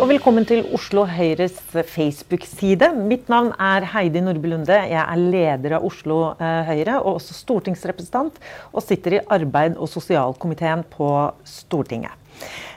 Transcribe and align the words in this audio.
og 0.00 0.08
velkommen 0.08 0.46
til 0.48 0.62
Oslo 0.72 1.02
Høyres 1.04 1.58
Facebook-side. 1.74 2.86
Mitt 3.04 3.26
navn 3.28 3.50
er 3.60 3.84
Heidi 3.92 4.22
Nordby 4.24 4.48
Lunde. 4.48 4.72
Jeg 4.72 4.96
er 4.96 5.18
leder 5.20 5.74
av 5.76 5.84
Oslo 5.84 6.30
eh, 6.40 6.60
Høyre 6.70 6.94
og 7.02 7.18
også 7.18 7.34
stortingsrepresentant, 7.36 8.38
og 8.72 8.80
sitter 8.80 9.18
i 9.18 9.20
arbeid- 9.28 9.76
og 9.76 9.90
sosialkomiteen 9.92 10.86
på 10.88 11.10
Stortinget. 11.44 12.16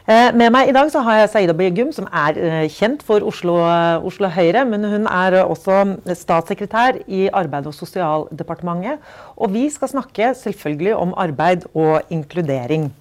Eh, 0.03 0.33
med 0.35 0.51
meg 0.51 0.67
i 0.67 0.75
dag 0.75 0.91
så 0.91 0.99
har 1.05 1.21
jeg 1.21 1.29
Saida 1.31 1.55
Begum, 1.55 1.93
som 1.95 2.09
er 2.11 2.39
eh, 2.41 2.65
kjent 2.67 3.05
for 3.07 3.23
Oslo, 3.23 3.55
Oslo 4.03 4.27
Høyre. 4.27 4.65
Men 4.67 4.83
hun 4.91 5.07
er 5.07 5.39
også 5.45 5.77
statssekretær 6.25 7.05
i 7.07 7.29
Arbeid- 7.31 7.71
og 7.71 7.77
sosialdepartementet. 7.77 8.99
Og 9.37 9.55
vi 9.55 9.69
skal 9.71 9.93
snakke 9.95 10.33
selvfølgelig 10.41 10.97
om 10.99 11.15
arbeid 11.15 11.69
og 11.71 12.01
inkludering. 12.11 12.91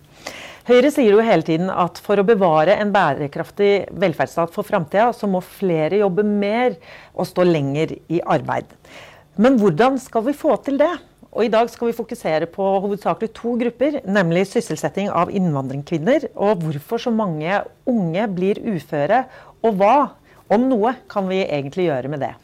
Høyre 0.63 0.93
sier 0.95 1.17
jo 1.17 1.23
hele 1.27 1.43
tiden 1.43 1.71
at 1.75 1.97
for 1.99 2.21
å 2.23 2.27
bevare 2.27 2.77
en 2.79 2.93
bærekraftig 2.95 3.89
velferdsstat 3.99 4.53
for 4.55 4.63
framtida, 4.63 5.09
så 5.11 5.27
må 5.27 5.41
flere 5.43 5.99
jobbe 5.99 6.23
mer 6.23 6.77
og 7.17 7.27
stå 7.27 7.43
lenger 7.49 7.97
i 8.07 8.21
arbeid. 8.23 8.69
Men 9.43 9.57
hvordan 9.59 9.99
skal 9.99 10.23
vi 10.29 10.37
få 10.39 10.55
til 10.63 10.79
det? 10.79 10.93
Og 11.33 11.49
I 11.49 11.51
dag 11.51 11.67
skal 11.73 11.89
vi 11.89 11.97
fokusere 11.97 12.47
på 12.53 12.69
hovedsakelig 12.85 13.33
to 13.35 13.57
grupper, 13.59 13.99
nemlig 14.07 14.45
sysselsetting 14.53 15.11
av 15.11 15.33
innvandrerkvinner, 15.35 16.29
og 16.37 16.63
hvorfor 16.63 17.09
så 17.09 17.11
mange 17.11 17.65
unge 17.89 18.29
blir 18.31 18.63
uføre, 18.63 19.25
og 19.65 19.81
hva, 19.81 19.97
om 20.53 20.71
noe, 20.71 20.95
kan 21.11 21.27
vi 21.27 21.43
egentlig 21.43 21.89
gjøre 21.89 22.13
med 22.13 22.23
det. 22.23 22.35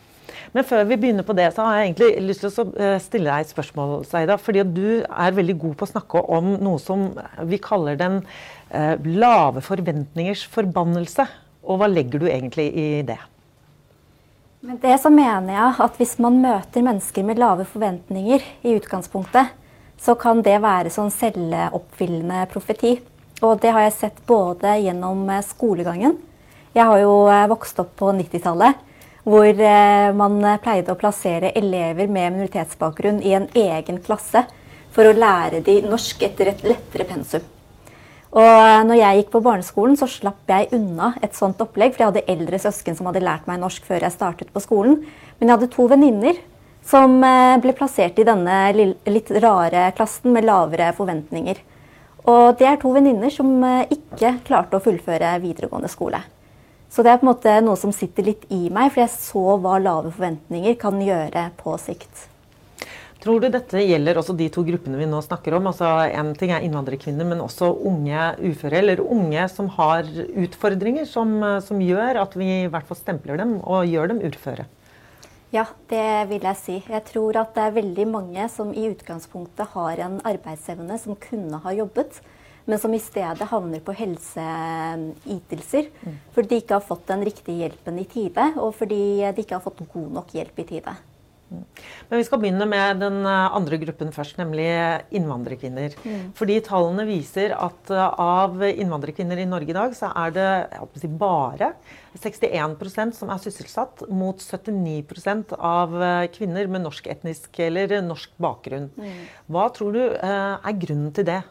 Men 0.54 0.64
før 0.64 0.86
vi 0.88 0.96
begynner 0.96 1.26
på 1.26 1.36
det, 1.36 1.50
så 1.54 1.66
har 1.66 1.78
jeg 1.78 1.90
egentlig 1.90 2.28
lyst 2.28 2.44
til 2.44 2.50
å 2.50 2.66
eh, 2.80 2.96
stille 3.02 3.28
deg 3.28 3.44
et 3.44 3.52
spørsmål, 3.52 3.98
Seida. 4.08 4.38
Fordi 4.40 4.64
du 4.64 4.86
er 5.04 5.36
veldig 5.36 5.56
god 5.60 5.74
på 5.78 5.88
å 5.88 5.90
snakke 5.90 6.22
om 6.38 6.54
noe 6.64 6.80
som 6.82 7.10
vi 7.50 7.60
kaller 7.62 7.98
den 8.00 8.22
eh, 8.70 8.94
lave 9.04 9.62
forventningers 9.64 10.46
forbannelse. 10.54 11.28
Og 11.68 11.82
hva 11.82 11.90
legger 11.90 12.22
du 12.22 12.30
egentlig 12.30 12.70
i 12.72 12.88
det? 13.06 13.18
Med 14.64 14.80
det 14.82 14.96
så 15.02 15.12
mener 15.12 15.52
jeg 15.52 15.76
at 15.84 16.00
hvis 16.00 16.16
man 16.22 16.40
møter 16.42 16.82
mennesker 16.82 17.26
med 17.26 17.38
lave 17.38 17.68
forventninger 17.68 18.42
i 18.66 18.74
utgangspunktet, 18.80 19.52
så 19.98 20.14
kan 20.18 20.40
det 20.46 20.56
være 20.62 20.90
sånn 20.94 21.12
selvoppfyllende 21.12 22.46
profeti. 22.50 22.96
Og 23.44 23.60
det 23.62 23.70
har 23.74 23.84
jeg 23.84 23.98
sett 23.98 24.24
både 24.26 24.78
gjennom 24.80 25.28
eh, 25.28 25.44
skolegangen. 25.44 26.16
Jeg 26.72 26.88
har 26.88 27.00
jo 27.02 27.12
vokst 27.50 27.78
opp 27.82 27.96
på 28.00 28.10
90-tallet 28.16 28.87
hvor 29.28 29.60
eh, 29.60 30.08
man 30.16 30.40
pleide 30.64 30.94
å 30.94 30.98
plassere 30.98 31.52
elever 31.58 32.08
med 32.08 32.32
minoritetsbakgrunn 32.32 33.20
i 33.20 33.34
en 33.36 33.48
egen 33.52 34.00
klasse 34.04 34.46
for 34.94 35.08
å 35.08 35.16
lære 35.16 35.60
de 35.66 35.80
norsk 35.84 36.24
etter 36.24 36.52
et 36.54 36.64
lettere 36.64 37.04
pensum. 37.08 37.44
Og 38.32 38.44
eh, 38.44 38.84
når 38.88 39.00
jeg 39.00 39.20
gikk 39.20 39.32
på 39.34 39.42
barneskolen, 39.44 39.98
så 40.00 40.08
slapp 40.08 40.48
jeg 40.48 40.70
unna 40.76 41.12
et 41.24 41.36
sånt 41.36 41.60
opplegg, 41.64 41.92
for 41.92 42.04
jeg 42.04 42.12
hadde 42.12 42.36
eldre 42.36 42.60
søsken 42.62 42.96
som 42.96 43.10
hadde 43.10 43.24
lært 43.24 43.48
meg 43.50 43.60
norsk 43.60 43.84
før 43.88 44.06
jeg 44.06 44.16
startet 44.16 44.52
på 44.54 44.64
skolen. 44.64 45.02
Men 45.38 45.50
jeg 45.50 45.58
hadde 45.58 45.72
to 45.76 45.88
venninner 45.92 46.40
som 46.88 47.18
eh, 47.20 47.58
ble 47.60 47.76
plassert 47.76 48.20
i 48.20 48.28
denne 48.28 48.62
litt 48.78 49.34
rare 49.44 49.90
klassen 49.98 50.32
med 50.36 50.48
lavere 50.48 50.94
forventninger. 50.96 51.60
Og 52.28 52.56
det 52.60 52.68
er 52.68 52.80
to 52.80 52.96
venninner 52.96 53.32
som 53.32 53.60
ikke 53.92 54.34
klarte 54.44 54.76
å 54.76 54.84
fullføre 54.84 55.36
videregående 55.40 55.88
skole. 55.92 56.20
Så 56.88 57.04
det 57.04 57.12
er 57.12 57.20
på 57.20 57.26
en 57.26 57.32
måte 57.32 57.52
noe 57.64 57.76
som 57.76 57.92
sitter 57.92 58.30
litt 58.30 58.48
i 58.54 58.68
meg, 58.72 58.90
for 58.94 59.04
jeg 59.04 59.12
så 59.12 59.44
hva 59.60 59.76
lave 59.82 60.10
forventninger 60.14 60.76
kan 60.80 60.96
gjøre 61.04 61.50
på 61.60 61.76
sikt. 61.82 62.28
Tror 63.18 63.42
du 63.42 63.48
dette 63.50 63.80
gjelder 63.82 64.20
også 64.20 64.36
de 64.38 64.46
to 64.54 64.62
gruppene 64.62 64.98
vi 65.00 65.06
nå 65.10 65.18
snakker 65.24 65.56
om? 65.56 65.66
Altså 65.66 65.88
En 66.14 66.30
ting 66.38 66.52
er 66.54 66.62
innvandrerkvinner, 66.62 67.26
men 67.26 67.42
også 67.42 67.72
unge 67.90 68.28
uføre, 68.38 68.78
eller 68.78 69.02
unge 69.02 69.48
som 69.50 69.68
har 69.74 70.06
utfordringer 70.06 71.08
som, 71.10 71.34
som 71.66 71.82
gjør 71.82 72.22
at 72.22 72.36
vi 72.38 72.50
i 72.62 72.70
hvert 72.70 72.86
fall 72.86 73.00
stempler 73.00 73.40
dem 73.42 73.56
og 73.58 73.90
gjør 73.90 74.14
dem 74.14 74.22
uføre? 74.22 74.68
Ja, 75.50 75.64
det 75.90 76.28
vil 76.30 76.44
jeg 76.44 76.60
si. 76.60 76.78
Jeg 76.86 77.04
tror 77.08 77.40
at 77.40 77.54
det 77.56 77.66
er 77.66 77.76
veldig 77.80 78.06
mange 78.06 78.48
som 78.52 78.70
i 78.70 78.86
utgangspunktet 78.90 79.74
har 79.74 80.02
en 80.04 80.18
arbeidsevne 80.28 80.98
som 81.00 81.18
kunne 81.18 81.58
ha 81.64 81.72
jobbet, 81.74 82.20
men 82.68 82.80
som 82.80 82.94
i 82.94 83.00
stedet 83.00 83.48
havner 83.50 83.80
på 83.84 83.96
helseytelser 83.96 85.88
mm. 85.88 86.16
fordi 86.36 86.48
de 86.52 86.62
ikke 86.62 86.76
har 86.76 86.84
fått 86.84 87.06
den 87.08 87.24
riktige 87.26 87.64
hjelpen 87.64 88.00
i 88.02 88.08
tide, 88.08 88.50
og 88.60 88.74
fordi 88.76 89.02
de 89.24 89.44
ikke 89.44 89.56
har 89.56 89.64
fått 89.64 89.86
god 89.88 90.10
nok 90.20 90.34
hjelp 90.36 90.60
i 90.60 90.68
tide. 90.76 90.98
Mm. 91.48 91.64
Men 92.08 92.18
Vi 92.18 92.24
skal 92.26 92.40
begynne 92.42 92.66
med 92.68 93.00
den 93.00 93.22
eh, 93.26 93.56
andre 93.56 93.78
gruppen 93.80 94.10
først, 94.12 94.36
nemlig 94.40 94.68
innvandrerkvinner. 95.16 95.96
Mm. 96.04 96.30
Fordi 96.36 96.58
Tallene 96.64 97.06
viser 97.08 97.54
at 97.56 97.92
eh, 97.92 98.20
av 98.20 98.60
innvandrerkvinner 98.68 99.40
i 99.40 99.48
Norge 99.48 99.72
i 99.72 99.76
dag, 99.76 99.96
så 99.96 100.12
er 100.26 100.34
det 100.36 100.48
si, 101.00 101.08
bare 101.08 101.72
61% 102.18 103.16
som 103.16 103.32
er 103.32 103.40
sysselsatt, 103.42 104.04
mot 104.12 104.42
79 104.44 105.56
av 105.56 105.96
eh, 106.02 106.26
kvinner 106.34 106.68
med 106.68 106.84
norsk 106.84 107.08
etnisk 107.08 107.60
eller 107.64 107.96
norsk 108.04 108.34
bakgrunn. 108.36 108.90
Mm. 108.98 109.22
Hva 109.48 109.70
tror 109.72 109.96
du 109.96 110.02
er 110.04 110.82
grunnen 110.84 111.14
til 111.16 111.28
det? 111.28 111.42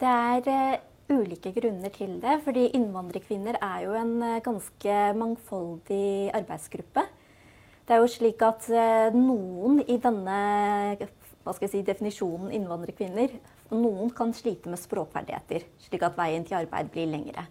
Det 0.00 0.08
er 0.08 0.46
uh, 0.48 1.18
ulike 1.18 1.52
grunner 1.52 1.92
til 1.92 2.14
det. 2.22 2.38
fordi 2.44 2.70
innvandrerkvinner 2.72 3.58
er 3.60 3.80
jo 3.84 3.92
en 3.92 4.22
uh, 4.22 4.40
ganske 4.40 4.94
mangfoldig 5.12 6.30
arbeidsgruppe. 6.34 7.04
Det 7.84 7.96
er 7.96 8.00
jo 8.00 8.08
slik 8.08 8.40
at 8.42 8.64
uh, 8.72 9.12
noen 9.12 9.82
i 9.84 9.98
denne 10.00 10.38
si, 11.68 11.82
definisjonen 11.82 12.52
innvandrerkvinner 12.52 13.36
Noen 13.70 14.10
kan 14.10 14.32
slite 14.34 14.66
med 14.66 14.80
språkferdigheter, 14.82 15.62
slik 15.78 16.02
at 16.02 16.16
veien 16.18 16.42
til 16.42 16.56
arbeid 16.58 16.88
blir 16.90 17.06
lengre. 17.06 17.44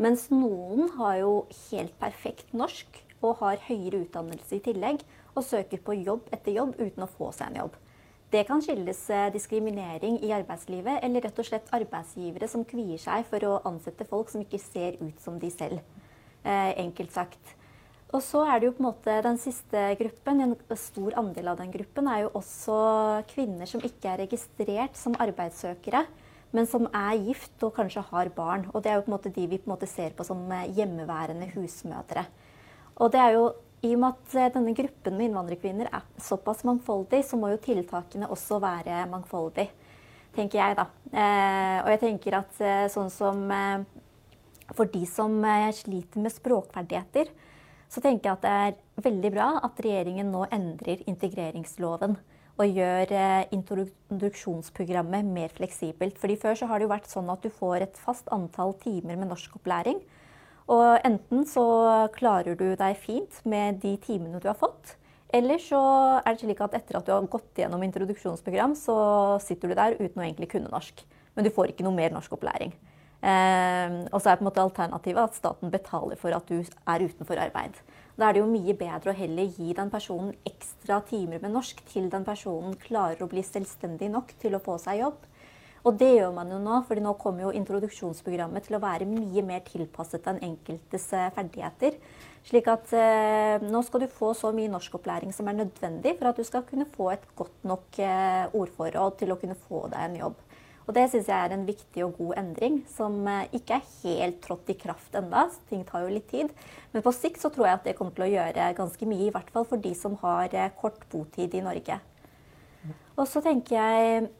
Mens 0.00 0.30
noen 0.32 0.88
har 0.94 1.18
jo 1.20 1.32
helt 1.66 1.92
perfekt 2.00 2.54
norsk 2.56 3.02
og 3.20 3.42
har 3.42 3.60
høyere 3.66 4.06
utdannelse 4.06 4.56
i 4.56 4.62
tillegg 4.64 5.02
og 5.34 5.44
søker 5.44 5.82
på 5.84 5.98
jobb 5.98 6.30
etter 6.32 6.54
jobb 6.56 6.78
uten 6.78 7.04
å 7.04 7.10
få 7.18 7.28
seg 7.36 7.50
en 7.50 7.64
jobb. 7.64 7.76
Det 8.30 8.44
kan 8.46 8.60
skyldes 8.62 9.00
eh, 9.10 9.28
diskriminering 9.34 10.20
i 10.22 10.30
arbeidslivet, 10.30 11.00
eller 11.02 11.24
rett 11.26 11.38
og 11.42 11.46
slett 11.48 11.70
arbeidsgivere 11.74 12.46
som 12.50 12.62
kvier 12.62 13.00
seg 13.02 13.24
for 13.26 13.46
å 13.48 13.56
ansette 13.66 14.06
folk 14.06 14.30
som 14.30 14.44
ikke 14.44 14.60
ser 14.62 15.00
ut 15.00 15.18
som 15.22 15.40
de 15.42 15.50
selv. 15.50 15.80
Eh, 16.44 16.70
enkelt 16.78 17.10
sagt. 17.10 17.56
Og 18.14 18.22
så 18.22 18.42
er 18.46 18.58
det 18.58 18.68
jo 18.68 18.74
på 18.76 18.82
en 18.82 18.88
måte 18.88 19.16
den 19.22 19.38
siste 19.38 19.82
gruppen, 19.98 20.42
en 20.42 20.54
stor 20.78 21.14
andel 21.18 21.50
av 21.52 21.58
den 21.58 21.70
gruppen, 21.74 22.06
er 22.10 22.24
jo 22.24 22.32
også 22.38 22.78
kvinner 23.30 23.70
som 23.70 23.82
ikke 23.86 24.12
er 24.12 24.22
registrert 24.24 24.98
som 24.98 25.18
arbeidssøkere, 25.18 26.04
men 26.54 26.66
som 26.70 26.86
er 26.86 27.18
gift 27.22 27.62
og 27.66 27.74
kanskje 27.76 28.02
har 28.12 28.30
barn. 28.34 28.68
Og 28.70 28.82
det 28.82 28.90
er 28.92 28.98
jo 28.98 29.04
på 29.06 29.12
en 29.12 29.16
måte 29.16 29.34
de 29.34 29.46
vi 29.50 29.58
på 29.58 29.70
en 29.70 29.74
måte 29.76 29.90
ser 29.90 30.14
på 30.14 30.26
som 30.26 30.46
eh, 30.54 30.70
hjemmeværende 30.78 31.50
husmødre. 31.56 32.28
Og 33.02 33.10
det 33.10 33.22
er 33.22 33.36
jo 33.38 33.44
i 33.80 33.94
og 33.94 34.00
med 34.02 34.12
at 34.12 34.34
eh, 34.36 34.50
denne 34.52 34.74
gruppen 34.76 35.16
med 35.16 35.30
innvandrerkvinner 35.30 35.88
er 35.88 36.08
såpass 36.20 36.64
mangfoldig, 36.68 37.22
så 37.24 37.38
må 37.40 37.52
jo 37.52 37.60
tiltakene 37.64 38.28
også 38.28 38.60
være 38.60 39.06
mangfoldige, 39.08 39.72
tenker 40.36 40.60
jeg 40.60 40.76
da. 40.76 40.86
Eh, 41.10 41.78
og 41.80 41.88
jeg 41.94 42.02
tenker 42.02 42.36
at 42.42 42.60
eh, 42.60 42.86
sånn 42.92 43.10
som 43.12 43.48
For 44.70 44.86
de 44.86 45.02
som 45.02 45.32
sliter 45.74 46.22
med 46.22 46.30
språkferdigheter, 46.30 47.32
så 47.90 47.98
tenker 47.98 48.28
jeg 48.28 48.36
at 48.36 48.44
det 48.44 48.50
er 48.50 48.76
veldig 49.02 49.30
bra 49.34 49.46
at 49.66 49.80
regjeringen 49.82 50.30
nå 50.30 50.44
endrer 50.54 51.02
integreringsloven 51.10 52.14
og 52.60 52.76
gjør 52.78 53.10
introduksjonsprogrammet 53.50 55.26
mer 55.26 55.50
fleksibelt. 55.50 56.20
Fordi 56.22 56.36
Før 56.38 56.54
så 56.54 56.68
har 56.70 56.78
det 56.78 56.86
jo 56.86 56.92
vært 56.92 57.10
sånn 57.10 57.32
at 57.34 57.42
du 57.42 57.50
får 57.50 57.88
et 57.88 57.98
fast 57.98 58.30
antall 58.30 58.76
timer 58.78 59.18
med 59.18 59.32
norskopplæring. 59.32 59.98
Og 60.70 61.02
enten 61.06 61.44
så 61.50 61.64
klarer 62.14 62.54
du 62.58 62.68
deg 62.78 62.98
fint 63.00 63.40
med 63.48 63.80
de 63.82 63.96
timene 64.02 64.38
du 64.42 64.46
har 64.50 64.58
fått. 64.58 64.96
Eller 65.34 65.62
så 65.62 65.80
er 66.18 66.34
det 66.34 66.42
slik 66.42 66.60
at 66.62 66.74
etter 66.78 66.98
at 66.98 67.06
du 67.06 67.12
har 67.14 67.26
gått 67.30 67.58
gjennom 67.58 67.82
introduksjonsprogram, 67.86 68.74
så 68.78 68.96
sitter 69.42 69.70
du 69.70 69.78
der 69.78 69.98
uten 69.98 70.18
å 70.18 70.26
egentlig 70.26 70.50
kunne 70.54 70.70
norsk. 70.72 71.04
Men 71.34 71.46
du 71.46 71.52
får 71.54 71.70
ikke 71.72 71.86
noe 71.86 71.94
mer 71.94 72.14
norskopplæring. 72.14 72.74
Eh, 73.20 73.96
og 74.08 74.16
så 74.16 74.30
er 74.30 74.38
på 74.40 74.46
en 74.46 74.48
måte 74.48 74.62
alternativet 74.64 75.20
at 75.22 75.36
staten 75.36 75.72
betaler 75.72 76.18
for 76.18 76.34
at 76.34 76.46
du 76.48 76.62
er 76.62 77.04
utenfor 77.04 77.42
arbeid. 77.42 77.76
Da 78.16 78.28
er 78.28 78.36
det 78.36 78.42
jo 78.42 78.50
mye 78.50 78.74
bedre 78.76 79.12
å 79.12 79.16
heller 79.16 79.50
gi 79.54 79.74
den 79.76 79.90
personen 79.92 80.32
ekstra 80.48 81.00
timer 81.08 81.42
med 81.42 81.54
norsk 81.54 81.82
til 81.88 82.08
den 82.12 82.24
personen 82.26 82.74
klarer 82.80 83.22
å 83.22 83.28
bli 83.30 83.44
selvstendig 83.44 84.10
nok 84.12 84.34
til 84.40 84.56
å 84.56 84.62
få 84.64 84.78
seg 84.82 85.02
jobb. 85.04 85.20
Og 85.88 85.96
det 86.00 86.10
gjør 86.12 86.34
man 86.36 86.50
jo 86.52 86.58
nå, 86.60 86.80
fordi 86.88 87.04
nå 87.04 87.14
kommer 87.20 87.46
jo 87.46 87.54
introduksjonsprogrammet 87.56 88.66
til 88.66 88.76
å 88.76 88.82
være 88.82 89.08
mye 89.08 89.44
mer 89.46 89.62
tilpasset 89.64 90.26
den 90.26 90.42
enkeltes 90.50 91.06
eh, 91.16 91.30
ferdigheter. 91.36 91.96
Slik 92.48 92.68
at 92.72 92.92
eh, 92.96 93.64
nå 93.64 93.80
skal 93.86 94.04
du 94.04 94.12
få 94.12 94.34
så 94.36 94.52
mye 94.56 94.72
norskopplæring 94.72 95.32
som 95.36 95.48
er 95.48 95.58
nødvendig 95.62 96.16
for 96.18 96.30
at 96.30 96.40
du 96.40 96.44
skal 96.44 96.66
kunne 96.68 96.88
få 96.88 97.10
et 97.14 97.24
godt 97.38 97.64
nok 97.68 98.00
eh, 98.04 98.44
ordforråd 98.60 99.18
til 99.22 99.32
å 99.32 99.40
kunne 99.40 99.58
få 99.68 99.86
deg 99.92 100.04
en 100.04 100.20
jobb. 100.24 100.46
Og 100.90 100.94
det 100.96 101.04
syns 101.12 101.28
jeg 101.30 101.38
er 101.38 101.52
en 101.54 101.66
viktig 101.68 102.02
og 102.02 102.16
god 102.18 102.38
endring, 102.40 102.80
som 102.90 103.20
eh, 103.30 103.52
ikke 103.54 103.76
er 103.76 103.90
helt 104.00 104.40
trådt 104.42 104.72
i 104.72 104.78
kraft 104.80 105.14
enda. 105.14 105.44
Ting 105.70 105.84
tar 105.86 106.02
jo 106.02 106.10
litt 106.10 106.26
tid. 106.32 106.50
Men 106.90 107.04
på 107.04 107.12
sikt 107.14 107.38
så 107.38 107.52
tror 107.54 107.68
jeg 107.68 107.78
at 107.78 107.86
det 107.86 107.94
kommer 107.98 108.16
til 108.16 108.26
å 108.26 108.30
gjøre 108.32 108.72
ganske 108.74 109.06
mye, 109.06 109.28
i 109.28 109.34
hvert 109.34 109.52
fall 109.54 109.68
for 109.70 109.78
de 109.78 109.92
som 109.94 110.16
har 110.24 110.50
eh, 110.50 110.72
kort 110.80 111.04
botid 111.12 111.54
i 111.54 111.62
Norge. 111.62 112.00
Og 113.20 113.26
så 113.28 113.42
tenker 113.44 113.76
jeg 113.76 114.30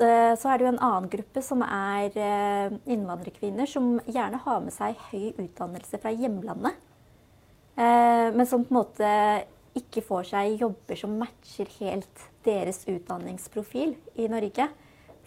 det, 0.00 0.38
så 0.40 0.50
er 0.50 0.58
det 0.58 0.64
jo 0.66 0.72
en 0.72 0.84
annen 0.84 1.10
gruppe 1.12 1.42
som 1.44 1.62
er 1.66 2.14
innvandrerkvinner 2.88 3.68
som 3.70 3.98
gjerne 4.06 4.40
har 4.44 4.62
med 4.64 4.74
seg 4.74 4.96
høy 5.10 5.34
utdannelse 5.34 6.00
fra 6.02 6.12
hjemlandet. 6.16 6.78
Men 7.76 8.48
som 8.48 8.64
på 8.64 8.72
en 8.72 8.78
måte 8.78 9.10
ikke 9.76 10.00
får 10.06 10.30
seg 10.30 10.62
jobber 10.62 10.96
som 10.96 11.18
matcher 11.20 11.68
helt 11.82 12.24
deres 12.46 12.82
utdanningsprofil 12.88 13.92
i 14.16 14.28
Norge. 14.32 14.70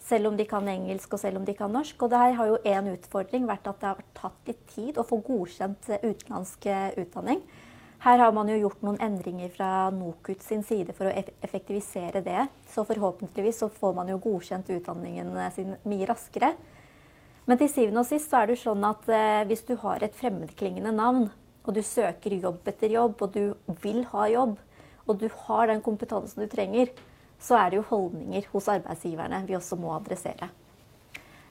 Selv 0.00 0.30
om 0.30 0.36
de 0.38 0.46
kan 0.48 0.66
engelsk 0.66 1.14
og 1.14 1.22
selv 1.22 1.38
om 1.38 1.46
de 1.46 1.54
kan 1.54 1.70
norsk. 1.70 2.02
Og 2.02 2.10
der 2.10 2.34
har 2.34 2.50
jo 2.50 2.58
en 2.72 2.90
utfordring 2.94 3.46
vært 3.46 3.68
at 3.70 3.82
det 3.82 3.90
har 3.92 4.04
tatt 4.16 4.50
litt 4.50 4.62
tid 4.74 4.98
å 4.98 5.06
få 5.06 5.20
godkjent 5.26 5.92
utenlandsk 6.00 6.66
utdanning. 6.98 7.44
Her 8.00 8.16
har 8.16 8.32
man 8.32 8.48
jo 8.48 8.56
gjort 8.62 8.80
noen 8.80 8.96
endringer 9.04 9.50
fra 9.52 9.90
NOKUT 9.92 10.40
sin 10.40 10.62
side 10.64 10.94
for 10.96 11.10
å 11.10 11.24
effektivisere 11.44 12.22
det. 12.24 12.46
Så 12.72 12.86
forhåpentligvis 12.88 13.58
så 13.60 13.68
får 13.68 13.92
man 13.98 14.08
jo 14.08 14.16
godkjent 14.24 14.70
utdanningen 14.72 15.34
sin 15.52 15.74
mye 15.84 16.08
raskere. 16.08 16.54
Men 17.44 17.60
til 17.60 17.68
syvende 17.68 18.00
og 18.00 18.08
sist 18.08 18.32
så 18.32 18.40
er 18.40 18.48
det 18.48 18.56
jo 18.56 18.62
sånn 18.62 18.88
at 18.88 19.04
eh, 19.12 19.42
hvis 19.50 19.66
du 19.68 19.74
har 19.82 20.00
et 20.00 20.16
fremmedklingende 20.16 20.94
navn, 20.96 21.28
og 21.60 21.76
du 21.76 21.82
søker 21.84 22.38
jobb 22.40 22.72
etter 22.72 22.96
jobb, 22.96 23.20
og 23.20 23.36
du 23.36 23.76
vil 23.84 24.00
ha 24.14 24.26
jobb, 24.32 24.56
og 25.04 25.20
du 25.20 25.28
har 25.44 25.68
den 25.68 25.84
kompetansen 25.84 26.40
du 26.40 26.48
trenger, 26.48 26.94
så 27.40 27.58
er 27.60 27.68
det 27.68 27.82
jo 27.82 27.88
holdninger 27.90 28.48
hos 28.54 28.72
arbeidsgiverne 28.72 29.44
vi 29.44 29.60
også 29.60 29.76
må 29.80 29.92
adressere. 29.98 30.48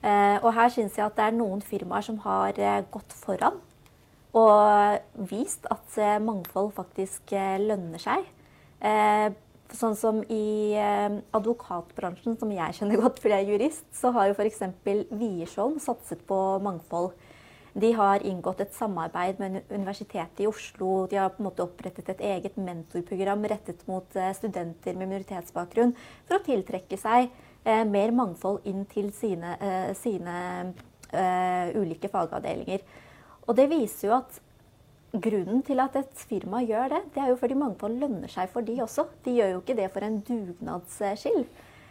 Eh, 0.01 0.38
og 0.42 0.54
her 0.57 0.74
syns 0.74 0.98
jeg 0.98 1.06
at 1.06 1.18
det 1.19 1.30
er 1.30 1.38
noen 1.38 1.62
firmaer 1.62 2.10
som 2.10 2.18
har 2.25 2.57
eh, 2.57 2.86
gått 2.90 3.13
foran 3.13 3.60
og 4.38 5.26
vist 5.30 5.66
at 5.74 5.98
eh, 5.98 6.18
mangfold 6.22 6.74
faktisk 6.78 7.34
lønner 7.64 8.02
seg. 8.02 8.28
Sånn 9.76 9.96
som 10.00 10.22
i 10.31 10.74
advokatbransjen, 11.36 12.38
som 12.40 12.54
jeg 12.54 12.78
kjenner 12.78 13.02
godt 13.04 13.20
fordi 13.20 13.36
jeg 13.36 13.46
er 13.46 13.52
jurist, 13.54 13.90
så 13.94 14.14
har 14.16 14.30
jo 14.30 14.38
f.eks. 14.38 14.64
Wiersholm 15.12 15.81
satset 15.84 16.24
på 16.30 16.38
mangfold 16.64 17.12
de 17.78 17.92
har 17.94 18.24
inngått 18.26 18.64
et 18.64 18.74
samarbeid 18.74 19.40
med 19.42 19.60
Universitetet 19.70 20.42
i 20.44 20.48
Oslo. 20.50 21.06
De 21.10 21.20
har 21.20 21.32
på 21.34 21.44
en 21.44 21.50
måte 21.50 21.64
opprettet 21.64 22.10
et 22.12 22.24
eget 22.32 22.58
mentorprogram 22.58 23.46
rettet 23.52 23.84
mot 23.90 24.16
eh, 24.18 24.32
studenter 24.38 24.98
med 24.98 25.12
minoritetsbakgrunn 25.12 25.94
for 26.25 26.40
å 26.40 26.44
tiltrekke 26.46 26.98
seg 27.00 27.30
eh, 27.64 27.84
mer 27.86 28.14
mangfold 28.16 28.66
inn 28.70 28.86
til 28.90 29.12
sine, 29.16 29.56
eh, 29.62 29.92
sine 29.98 30.38
ulike 31.10 32.06
fagavdelinger. 32.14 32.84
Og 33.50 33.57
det 33.57 33.66
viser 33.72 34.12
jo 34.12 34.18
at 34.19 34.38
grunnen 35.10 35.63
til 35.66 35.81
at 35.81 35.96
et 35.98 36.22
firma 36.30 36.62
gjør 36.62 36.94
det, 36.94 37.00
det 37.16 37.24
er 37.24 37.31
jo 37.31 37.40
fordi 37.40 37.57
mangfold 37.57 37.98
lønner 37.98 38.30
seg 38.30 38.51
for 38.54 38.66
de 38.66 38.78
også. 38.84 39.07
De 39.25 39.34
gjør 39.40 39.56
jo 39.56 39.62
ikke 39.63 39.78
det 39.80 39.90
for 39.94 40.06
en 40.06 40.19
dugnadsskyld. 40.28 41.48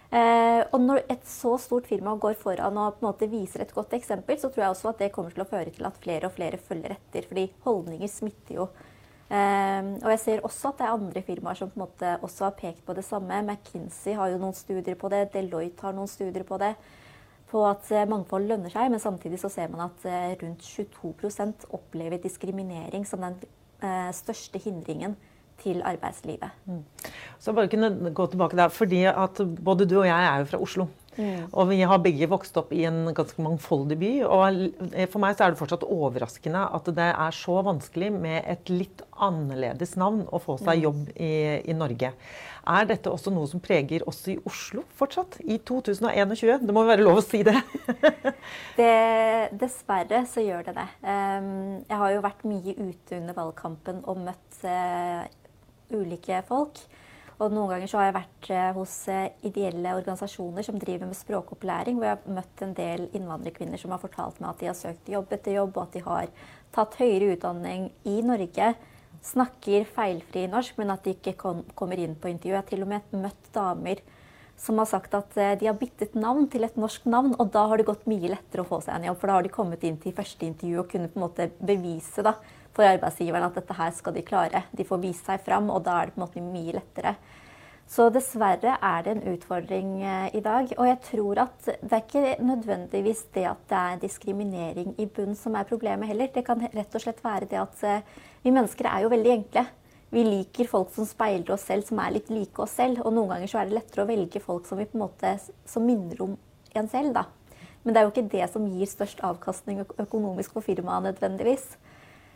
Eh, 0.08 0.62
og 0.72 0.78
når 0.80 1.02
et 1.12 1.24
så 1.28 1.50
stort 1.60 1.88
firma 1.90 2.14
går 2.16 2.38
foran 2.40 2.78
og 2.80 2.94
på 2.96 3.02
en 3.02 3.08
måte 3.10 3.28
viser 3.28 3.60
et 3.64 3.74
godt 3.74 3.92
eksempel, 3.98 4.38
så 4.40 4.48
tror 4.48 4.64
jeg 4.64 4.76
også 4.76 4.92
at 4.92 5.02
det 5.02 5.10
kommer 5.12 5.34
til 5.34 5.44
å 5.44 5.48
føre 5.50 5.74
til 5.74 5.88
at 5.88 5.98
flere 6.00 6.30
og 6.30 6.36
flere 6.36 6.60
følger 6.62 6.94
etter. 6.94 7.26
Fordi 7.28 7.48
holdninger 7.66 8.12
smitter 8.12 8.62
jo. 8.62 8.68
Eh, 9.28 9.90
og 9.98 10.08
jeg 10.14 10.22
ser 10.22 10.46
også 10.46 10.70
at 10.70 10.78
det 10.78 10.86
er 10.86 10.94
andre 10.94 11.24
firmaer 11.26 11.58
som 11.58 11.74
på 11.74 11.76
en 11.76 11.84
måte 11.84 12.14
også 12.24 12.46
har 12.46 12.56
pekt 12.60 12.86
på 12.86 12.96
det 12.96 13.04
samme. 13.04 13.42
McKinsey 13.42 14.14
har 14.16 14.30
jo 14.32 14.40
noen 14.40 14.56
studier 14.56 14.96
på 14.96 15.10
det. 15.12 15.26
Deloitte 15.34 15.84
har 15.84 15.98
noen 15.98 16.08
studier 16.08 16.46
på 16.48 16.62
det. 16.62 16.72
På 17.48 17.64
at 17.68 17.88
eh, 17.94 18.08
mangfold 18.08 18.48
lønner 18.50 18.72
seg, 18.72 18.90
men 18.92 19.00
samtidig 19.00 19.40
så 19.40 19.50
ser 19.52 19.70
man 19.72 19.86
at 19.86 20.04
eh, 20.08 20.34
rundt 20.42 20.64
22% 20.64 21.68
opplever 21.76 22.20
diskriminering 22.20 23.06
som 23.08 23.24
den 23.24 23.38
eh, 23.80 24.10
største 24.12 24.60
hindringen 24.60 25.16
til 25.58 25.80
arbeidslivet. 25.86 26.52
Mm. 26.68 26.82
Så 27.40 27.54
bare 27.56 27.70
kunne 27.72 28.12
gå 28.14 28.26
tilbake 28.26 28.56
der, 28.56 28.68
fordi 28.68 29.02
at 29.10 29.40
Både 29.64 29.88
du 29.88 29.98
og 30.00 30.06
jeg 30.06 30.24
er 30.24 30.42
jo 30.42 30.50
fra 30.52 30.60
Oslo. 30.62 30.86
Mm. 31.18 31.48
Og 31.50 31.68
vi 31.72 31.80
har 31.90 32.02
begge 32.02 32.28
vokst 32.30 32.56
opp 32.60 32.70
i 32.74 32.84
en 32.88 33.08
ganske 33.16 33.42
mangfoldig 33.42 33.98
by. 33.98 34.12
Og 34.26 34.60
for 35.10 35.22
meg 35.22 35.34
så 35.34 35.46
er 35.46 35.54
det 35.54 35.60
fortsatt 35.60 35.86
overraskende 35.86 36.64
at 36.78 36.90
det 36.94 37.08
er 37.10 37.34
så 37.34 37.58
vanskelig 37.66 38.12
med 38.14 38.42
et 38.46 38.70
litt 38.70 39.02
annerledes 39.18 39.96
navn 39.98 40.22
å 40.30 40.38
få 40.42 40.58
seg 40.60 40.78
mm. 40.78 40.84
jobb 40.86 41.02
i, 41.16 41.32
i 41.66 41.76
Norge. 41.76 42.12
Er 42.68 42.84
dette 42.88 43.10
også 43.10 43.32
noe 43.32 43.48
som 43.48 43.62
preger 43.64 44.04
oss 44.08 44.20
i 44.28 44.36
Oslo 44.46 44.84
fortsatt? 44.98 45.40
I 45.40 45.56
2021? 45.58 46.66
Det 46.68 46.74
må 46.76 46.84
jo 46.84 46.90
være 46.90 47.06
lov 47.06 47.22
å 47.22 47.24
si 47.24 47.40
det? 47.46 47.56
det 48.80 48.92
dessverre 49.58 50.22
så 50.28 50.44
gjør 50.44 50.68
det 50.68 50.76
det. 50.76 50.86
Jeg 51.02 52.00
har 52.02 52.14
jo 52.14 52.24
vært 52.24 52.46
mye 52.48 52.76
ute 52.76 53.18
under 53.22 53.38
valgkampen 53.38 54.02
og 54.04 54.20
møtt 54.28 54.62
eh, 54.68 55.24
ulike 55.94 56.42
folk. 56.48 56.82
Og 57.38 57.52
noen 57.54 57.70
ganger 57.70 57.90
så 57.90 58.00
har 58.00 58.08
jeg 58.08 58.16
vært 58.16 58.48
eh, 58.50 58.68
hos 58.74 58.92
eh, 59.14 59.30
ideelle 59.46 59.94
organisasjoner 60.00 60.66
som 60.66 60.78
driver 60.82 61.06
med 61.06 61.18
språkopplæring, 61.18 61.98
hvor 61.98 62.08
jeg 62.08 62.16
har 62.16 62.36
møtt 62.40 62.62
en 62.66 62.74
del 62.74 63.04
innvandrerkvinner 63.14 63.78
som 63.78 63.94
har 63.94 64.02
fortalt 64.02 64.40
meg 64.42 64.50
at 64.50 64.62
de 64.62 64.70
har 64.72 64.78
søkt 64.78 65.10
jobb 65.12 65.34
etter 65.36 65.54
jobb, 65.60 65.76
og 65.76 65.84
at 65.84 65.94
de 65.94 66.02
har 66.02 66.32
tatt 66.74 66.98
høyere 66.98 67.36
utdanning 67.36 67.88
i 68.10 68.16
Norge, 68.26 68.72
snakker 69.28 69.86
feilfri 69.94 70.48
norsk, 70.50 70.76
men 70.82 70.90
at 70.94 71.06
de 71.06 71.14
ikke 71.14 71.36
kom, 71.38 71.62
kommer 71.78 72.02
inn 72.02 72.18
på 72.18 72.30
intervju. 72.32 72.56
Jeg 72.56 72.62
har 72.62 72.70
til 72.72 72.84
og 72.86 72.90
med 72.90 73.14
møtt 73.22 73.52
damer 73.54 74.02
som 74.58 74.78
har 74.82 74.88
sagt 74.90 75.14
at 75.14 75.36
eh, 75.38 75.54
de 75.60 75.70
har 75.70 75.78
byttet 75.78 76.18
navn 76.18 76.48
til 76.50 76.66
et 76.66 76.78
norsk 76.80 77.06
navn, 77.06 77.36
og 77.38 77.52
da 77.54 77.68
har 77.70 77.78
det 77.78 77.86
gått 77.86 78.08
mye 78.10 78.34
lettere 78.34 78.64
å 78.64 78.68
få 78.68 78.80
seg 78.82 78.98
en 78.98 79.12
jobb, 79.12 79.20
for 79.20 79.30
da 79.30 79.38
har 79.38 79.46
de 79.46 79.54
kommet 79.54 79.84
inn 79.86 79.98
til 80.02 80.16
første 80.16 80.46
intervju 80.48 80.82
og 80.82 80.90
kunne 80.90 81.10
på 81.12 81.20
en 81.20 81.26
måte 81.28 81.52
bevise 81.62 82.24
da, 82.26 82.34
for 82.78 82.86
arbeidsgiveren 82.86 83.48
at 83.48 83.58
dette 83.58 83.74
her 83.74 83.90
skal 83.96 84.14
de 84.14 84.22
klare. 84.26 84.62
De 84.70 84.86
får 84.86 85.02
vist 85.02 85.26
seg 85.26 85.42
fram, 85.42 85.66
og 85.74 85.82
da 85.86 85.98
er 85.98 86.08
det 86.08 86.14
på 86.14 86.22
en 86.22 86.26
måte 86.28 86.44
mye 86.44 86.78
lettere. 86.78 87.16
Så 87.88 88.10
dessverre 88.12 88.74
er 88.84 89.04
det 89.04 89.14
en 89.14 89.22
utfordring 89.32 89.94
eh, 90.04 90.34
i 90.36 90.42
dag. 90.44 90.68
Og 90.76 90.88
jeg 90.90 90.98
tror 91.06 91.40
at 91.46 91.70
det 91.80 91.88
er 91.88 92.02
ikke 92.02 92.34
nødvendigvis 92.44 93.22
det 93.34 93.46
at 93.48 93.62
det 93.70 93.78
er 93.80 94.02
diskriminering 94.02 94.92
i 95.00 95.06
bunn 95.08 95.32
som 95.38 95.56
er 95.56 95.68
problemet 95.68 96.10
heller. 96.10 96.28
Det 96.34 96.44
kan 96.44 96.60
rett 96.60 96.94
og 96.94 97.04
slett 97.04 97.24
være 97.24 97.48
det 97.48 97.60
at 97.62 97.84
eh, 97.88 98.04
vi 98.44 98.52
mennesker 98.52 98.90
er 98.90 99.06
jo 99.06 99.12
veldig 99.14 99.32
enkle. 99.38 99.64
Vi 100.12 100.24
liker 100.24 100.68
folk 100.68 100.92
som 100.92 101.08
speiler 101.08 101.54
oss 101.56 101.64
selv, 101.68 101.88
som 101.88 101.98
er 102.04 102.14
litt 102.18 102.28
like 102.32 102.60
oss 102.64 102.76
selv. 102.76 103.00
Og 103.06 103.16
noen 103.16 103.32
ganger 103.32 103.50
så 103.50 103.62
er 103.62 103.70
det 103.70 103.78
lettere 103.80 104.04
å 104.04 104.12
velge 104.12 104.44
folk 104.44 104.68
som, 104.68 104.80
vi 104.80 104.88
på 104.88 105.00
en 105.00 105.06
måte, 105.06 105.34
som 105.68 105.88
minner 105.88 106.22
om 106.28 106.36
en 106.76 106.92
selv, 106.92 107.16
da. 107.16 107.24
Men 107.82 107.94
det 107.94 108.00
er 108.00 108.04
jo 108.04 108.12
ikke 108.12 108.30
det 108.36 108.46
som 108.52 108.68
gir 108.68 108.88
størst 108.88 109.24
avkastning 109.24 109.80
økonomisk 109.96 110.58
for 110.58 110.64
firmaet 110.64 111.08
nødvendigvis. 111.08 111.70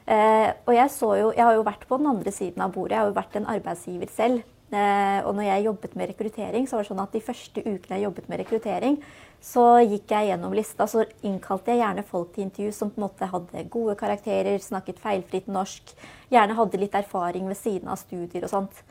Eh, 0.07 0.49
og 0.67 0.75
jeg, 0.75 0.91
jo, 0.99 1.29
jeg, 1.31 1.45
har 1.45 1.55
jo 1.55 1.67
vært 1.67 1.87
på 1.87 1.99
den 2.01 2.11
andre 2.11 2.33
siden 2.35 2.65
av 2.65 2.73
bordet. 2.75 2.97
Jeg 2.97 3.05
har 3.05 3.11
jo 3.11 3.19
vært 3.21 3.39
en 3.39 3.51
arbeidsgiver 3.53 4.11
selv. 4.13 4.43
Eh, 4.73 5.19
og 5.29 5.35
når 5.37 5.47
jeg 5.47 5.67
jobbet 5.67 5.97
med 6.01 6.09
rekruttering, 6.11 6.67
så 6.67 6.79
var 6.79 6.85
det 6.85 6.91
sånn 6.91 7.03
at 7.03 7.13
de 7.13 7.21
første 7.23 7.61
ukene 7.67 7.99
jeg 7.99 8.07
jobbet 8.07 8.31
med 8.31 8.41
rekruttering, 8.41 8.97
så 9.43 9.67
gikk 9.85 10.15
jeg 10.15 10.31
gjennom 10.31 10.57
lista. 10.57 10.87
Så 10.89 11.05
innkalte 11.29 11.75
jeg 11.75 11.83
gjerne 11.83 12.07
folk 12.09 12.33
til 12.33 12.47
intervju 12.47 12.73
som 12.77 12.91
på 12.91 13.01
en 13.01 13.07
måte 13.07 13.29
hadde 13.29 13.67
gode 13.73 13.99
karakterer, 14.01 14.57
snakket 14.65 15.03
feilfritt 15.03 15.51
norsk, 15.53 15.93
gjerne 16.33 16.57
hadde 16.57 16.81
litt 16.81 16.97
erfaring 16.99 17.51
ved 17.51 17.61
siden 17.61 17.93
av 17.93 18.01
studier 18.01 18.49
og 18.49 18.55
sånt. 18.55 18.83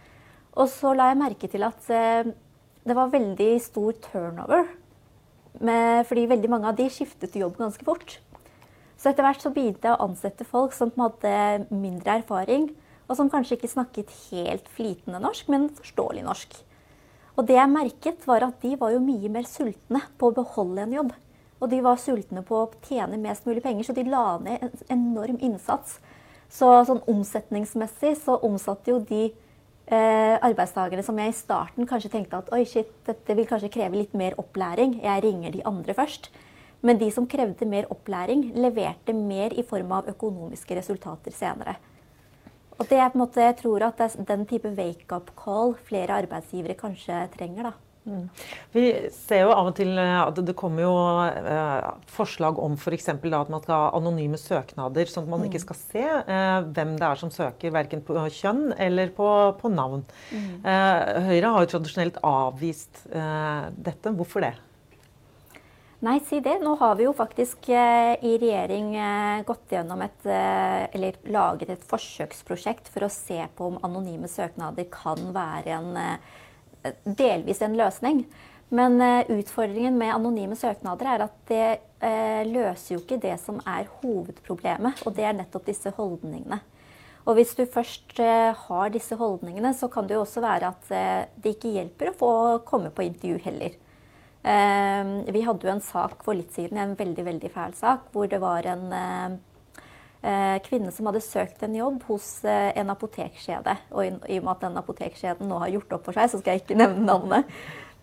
Og 0.60 0.70
så 0.70 0.94
la 0.94 1.10
jeg 1.10 1.22
merke 1.24 1.50
til 1.50 1.66
at 1.66 1.90
eh, 1.96 2.30
det 2.86 2.98
var 2.98 3.14
veldig 3.14 3.52
stor 3.64 3.98
turnover. 4.06 4.70
Fordi 5.52 6.22
veldig 6.32 6.48
mange 6.50 6.70
av 6.70 6.78
de 6.78 6.86
skiftet 6.88 7.34
jobb 7.36 7.58
ganske 7.60 7.84
fort. 7.84 8.14
Så 9.02 9.10
etter 9.10 9.26
hvert 9.26 9.42
så 9.42 9.50
begynte 9.50 9.90
jeg 9.90 9.98
å 9.98 10.06
ansette 10.06 10.46
folk 10.46 10.76
som 10.78 10.92
hadde 11.00 11.66
mindre 11.74 12.20
erfaring, 12.20 12.70
og 13.10 13.18
som 13.18 13.32
kanskje 13.34 13.58
ikke 13.58 13.72
snakket 13.72 14.14
helt 14.30 14.68
flytende 14.72 15.20
norsk, 15.24 15.50
men 15.50 15.72
forståelig 15.74 16.22
norsk. 16.28 16.54
Og 17.40 17.48
det 17.50 17.58
jeg 17.58 17.72
merket, 17.72 18.22
var 18.30 18.46
at 18.46 18.62
de 18.62 18.76
var 18.78 18.94
jo 18.94 19.02
mye 19.02 19.32
mer 19.34 19.48
sultne 19.50 20.04
på 20.22 20.30
å 20.30 20.36
beholde 20.38 20.86
en 20.86 20.94
jobb. 21.00 21.16
Og 21.62 21.72
de 21.72 21.80
var 21.82 21.98
sultne 22.02 22.44
på 22.46 22.60
å 22.60 22.70
tjene 22.86 23.18
mest 23.22 23.48
mulig 23.50 23.64
penger, 23.66 23.88
så 23.88 23.96
de 23.98 24.06
la 24.06 24.38
ned 24.44 24.68
en 24.68 24.86
enorm 24.94 25.42
innsats. 25.42 25.98
Så 26.52 26.70
sånn 26.86 27.02
omsetningsmessig 27.10 28.14
så 28.22 28.38
omsatte 28.46 28.94
jo 28.94 29.00
de 29.08 29.24
eh, 29.32 30.38
arbeidstakerne 30.38 31.06
som 31.06 31.18
jeg 31.22 31.34
i 31.34 31.38
starten 31.38 31.90
kanskje 31.90 32.14
tenkte 32.14 32.42
at 32.44 32.54
oi, 32.54 32.64
shit, 32.70 32.94
dette 33.08 33.38
vil 33.38 33.50
kanskje 33.50 33.72
kreve 33.74 33.98
litt 33.98 34.14
mer 34.18 34.38
opplæring, 34.42 35.00
jeg 35.02 35.26
ringer 35.26 35.58
de 35.58 35.66
andre 35.66 35.98
først. 35.98 36.30
Men 36.82 36.98
de 36.98 37.12
som 37.14 37.28
krevde 37.30 37.68
mer 37.70 37.90
opplæring, 37.94 38.48
leverte 38.58 39.14
mer 39.14 39.54
i 39.54 39.66
form 39.68 39.92
av 40.00 40.10
økonomiske 40.10 40.78
resultater 40.80 41.34
senere. 41.36 41.78
Og 42.80 42.88
det 42.90 42.98
er 42.98 43.12
på 43.14 43.20
en 43.20 43.26
måte, 43.26 43.42
Jeg 43.42 43.58
tror 43.62 43.84
at 43.86 43.98
det 43.98 44.10
er 44.10 44.26
den 44.26 44.46
type 44.46 44.70
wake-up 44.76 45.32
call 45.38 45.76
flere 45.76 46.18
arbeidsgivere 46.24 46.74
kanskje 46.74 47.30
trenger. 47.38 47.64
da. 47.64 47.74
Mm. 48.02 48.30
Vi 48.74 48.84
ser 49.14 49.44
jo 49.44 49.52
av 49.54 49.68
og 49.70 49.76
til 49.78 49.92
eh, 50.02 50.22
at 50.24 50.40
det 50.42 50.56
kommer 50.58 50.82
jo 50.82 50.94
eh, 51.22 51.92
forslag 52.10 52.58
om 52.58 52.74
f.eks. 52.74 53.12
at 53.14 53.52
man 53.54 53.62
skal 53.62 53.76
ha 53.76 53.92
anonyme 53.94 54.40
søknader, 54.42 55.06
sånn 55.06 55.28
at 55.28 55.30
man 55.30 55.44
mm. 55.44 55.46
ikke 55.52 55.62
skal 55.62 55.78
se 55.78 56.08
eh, 56.08 56.66
hvem 56.74 56.96
det 56.98 57.06
er 57.06 57.22
som 57.22 57.30
søker, 57.30 57.76
verken 57.76 58.02
på 58.02 58.18
kjønn 58.40 58.74
eller 58.82 59.14
på, 59.14 59.30
på 59.62 59.70
navn. 59.70 60.02
Mm. 60.32 60.66
Eh, 60.66 61.22
Høyre 61.30 61.54
har 61.54 61.68
jo 61.68 61.72
tradisjonelt 61.76 62.18
avvist 62.26 63.06
dette. 63.12 64.18
Hvorfor 64.18 64.48
det? 64.48 64.56
Nei, 66.02 66.18
si 66.26 66.40
det. 66.42 66.56
Nå 66.64 66.72
har 66.80 66.96
vi 66.98 67.06
jo 67.06 67.12
faktisk 67.14 67.68
eh, 67.70 68.16
i 68.26 68.32
regjering 68.42 68.96
eh, 68.98 69.42
gått 69.46 69.70
gjennom 69.70 70.00
et 70.02 70.24
eh, 70.26 70.88
Eller 70.98 71.20
laget 71.30 71.70
et 71.70 71.84
forsøksprosjekt 71.86 72.88
for 72.90 73.06
å 73.06 73.10
se 73.14 73.38
på 73.54 73.68
om 73.70 73.78
anonyme 73.86 74.26
søknader 74.26 74.88
kan 74.90 75.30
være 75.36 75.76
en 75.78 76.00
delvis 77.06 77.62
en 77.62 77.78
løsning. 77.78 78.24
Men 78.74 78.98
utfordringen 79.30 80.00
med 80.00 80.16
anonyme 80.16 80.58
søknader 80.58 81.10
er 81.12 81.24
at 81.28 81.38
det 81.52 82.48
løser 82.48 82.96
jo 82.96 83.02
ikke 83.02 83.20
det 83.22 83.36
som 83.44 83.60
er 83.68 83.90
hovedproblemet, 84.00 85.04
og 85.06 85.14
det 85.18 85.26
er 85.28 85.36
nettopp 85.36 85.68
disse 85.68 85.92
holdningene. 85.98 86.58
Og 87.28 87.36
hvis 87.38 87.52
du 87.60 87.66
først 87.70 88.16
har 88.64 88.94
disse 88.96 89.20
holdningene, 89.20 89.76
så 89.78 89.92
kan 89.92 90.08
det 90.08 90.16
jo 90.16 90.24
også 90.24 90.42
være 90.42 90.72
at 90.72 91.36
det 91.44 91.58
ikke 91.58 91.76
hjelper 91.76 92.10
å 92.10 92.18
få 92.24 92.32
komme 92.66 92.90
på 92.96 93.06
intervju 93.12 93.44
heller. 93.44 93.76
Vi 94.42 95.42
hadde 95.46 95.68
jo 95.68 95.70
en 95.70 95.84
sak 95.86 96.24
for 96.26 96.34
litt 96.34 96.56
siden, 96.56 96.80
en 96.82 96.96
veldig, 96.98 97.24
veldig 97.28 97.52
fæl 97.54 97.76
sak, 97.78 98.08
hvor 98.14 98.30
det 98.32 98.40
var 98.42 98.66
en 98.66 98.88
Eh, 100.22 100.58
kvinne 100.62 100.92
som 100.94 101.08
hadde 101.10 101.24
søkt 101.26 101.64
en 101.66 101.74
jobb 101.74 102.04
hos 102.06 102.44
eh, 102.46 102.70
en 102.78 102.94
apotekkjede. 102.94 103.74
Og 103.90 104.06
i, 104.06 104.12
og 104.38 104.44
med 104.46 104.52
at 104.54 104.66
den 104.68 104.78
apotekkjeden 104.78 105.50
nå 105.50 105.58
har 105.64 105.72
gjort 105.74 105.96
opp 105.98 106.06
for 106.06 106.18
seg, 106.18 106.30
så 106.30 106.42
skal 106.42 106.54
jeg 106.54 106.64
ikke 106.66 106.78
nevne 106.84 107.08
navnet. 107.08 107.56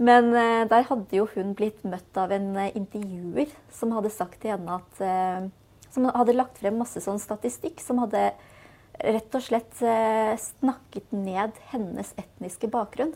Men 0.03 0.33
eh, 0.35 0.65
der 0.71 0.89
hadde 0.91 1.15
jo 1.15 1.29
hun 1.37 1.55
blitt 1.59 1.85
møtt 1.87 2.19
av 2.19 2.35
en 2.35 2.51
intervjuer 2.73 3.55
som 3.75 3.95
hadde 3.95 4.11
sagt 4.15 4.41
til 4.43 4.55
henne 4.57 4.81
at 4.81 5.55
Som 5.95 6.05
hadde 6.13 6.35
lagt 6.37 6.59
frem 6.61 6.77
masse 6.79 7.01
sånn 7.01 7.19
statistikk 7.23 7.81
som 7.81 8.03
hadde 8.03 8.33
rett 8.99 9.35
og 9.35 9.43
slett 9.43 9.79
snakket 9.79 11.15
ned 11.15 11.57
hennes 11.71 12.11
etniske 12.19 12.69
bakgrunn. 12.71 13.15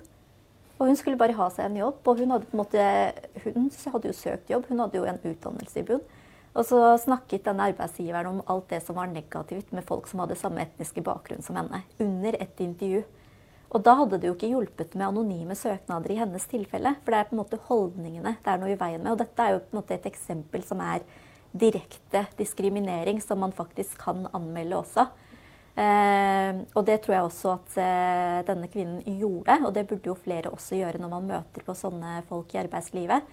Og 0.83 0.89
hun 0.91 0.99
skulle 0.99 1.19
bare 1.21 1.37
ha 1.39 1.47
seg 1.55 1.69
en 1.69 1.79
jobb. 1.79 2.01
Og 2.11 2.19
hun 2.19 2.35
hadde, 2.35 2.59
måte, 2.59 2.85
hun 3.45 3.71
hadde 3.71 4.11
jo 4.11 4.19
søkt 4.19 4.51
jobb, 4.51 4.67
hun 4.67 4.83
hadde 4.83 4.99
jo 4.99 5.07
en 5.07 5.21
utdannelse 5.23 5.79
i 5.79 5.87
bunn. 5.87 6.03
Og 6.53 6.67
så 6.69 6.81
snakket 7.01 7.47
denne 7.47 7.69
arbeidsgiveren 7.71 8.29
om 8.29 8.41
alt 8.51 8.67
det 8.75 8.83
som 8.85 8.99
var 8.99 9.07
negativt 9.09 9.71
med 9.73 9.87
folk 9.89 10.11
som 10.11 10.21
hadde 10.21 10.37
samme 10.37 10.61
etniske 10.67 11.05
bakgrunn 11.07 11.45
som 11.47 11.57
henne, 11.57 11.85
under 12.03 12.37
et 12.37 12.61
intervju. 12.61 13.05
Og 13.73 13.85
da 13.87 13.95
hadde 14.03 14.19
det 14.21 14.29
jo 14.29 14.35
ikke 14.35 14.51
hjulpet 14.51 14.97
med 14.99 15.07
anonyme 15.07 15.55
søknader 15.57 16.12
i 16.12 16.19
hennes 16.19 16.45
tilfelle. 16.51 16.97
For 17.05 17.15
det 17.15 17.23
er 17.23 17.31
på 17.31 17.37
en 17.39 17.41
måte 17.45 17.62
holdningene 17.71 18.35
det 18.43 18.53
er 18.53 18.61
noe 18.61 18.75
i 18.75 18.81
veien 18.83 19.01
med. 19.01 19.15
Og 19.15 19.23
dette 19.23 19.47
er 19.47 19.55
jo 19.55 19.62
på 19.62 19.73
en 19.73 19.81
måte 19.81 19.97
et 19.97 20.11
eksempel 20.11 20.67
som 20.67 20.83
er 20.85 21.07
direkte 21.57 22.27
diskriminering, 22.37 23.23
som 23.23 23.41
man 23.41 23.55
faktisk 23.55 24.03
kan 24.03 24.27
anmelde 24.35 24.83
også. 24.83 25.07
Eh, 25.73 26.59
og 26.76 26.85
det 26.85 26.99
tror 27.00 27.14
jeg 27.14 27.29
også 27.29 27.55
at 27.55 27.76
eh, 27.81 28.41
denne 28.49 28.69
kvinnen 28.73 29.19
gjorde, 29.21 29.57
og 29.64 29.73
det 29.76 29.87
burde 29.88 30.11
jo 30.11 30.19
flere 30.19 30.52
også 30.52 30.76
gjøre 30.76 31.00
når 31.00 31.12
man 31.14 31.31
møter 31.31 31.64
på 31.64 31.76
sånne 31.76 32.21
folk 32.29 32.52
i 32.52 32.61
arbeidslivet. 32.61 33.33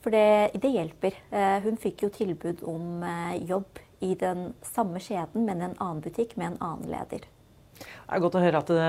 For 0.00 0.14
det, 0.14 0.54
det 0.62 0.70
hjelper. 0.72 1.18
Eh, 1.34 1.58
hun 1.66 1.80
fikk 1.80 2.06
jo 2.06 2.14
tilbud 2.14 2.62
om 2.68 3.04
jobb 3.48 3.82
i 4.06 4.14
den 4.16 4.52
samme 4.64 5.02
skjeden, 5.02 5.44
men 5.44 5.60
i 5.60 5.68
en 5.68 5.76
annen 5.76 6.04
butikk 6.04 6.38
med 6.40 6.52
en 6.54 6.62
annen 6.70 6.94
leder. 6.94 7.26
Det 8.10 8.16
er 8.18 8.22
godt 8.24 8.36
å 8.40 8.42
høre 8.42 8.58
at 8.58 8.70
det, 8.74 8.86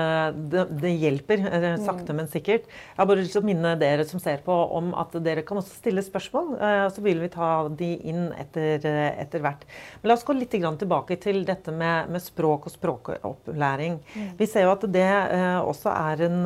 det, 0.50 0.62
det 0.82 0.90
hjelper, 0.98 1.44
eh, 1.46 1.66
sakte, 1.84 2.10
mm. 2.10 2.16
men 2.18 2.30
sikkert. 2.30 2.64
Jeg 2.66 2.98
har 2.98 3.06
bare 3.06 3.22
lyst 3.22 3.36
til 3.36 3.44
å 3.44 3.46
minne 3.46 3.74
dere 3.78 4.06
som 4.08 4.18
ser 4.22 4.42
på, 4.42 4.56
om 4.74 4.90
at 4.98 5.14
dere 5.22 5.44
kan 5.46 5.60
også 5.60 5.76
stille 5.78 6.02
spørsmål. 6.02 6.48
Eh, 6.58 6.86
så 6.90 7.04
vil 7.04 7.22
vi 7.22 7.30
ta 7.30 7.52
de 7.70 7.92
inn 8.10 8.24
etter, 8.34 8.82
eh, 8.82 9.12
etter 9.22 9.44
hvert. 9.44 9.62
Men 10.02 10.10
la 10.10 10.18
oss 10.18 10.26
gå 10.26 10.34
litt 10.34 10.50
tilbake 10.52 11.20
til 11.22 11.44
dette 11.46 11.70
med, 11.70 12.10
med 12.10 12.24
språk 12.24 12.66
og 12.66 12.74
språkopplæring. 12.74 14.00
Mm. 14.02 14.28
Vi 14.42 14.50
ser 14.50 14.66
jo 14.66 14.74
at 14.74 14.88
det 14.90 15.06
også 15.62 15.94
er 15.94 16.26
en, 16.26 16.42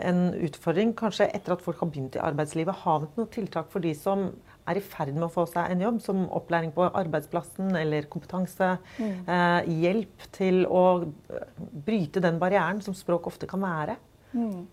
en 0.00 0.26
utfordring, 0.48 0.96
kanskje 0.96 1.28
etter 1.36 1.52
at 1.52 1.64
folk 1.64 1.84
har 1.84 1.92
begynt 1.92 2.16
i 2.16 2.24
arbeidslivet. 2.24 2.84
Har 2.86 3.04
vi 3.04 3.12
noen 3.12 3.32
tiltak 3.36 3.68
for 3.74 3.84
de 3.84 3.92
som 3.92 4.30
er 4.66 4.80
i 4.80 4.84
ferd 4.84 5.14
med 5.14 5.26
å 5.28 5.32
få 5.32 5.46
seg 5.50 5.72
en 5.72 5.84
jobb, 5.86 6.00
som 6.04 6.24
opplæring 6.34 6.72
på 6.76 6.88
arbeidsplassen 6.88 7.74
eller 7.78 8.08
kompetanse. 8.12 8.76
Mm. 8.98 9.66
Eh, 9.72 10.04
til 10.36 10.64
å 10.66 10.84
bryte 11.86 12.22
den 12.22 12.40
barrieren 12.42 12.82
som 12.84 12.96
språk 12.96 13.28
ofte 13.30 13.48
kan 13.50 13.62
være. 13.62 13.96
Mm. 14.34 14.66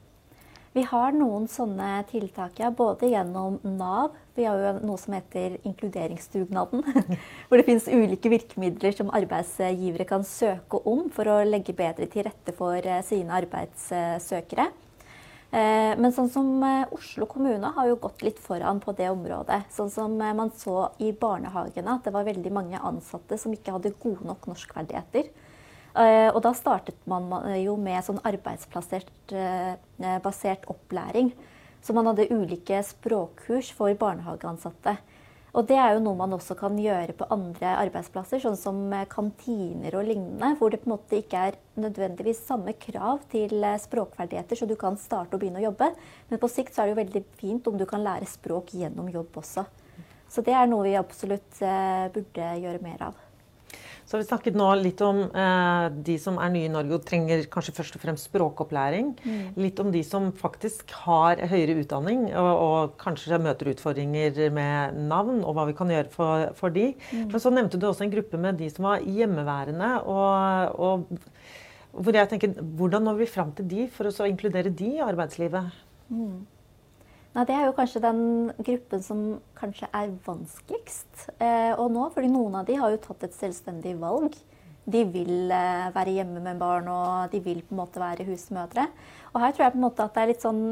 Vi 0.74 0.82
har 0.90 1.14
noen 1.14 1.44
sånne 1.52 2.00
tiltak, 2.10 2.58
ja, 2.58 2.72
både 2.74 3.12
gjennom 3.12 3.60
Nav. 3.62 4.16
Vi 4.34 4.48
har 4.48 4.58
jo 4.58 4.72
noe 4.82 4.98
som 4.98 5.14
heter 5.14 5.60
inkluderingsdugnaden. 5.70 6.82
Hvor 7.48 7.62
det 7.62 7.68
finnes 7.68 7.86
ulike 7.86 8.32
virkemidler 8.34 8.96
som 8.98 9.14
arbeidsgivere 9.14 10.08
kan 10.10 10.26
søke 10.26 10.82
om 10.90 11.06
for 11.14 11.30
å 11.30 11.44
legge 11.46 11.78
bedre 11.78 12.10
til 12.10 12.26
rette 12.26 12.56
for 12.58 12.82
eh, 12.82 13.04
sine 13.06 13.38
arbeidssøkere. 13.38 14.72
Eh, 15.54 15.94
men 16.02 16.10
sånn 16.10 16.32
som 16.34 16.48
eh, 16.66 16.90
Oslo 16.96 17.28
kommune 17.30 17.70
har 17.76 17.86
jo 17.86 18.00
gått 18.02 18.24
litt 18.26 18.40
foran 18.42 18.80
på 18.82 18.90
det 18.98 19.12
området. 19.14 19.68
Sånn 19.76 19.92
som 19.94 20.16
eh, 20.18 20.32
man 20.34 20.50
så 20.58 20.88
i 20.98 21.12
barnehagene, 21.14 21.94
at 21.94 22.08
det 22.08 22.14
var 22.16 22.26
veldig 22.26 22.50
mange 22.56 22.80
ansatte 22.82 23.38
som 23.38 23.54
ikke 23.54 23.76
hadde 23.76 23.92
gode 24.02 24.26
nok 24.26 24.48
norskverdigheter. 24.50 25.30
Og 25.94 26.40
da 26.42 26.50
startet 26.58 26.98
man 27.06 27.30
jo 27.62 27.76
med 27.78 28.02
sånn 28.02 28.18
arbeidsplassert 28.26 29.30
opplæring. 30.74 31.30
Så 31.86 31.94
man 31.94 32.10
hadde 32.10 32.34
ulike 32.34 32.80
språkkurs 32.82 33.70
for 33.78 33.94
barnehageansatte. 34.02 34.96
Og 35.54 35.68
det 35.70 35.76
er 35.78 35.92
jo 35.94 36.02
noe 36.02 36.18
man 36.18 36.32
også 36.34 36.56
kan 36.58 36.78
gjøre 36.82 37.14
på 37.14 37.28
andre 37.34 37.76
arbeidsplasser, 37.84 38.42
sånn 38.42 38.58
som 38.58 38.80
kantiner 39.12 39.94
og 40.00 40.08
lignende, 40.08 40.56
hvor 40.58 40.74
det 40.74 40.80
på 40.82 40.90
en 40.90 40.96
måte 40.96 41.20
ikke 41.20 41.44
er 41.50 41.60
nødvendigvis 41.78 42.42
samme 42.48 42.74
krav 42.82 43.22
til 43.30 43.54
eh, 43.62 43.78
språkferdigheter, 43.84 44.58
så 44.58 44.66
du 44.70 44.74
kan 44.80 44.98
starte 44.98 45.38
og 45.38 45.44
begynne 45.44 45.62
å 45.62 45.68
jobbe. 45.68 45.92
Men 46.32 46.42
på 46.42 46.50
sikt 46.50 46.74
så 46.74 46.82
er 46.82 46.90
det 46.90 46.96
jo 46.96 47.02
veldig 47.04 47.24
fint 47.38 47.70
om 47.70 47.78
du 47.78 47.86
kan 47.90 48.02
lære 48.02 48.30
språk 48.30 48.74
gjennom 48.80 49.12
jobb 49.14 49.38
også. 49.44 49.68
Så 50.34 50.42
det 50.42 50.58
er 50.58 50.66
noe 50.72 50.88
vi 50.88 50.98
absolutt 50.98 51.62
eh, 51.62 52.10
burde 52.16 52.50
gjøre 52.64 52.82
mer 52.82 53.06
av. 53.12 53.23
Så 54.06 54.16
har 54.16 54.24
vi 54.24 54.28
snakket 54.28 54.58
nå 54.60 54.68
litt 54.80 55.02
om 55.06 55.22
eh, 55.26 55.86
de 56.08 56.18
som 56.22 56.40
er 56.42 56.52
nye 56.54 56.68
i 56.68 56.72
Norge 56.72 56.98
og 56.98 57.06
trenger 57.08 57.46
kanskje 57.52 57.76
først 57.78 57.98
og 57.98 58.04
fremst 58.04 58.30
språkopplæring. 58.30 59.14
Mm. 59.24 59.44
Litt 59.64 59.80
om 59.84 59.92
de 59.94 60.04
som 60.08 60.32
faktisk 60.38 60.92
har 61.06 61.42
høyere 61.52 61.78
utdanning 61.82 62.28
og, 62.32 62.52
og, 62.52 62.96
kanskje 63.02 63.40
møter 63.42 63.72
utfordringer 63.72 64.52
med 64.54 65.00
navn, 65.10 65.42
og 65.44 65.56
hva 65.58 65.68
vi 65.70 65.78
kan 65.78 65.92
gjøre 65.94 66.12
for, 66.14 66.50
for 66.60 66.76
de. 66.76 66.92
Mm. 67.12 67.30
Men 67.32 67.44
så 67.44 67.54
nevnte 67.54 67.80
du 67.80 67.88
også 67.90 68.08
en 68.08 68.14
gruppe 68.14 68.40
med 68.42 68.60
de 68.60 68.70
som 68.74 68.90
var 68.92 69.08
hjemmeværende. 69.08 69.94
og, 70.04 70.80
og 70.84 71.08
hvor 71.94 72.16
jeg 72.18 72.30
tenker, 72.30 72.56
Hvordan 72.58 73.06
når 73.06 73.20
vi 73.22 73.30
fram 73.30 73.52
til 73.54 73.68
de 73.70 73.84
for 73.94 74.10
å 74.10 74.26
inkludere 74.26 74.74
de 74.74 74.96
i 74.98 75.04
arbeidslivet? 75.04 75.70
Mm. 76.10 76.42
Nei, 77.34 77.46
Det 77.50 77.54
er 77.56 77.66
jo 77.66 77.74
kanskje 77.74 78.02
den 78.04 78.24
gruppen 78.62 79.02
som 79.02 79.22
kanskje 79.58 79.88
er 79.90 80.12
vanskeligst 80.26 81.30
eh, 81.42 81.74
å 81.74 81.88
nå. 81.90 82.10
fordi 82.14 82.30
noen 82.30 82.60
av 82.60 82.68
de 82.68 82.76
har 82.78 82.94
jo 82.94 83.00
tatt 83.02 83.26
et 83.26 83.38
selvstendig 83.38 83.96
valg. 84.02 84.36
De 84.86 85.02
vil 85.10 85.50
eh, 85.50 85.88
være 85.96 86.14
hjemme 86.20 86.44
med 86.46 86.60
barn, 86.62 86.92
og 86.94 87.32
de 87.32 87.40
vil 87.42 87.64
på 87.66 87.74
en 87.74 87.80
måte 87.82 88.02
være 88.04 88.28
husmødre. 88.28 88.86
Og 89.34 89.42
her 89.42 89.56
tror 89.56 89.66
jeg 89.66 89.74
på 89.74 89.80
en 89.82 89.86
måte 89.88 90.06
at 90.06 90.14
det 90.14 90.22
er 90.22 90.30
litt 90.30 90.46
sånn 90.46 90.64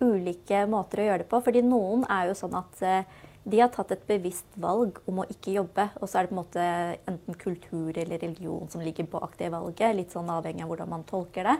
ulike 0.00 0.62
måter 0.72 1.02
å 1.02 1.06
gjøre 1.10 1.24
det 1.24 1.28
på. 1.28 1.40
fordi 1.44 1.62
noen 1.64 2.06
er 2.08 2.30
jo 2.30 2.38
sånn 2.40 2.56
at 2.56 2.80
eh, 2.84 3.18
de 3.46 3.60
har 3.60 3.68
tatt 3.74 3.92
et 3.92 4.06
bevisst 4.08 4.56
valg 4.58 4.96
om 5.06 5.20
å 5.20 5.26
ikke 5.30 5.54
jobbe. 5.58 5.90
Og 6.00 6.08
så 6.08 6.18
er 6.18 6.24
det 6.24 6.32
på 6.32 6.38
en 6.38 6.40
måte 6.40 6.64
enten 7.12 7.36
kultur 7.44 7.92
eller 7.92 8.24
religion 8.24 8.72
som 8.72 8.80
ligger 8.80 9.06
bak 9.12 9.36
det 9.36 9.52
valget. 9.52 9.92
Litt 10.00 10.16
sånn 10.16 10.32
avhengig 10.32 10.64
av 10.64 10.72
hvordan 10.72 10.90
man 10.96 11.04
tolker 11.06 11.52
det. 11.52 11.58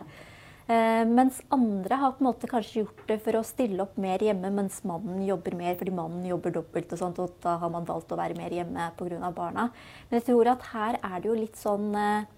Eh, 0.66 1.04
mens 1.06 1.38
andre 1.54 1.94
har 1.94 2.14
på 2.16 2.24
en 2.24 2.26
måte 2.26 2.48
kanskje 2.50 2.80
gjort 2.80 3.02
det 3.06 3.20
for 3.22 3.38
å 3.38 3.44
stille 3.46 3.84
opp 3.84 3.98
mer 4.02 4.18
hjemme, 4.18 4.48
mens 4.50 4.80
mannen 4.88 5.20
jobber 5.22 5.54
mer 5.54 5.76
fordi 5.78 5.92
mannen 5.94 6.24
jobber 6.26 6.56
dobbelt. 6.56 6.90
Og 6.90 6.98
sånt, 6.98 7.20
og 7.22 7.36
da 7.44 7.54
har 7.62 7.70
man 7.70 7.86
valgt 7.86 8.10
å 8.10 8.18
være 8.18 8.38
mer 8.38 8.54
hjemme 8.54 8.88
pga. 8.98 9.30
barna. 9.34 9.68
Men 10.08 10.18
jeg 10.18 10.26
tror 10.26 10.50
at 10.50 10.64
her 10.72 10.98
er 10.98 11.20
det 11.20 11.30
jo 11.30 11.36
litt 11.38 11.60
sånn 11.60 11.94
eh, 11.94 12.32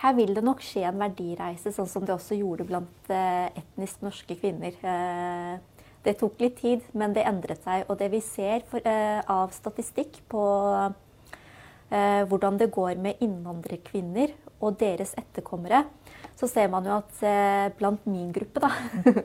Her 0.00 0.14
vil 0.16 0.32
det 0.32 0.42
nok 0.42 0.62
skje 0.64 0.86
en 0.88 0.96
verdireise, 0.98 1.70
sånn 1.76 1.86
som 1.86 2.04
det 2.08 2.14
også 2.14 2.38
gjorde 2.38 2.64
blant 2.64 3.10
eh, 3.12 3.52
etnisk 3.52 4.00
norske 4.00 4.34
kvinner. 4.34 4.72
Det 6.00 6.14
tok 6.16 6.40
litt 6.40 6.56
tid, 6.56 6.86
men 6.96 7.12
det 7.12 7.26
endret 7.28 7.60
seg. 7.60 7.84
Og 7.92 7.98
det 8.00 8.08
vi 8.08 8.22
ser 8.24 8.64
av 9.28 9.52
statistikk 9.52 10.22
på 10.32 10.40
hvordan 11.90 12.58
det 12.60 12.70
går 12.70 13.00
med 13.02 13.18
innvandrerkvinner 13.24 14.30
og 14.60 14.76
deres 14.80 15.14
etterkommere, 15.18 15.84
så 16.40 16.48
ser 16.48 16.70
man 16.72 16.86
jo 16.88 16.94
at 16.96 17.24
eh, 17.26 17.72
blant 17.76 18.06
min 18.08 18.30
gruppe, 18.32 18.62
da 18.62 18.70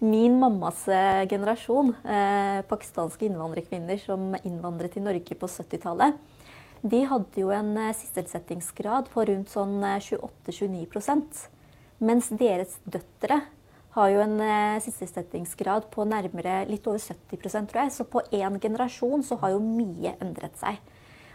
Min 0.00 0.38
mammas 0.40 0.86
eh, 0.88 1.26
generasjon, 1.28 1.92
eh, 2.08 2.60
pakistanske 2.68 3.26
innvandrerkvinner 3.28 4.00
som 4.00 4.34
innvandret 4.42 4.96
til 4.96 5.04
Norge 5.04 5.36
på 5.36 5.48
70-tallet, 5.48 6.16
de 6.80 7.02
hadde 7.04 7.42
jo 7.42 7.50
en 7.52 7.74
sysselsettingsgrad 7.92 9.10
på 9.12 9.24
rundt 9.28 9.50
sånn 9.52 9.82
28-29% 9.84 11.42
Mens 12.00 12.30
deres 12.32 12.78
døtre 12.88 13.42
har 13.92 14.12
jo 14.14 14.22
en 14.24 14.38
sysselsettingsgrad 14.80 15.90
på 15.92 16.06
nærmere 16.08 16.62
litt 16.70 16.86
over 16.88 17.02
70 17.02 17.68
tror 17.68 17.82
jeg. 17.82 17.92
Så 17.92 18.06
på 18.08 18.22
én 18.32 18.56
generasjon 18.62 19.20
så 19.26 19.36
har 19.42 19.52
jo 19.52 19.60
mye 19.60 20.14
endret 20.24 20.56
seg. 20.56 20.80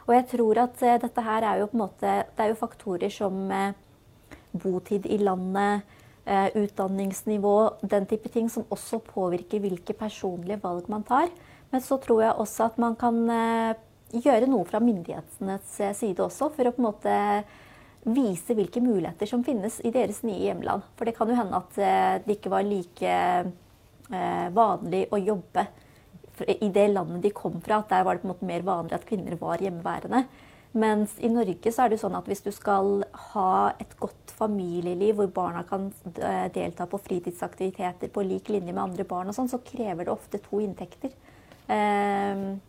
Og 0.05 0.13
jeg 0.13 0.27
tror 0.35 0.61
at 0.61 0.81
dette 1.01 1.25
her 1.25 1.45
er 1.49 1.59
jo 1.61 1.67
på 1.71 1.77
en 1.77 1.81
måte 1.81 2.11
Det 2.29 2.43
er 2.43 2.51
jo 2.51 2.59
faktorer 2.59 3.09
som 3.09 3.49
botid 4.61 5.05
i 5.05 5.17
landet, 5.17 5.81
eh, 6.25 6.47
utdanningsnivå, 6.55 7.73
den 7.81 8.05
type 8.05 8.29
ting, 8.29 8.49
som 8.49 8.65
også 8.69 9.01
påvirker 9.05 9.59
hvilke 9.63 9.93
personlige 9.93 10.61
valg 10.63 10.89
man 10.89 11.03
tar. 11.03 11.29
Men 11.71 11.81
så 11.81 11.97
tror 12.01 12.23
jeg 12.23 12.39
også 12.39 12.69
at 12.69 12.77
man 12.81 12.95
kan 12.95 13.21
eh, 13.29 13.75
gjøre 14.15 14.49
noe 14.49 14.65
fra 14.65 14.81
myndighetenes 14.83 15.79
eh, 15.81 15.95
side 15.97 16.23
også, 16.23 16.51
for 16.55 16.67
å 16.67 16.73
på 16.75 16.83
en 16.83 16.89
måte 16.89 17.15
vise 18.05 18.53
hvilke 18.53 18.83
muligheter 18.85 19.29
som 19.29 19.43
finnes 19.43 19.79
i 19.81 19.91
deres 19.93 20.21
nye 20.23 20.43
hjemland. 20.43 20.85
For 20.97 21.09
det 21.09 21.15
kan 21.17 21.29
jo 21.29 21.37
hende 21.39 21.57
at 21.57 21.79
det 22.21 22.35
ikke 22.35 22.51
var 22.53 22.67
like 22.67 23.13
eh, 24.13 24.47
vanlig 24.53 25.07
å 25.09 25.17
jobbe 25.17 25.65
i 26.43 26.69
det 26.73 26.89
landet 26.91 27.23
de 27.23 27.31
kom 27.35 27.61
fra. 27.61 27.79
at 27.79 27.89
Der 27.89 28.03
var 28.03 28.15
det 28.15 28.21
på 28.23 28.27
en 28.27 28.33
måte 28.33 28.49
mer 28.49 28.65
vanlig 28.65 28.93
at 28.97 29.07
kvinner 29.07 29.37
var 29.39 29.63
hjemmeværende. 29.63 30.25
Mens 30.75 31.13
i 31.23 31.29
Norge 31.31 31.71
så 31.71 31.85
er 31.85 31.93
det 31.93 32.01
sånn 32.01 32.17
at 32.17 32.25
hvis 32.27 32.43
du 32.43 32.51
skal 32.51 33.05
ha 33.31 33.71
et 33.79 33.93
godt 33.99 34.33
familieliv 34.35 35.15
hvor 35.15 35.29
barna 35.31 35.63
kan 35.63 35.87
eh, 36.19 36.51
delta 36.51 36.87
på 36.91 36.99
fritidsaktiviteter 36.99 38.11
på 38.11 38.25
lik 38.27 38.51
linje 38.51 38.73
med 38.73 38.83
andre 38.83 39.05
barn, 39.07 39.31
og 39.31 39.37
sånn, 39.37 39.47
så 39.47 39.61
krever 39.63 40.03
det 40.03 40.11
ofte 40.11 40.41
to 40.43 40.59
inntekter. 40.59 41.15
Um, 41.71 42.59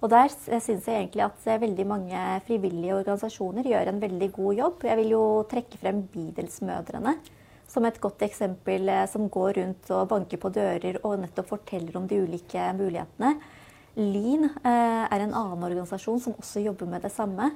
og 0.00 0.12
der 0.12 0.28
syns 0.32 0.84
jeg 0.84 0.92
egentlig 0.92 1.24
at 1.24 1.48
eh, 1.48 1.62
veldig 1.64 1.86
mange 1.88 2.26
frivillige 2.44 3.00
organisasjoner 3.00 3.72
gjør 3.72 3.88
en 3.88 4.04
veldig 4.04 4.30
god 4.36 4.60
jobb. 4.60 4.88
Jeg 4.90 5.00
vil 5.00 5.14
jo 5.16 5.24
trekke 5.48 5.80
frem 5.80 6.04
Bydelsmødrene 6.12 7.16
som 7.70 7.86
et 7.86 8.00
godt 8.02 8.22
eksempel 8.26 8.90
eh, 8.90 9.06
som 9.10 9.28
går 9.32 9.54
rundt 9.60 9.90
og 9.94 10.08
banker 10.10 10.40
på 10.42 10.50
dører 10.54 11.00
og 11.04 11.18
nettopp 11.22 11.52
forteller 11.54 11.96
om 12.00 12.08
de 12.10 12.20
ulike 12.24 12.66
mulighetene. 12.76 13.34
Lin 13.98 14.46
eh, 14.46 15.04
er 15.06 15.24
en 15.24 15.34
annen 15.34 15.66
organisasjon 15.66 16.22
som 16.22 16.38
også 16.38 16.64
jobber 16.64 16.90
med 16.90 17.06
det 17.06 17.12
samme. 17.14 17.52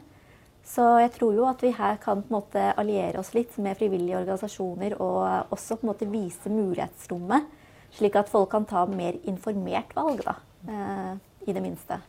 Så 0.64 0.84
jeg 1.02 1.12
tror 1.18 1.34
jo 1.36 1.44
at 1.44 1.60
vi 1.60 1.74
her 1.76 1.98
kan 2.00 2.22
på 2.22 2.30
en 2.30 2.38
måte 2.38 2.62
alliere 2.80 3.20
oss 3.20 3.34
litt 3.36 3.52
med 3.60 3.76
frivillige 3.76 4.16
organisasjoner 4.22 4.96
og 4.96 5.52
også 5.52 5.76
på 5.76 5.84
en 5.84 5.92
måte 5.92 6.08
vise 6.08 6.52
mulighetsrommet, 6.52 7.50
slik 7.94 8.16
at 8.16 8.32
folk 8.32 8.48
kan 8.54 8.64
ta 8.68 8.86
mer 8.88 9.18
informert 9.28 9.92
valg, 9.96 10.24
da, 10.24 10.38
eh, 10.64 11.12
i 11.44 11.52
det 11.52 11.62
minste. 11.62 12.00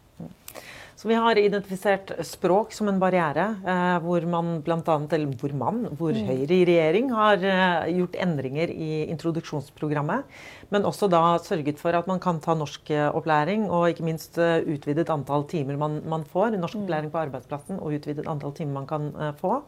Så 1.05 1.09
vi 1.11 1.17
har 1.21 1.37
identifisert 1.37 2.11
språk 2.25 2.71
som 2.73 2.87
en 2.89 2.97
barriere, 2.97 3.43
eh, 3.61 3.97
hvor 4.01 4.23
man 4.25 4.47
blant 4.65 4.87
annet, 4.89 5.11
eller 5.13 5.35
hvor 5.37 5.51
man, 5.53 5.83
hvor 5.99 6.17
mm. 6.17 6.23
Høyre 6.25 6.55
i 6.55 6.65
regjering 6.65 7.11
har 7.13 7.45
eh, 7.45 7.91
gjort 7.99 8.17
endringer 8.25 8.73
i 8.73 9.03
introduksjonsprogrammet. 9.13 10.25
Men 10.73 10.87
også 10.89 11.05
da 11.13 11.19
sørget 11.45 11.77
for 11.77 11.93
at 11.93 12.09
man 12.09 12.17
kan 12.23 12.39
ta 12.41 12.55
norskopplæring, 12.57 13.67
og 13.69 13.91
ikke 13.91 14.07
minst 14.07 14.39
uh, 14.41 14.57
utvidet 14.65 15.11
antall 15.13 15.45
timer 15.45 15.77
man, 15.77 15.99
man 16.09 16.25
får. 16.25 16.57
Norskopplæring 16.57 17.13
på 17.13 17.21
arbeidsplassen 17.21 17.77
og 17.77 17.93
utvidet 17.99 18.25
antall 18.25 18.55
timer 18.57 18.79
man 18.79 18.89
kan 18.89 19.11
uh, 19.13 19.29
få. 19.37 19.59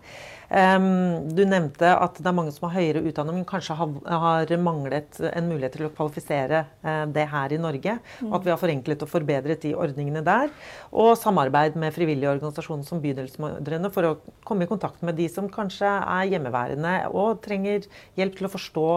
Du 0.47 1.41
nevnte 1.43 1.89
at 1.91 2.19
det 2.21 2.29
er 2.29 2.35
mange 2.35 2.53
som 2.55 2.69
har 2.69 2.77
høyere 2.77 3.01
utdanning, 3.09 3.41
men 3.41 3.47
kanskje 3.47 3.75
har, 3.75 4.53
manglet 4.63 5.19
en 5.27 5.49
mulighet 5.49 5.75
til 5.75 5.87
å 5.89 5.91
kvalifisere 5.91 6.61
uh, 6.85 7.03
det 7.11 7.25
her 7.27 7.51
i 7.51 7.59
Norge. 7.59 7.97
Og 8.23 8.37
at 8.39 8.47
vi 8.47 8.53
har 8.53 8.61
forenklet 8.61 9.03
og 9.03 9.11
forbedret 9.11 9.65
de 9.65 9.73
ordningene 9.75 10.23
der. 10.23 10.51
Og 10.95 11.17
samarbeid 11.19 11.75
med 11.79 11.95
frivillige 11.95 12.31
organisasjoner 12.31 12.87
som 12.87 13.03
Bydelsmødrene 13.03 13.91
for 13.91 14.07
å 14.07 14.13
komme 14.47 14.63
i 14.63 14.71
kontakt 14.71 15.03
med 15.03 15.19
de 15.19 15.27
som 15.31 15.51
kanskje 15.51 15.91
er 15.99 16.31
hjemmeværende 16.31 16.95
og 17.11 17.41
trenger 17.43 17.89
hjelp 18.19 18.39
til 18.39 18.47
å 18.47 18.53
forstå 18.53 18.89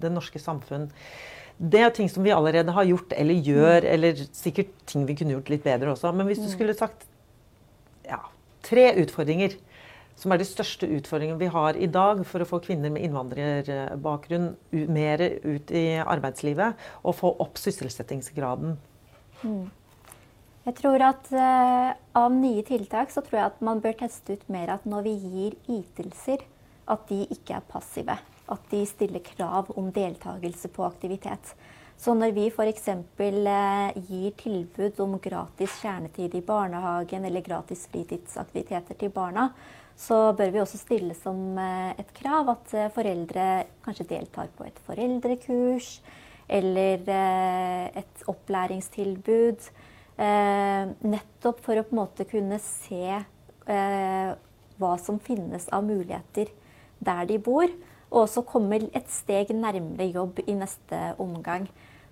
det 0.00 0.10
norske 0.14 0.40
samfunn 0.40 0.88
det 1.58 1.80
er 1.82 1.90
ting 1.90 2.06
som 2.10 2.22
vi 2.22 2.30
allerede 2.30 2.70
har 2.70 2.86
gjort 2.86 3.12
eller 3.18 3.34
gjør, 3.42 3.86
eller 3.90 4.20
sikkert 4.36 4.70
ting 4.86 5.06
vi 5.08 5.16
kunne 5.18 5.34
gjort 5.34 5.48
litt 5.50 5.64
bedre 5.64 5.90
også. 5.90 6.12
Men 6.14 6.28
hvis 6.30 6.38
du 6.38 6.46
mm. 6.46 6.52
skulle 6.52 6.76
sagt 6.78 7.08
ja, 8.06 8.20
tre 8.62 8.92
utfordringer 9.02 9.56
som 10.18 10.34
er 10.34 10.40
de 10.40 10.46
største 10.48 10.88
utfordringene 10.98 11.38
vi 11.40 11.50
har 11.54 11.78
i 11.78 11.88
dag 11.90 12.24
for 12.26 12.42
å 12.42 12.48
få 12.48 12.60
kvinner 12.64 12.90
med 12.90 13.06
innvandrerbakgrunn 13.06 14.48
mer 14.90 15.22
ut 15.44 15.70
i 15.70 15.86
arbeidslivet, 16.02 16.78
og 17.06 17.18
få 17.18 17.34
opp 17.44 17.60
sysselsettingsgraden? 17.62 18.78
Mm. 19.44 19.68
Jeg 20.68 20.76
tror 20.82 21.00
at 21.06 21.28
uh, 21.32 21.94
Av 22.18 22.34
nye 22.34 22.64
tiltak 22.66 23.12
så 23.14 23.22
tror 23.24 23.38
jeg 23.38 23.50
at 23.52 23.60
man 23.64 23.78
bør 23.80 23.94
teste 24.02 24.34
ut 24.36 24.48
mer 24.52 24.74
at 24.74 24.88
når 24.90 25.06
vi 25.06 25.14
gir 25.22 25.54
ytelser, 25.78 26.42
at 26.88 27.06
de 27.08 27.22
ikke 27.30 27.56
er 27.56 27.70
passive 27.70 28.18
at 28.48 28.70
de 28.70 28.84
stiller 28.88 29.20
krav 29.24 29.68
om 29.76 29.90
deltakelse 29.92 30.70
på 30.72 30.84
aktivitet. 30.86 31.52
Så 31.98 32.14
når 32.14 32.32
vi 32.36 32.46
f.eks. 32.48 32.86
Uh, 33.18 33.96
gir 34.08 34.34
tilbud 34.38 35.00
om 35.02 35.16
gratis 35.22 35.80
kjernetid 35.82 36.36
i 36.38 36.44
barnehagen 36.46 37.26
eller 37.26 37.44
gratis 37.44 37.86
fritidsaktiviteter 37.92 38.98
til 39.00 39.12
barna, 39.14 39.48
så 39.98 40.18
bør 40.38 40.52
vi 40.54 40.60
også 40.62 40.78
stille 40.80 41.16
som 41.18 41.58
eh, 41.58 41.98
et 41.98 42.12
krav 42.16 42.52
at 42.54 42.74
eh, 42.76 42.90
foreldre 42.94 43.48
kanskje 43.84 44.08
deltar 44.14 44.50
på 44.56 44.66
et 44.68 44.78
foreldrekurs 44.86 45.98
eller 46.48 47.02
et 48.00 48.22
opplæringstilbud. 48.32 49.66
Nettopp 50.16 51.58
for 51.60 51.76
å 51.76 51.82
på 51.84 51.92
en 51.92 51.98
måte 51.98 52.24
kunne 52.24 52.56
se 52.64 53.18
hva 53.68 54.92
som 54.96 55.18
finnes 55.20 55.68
av 55.76 55.84
muligheter 55.84 56.48
der 57.04 57.28
de 57.28 57.36
bor 57.36 57.68
og 58.08 58.22
også 58.22 58.46
komme 58.48 58.80
et 58.96 59.12
steg 59.12 59.52
nærmere 59.52 60.08
jobb 60.08 60.40
i 60.46 60.56
neste 60.56 61.02
omgang. 61.20 61.68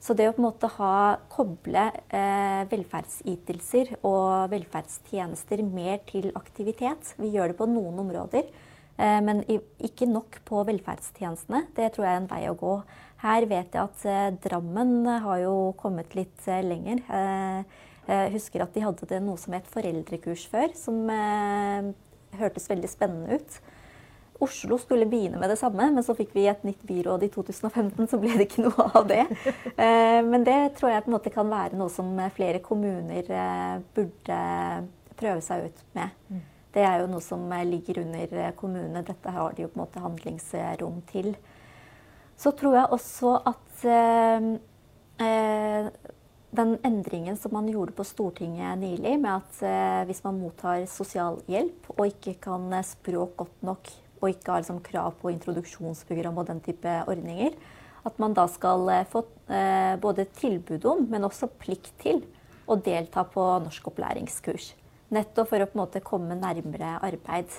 Så 0.06 0.14
det 0.14 0.28
å 0.30 0.34
på 0.36 0.38
en 0.38 0.46
måte 0.46 0.68
ha, 0.76 1.18
koble 1.32 1.88
eh, 2.14 2.62
velferdsytelser 2.70 3.96
og 4.06 4.52
velferdstjenester 4.52 5.64
mer 5.66 5.98
til 6.06 6.28
aktivitet 6.38 7.16
Vi 7.18 7.32
gjør 7.34 7.50
det 7.50 7.56
på 7.58 7.66
noen 7.66 7.98
områder, 8.04 8.46
eh, 9.02 9.18
men 9.26 9.42
ikke 9.50 10.06
nok 10.06 10.38
på 10.46 10.62
velferdstjenestene. 10.68 11.64
Det 11.74 11.90
tror 11.96 12.06
jeg 12.06 12.12
er 12.12 12.22
en 12.22 12.30
vei 12.30 12.44
å 12.46 12.54
gå. 12.60 12.76
Her 13.24 13.48
vet 13.50 13.74
jeg 13.74 13.82
at 13.82 14.06
eh, 14.06 14.30
Drammen 14.46 15.10
har 15.26 15.42
jo 15.42 15.56
kommet 15.80 16.14
litt 16.14 16.46
eh, 16.46 16.62
lenger. 16.62 17.02
Eh, 17.10 17.82
jeg 18.06 18.34
husker 18.36 18.62
at 18.62 18.76
de 18.76 18.86
hadde 18.86 19.22
noe 19.26 19.42
som 19.42 19.58
het 19.58 19.66
foreldrekurs 19.72 20.46
før, 20.52 20.70
som 20.78 21.02
eh, 21.10 21.90
hørtes 22.38 22.70
veldig 22.70 22.92
spennende 22.92 23.40
ut. 23.40 23.58
Oslo 24.44 24.76
skulle 24.78 25.08
begynne 25.08 25.40
med 25.40 25.50
det 25.50 25.58
samme, 25.60 25.88
men 25.94 26.04
så 26.04 26.14
fikk 26.16 26.34
vi 26.36 26.44
et 26.50 26.64
nytt 26.66 26.82
byråd 26.84 27.24
i 27.24 27.30
2015, 27.32 28.08
så 28.10 28.18
ble 28.20 28.34
det 28.36 28.48
ikke 28.48 28.66
noe 28.66 28.90
av 28.92 29.08
det. 29.08 29.24
Eh, 29.76 30.22
men 30.24 30.44
det 30.46 30.78
tror 30.78 30.88
jeg 30.88 31.04
på 31.04 31.10
en 31.10 31.14
måte 31.18 31.30
kan 31.32 31.50
være 31.50 31.76
noe 31.76 31.92
som 31.92 32.08
flere 32.32 32.62
kommuner 32.64 33.26
eh, 33.28 33.74
burde 33.94 34.38
prøve 35.20 35.42
seg 35.44 35.66
ut 35.68 35.82
med. 35.96 36.14
Mm. 36.32 36.40
Det 36.76 36.84
er 36.84 37.02
jo 37.02 37.10
noe 37.10 37.24
som 37.24 37.44
ligger 37.68 38.00
under 38.02 38.32
kommunene. 38.56 39.04
Dette 39.04 39.32
har 39.32 39.52
de 39.56 39.64
jo 39.64 39.70
på 39.72 39.78
en 39.78 39.82
måte 39.84 40.02
handlingsrom 40.04 41.02
til. 41.12 41.30
Så 42.36 42.52
tror 42.56 42.76
jeg 42.76 42.92
også 42.96 43.32
at 43.48 43.84
eh, 43.88 44.48
eh, 45.24 45.88
den 46.56 46.74
endringen 46.84 47.36
som 47.40 47.54
man 47.56 47.68
gjorde 47.68 47.96
på 47.96 48.04
Stortinget 48.04 48.80
nylig, 48.80 49.16
med 49.20 49.32
at 49.32 49.62
eh, 49.64 50.02
hvis 50.08 50.22
man 50.24 50.40
mottar 50.40 50.84
sosialhjelp 50.90 51.88
og 51.96 52.04
ikke 52.10 52.36
kan 52.48 52.68
språk 52.84 53.36
godt 53.40 53.64
nok 53.66 53.92
og 54.20 54.30
ikke 54.30 54.52
har 54.52 54.62
liksom 54.62 54.82
krav 54.84 55.16
på 55.20 55.30
introduksjonsprogram 55.32 56.40
og 56.40 56.48
den 56.48 56.62
type 56.64 56.92
ordninger, 57.10 57.56
at 58.06 58.18
man 58.22 58.34
da 58.36 58.46
skal 58.50 58.88
eh, 58.92 59.06
få 59.10 59.24
eh, 59.50 59.94
både 60.00 60.28
tilbud 60.38 60.84
om, 60.88 61.06
men 61.10 61.26
også 61.26 61.50
plikt 61.60 61.92
til 62.02 62.22
å 62.66 62.78
delta 62.78 63.26
på 63.28 63.44
norskopplæringskurs. 63.64 64.72
Nettopp 65.14 65.50
for 65.52 65.62
å 65.62 65.68
på 65.70 65.76
en 65.76 65.82
måte 65.84 66.04
komme 66.04 66.38
nærmere 66.38 66.96
arbeid. 67.04 67.50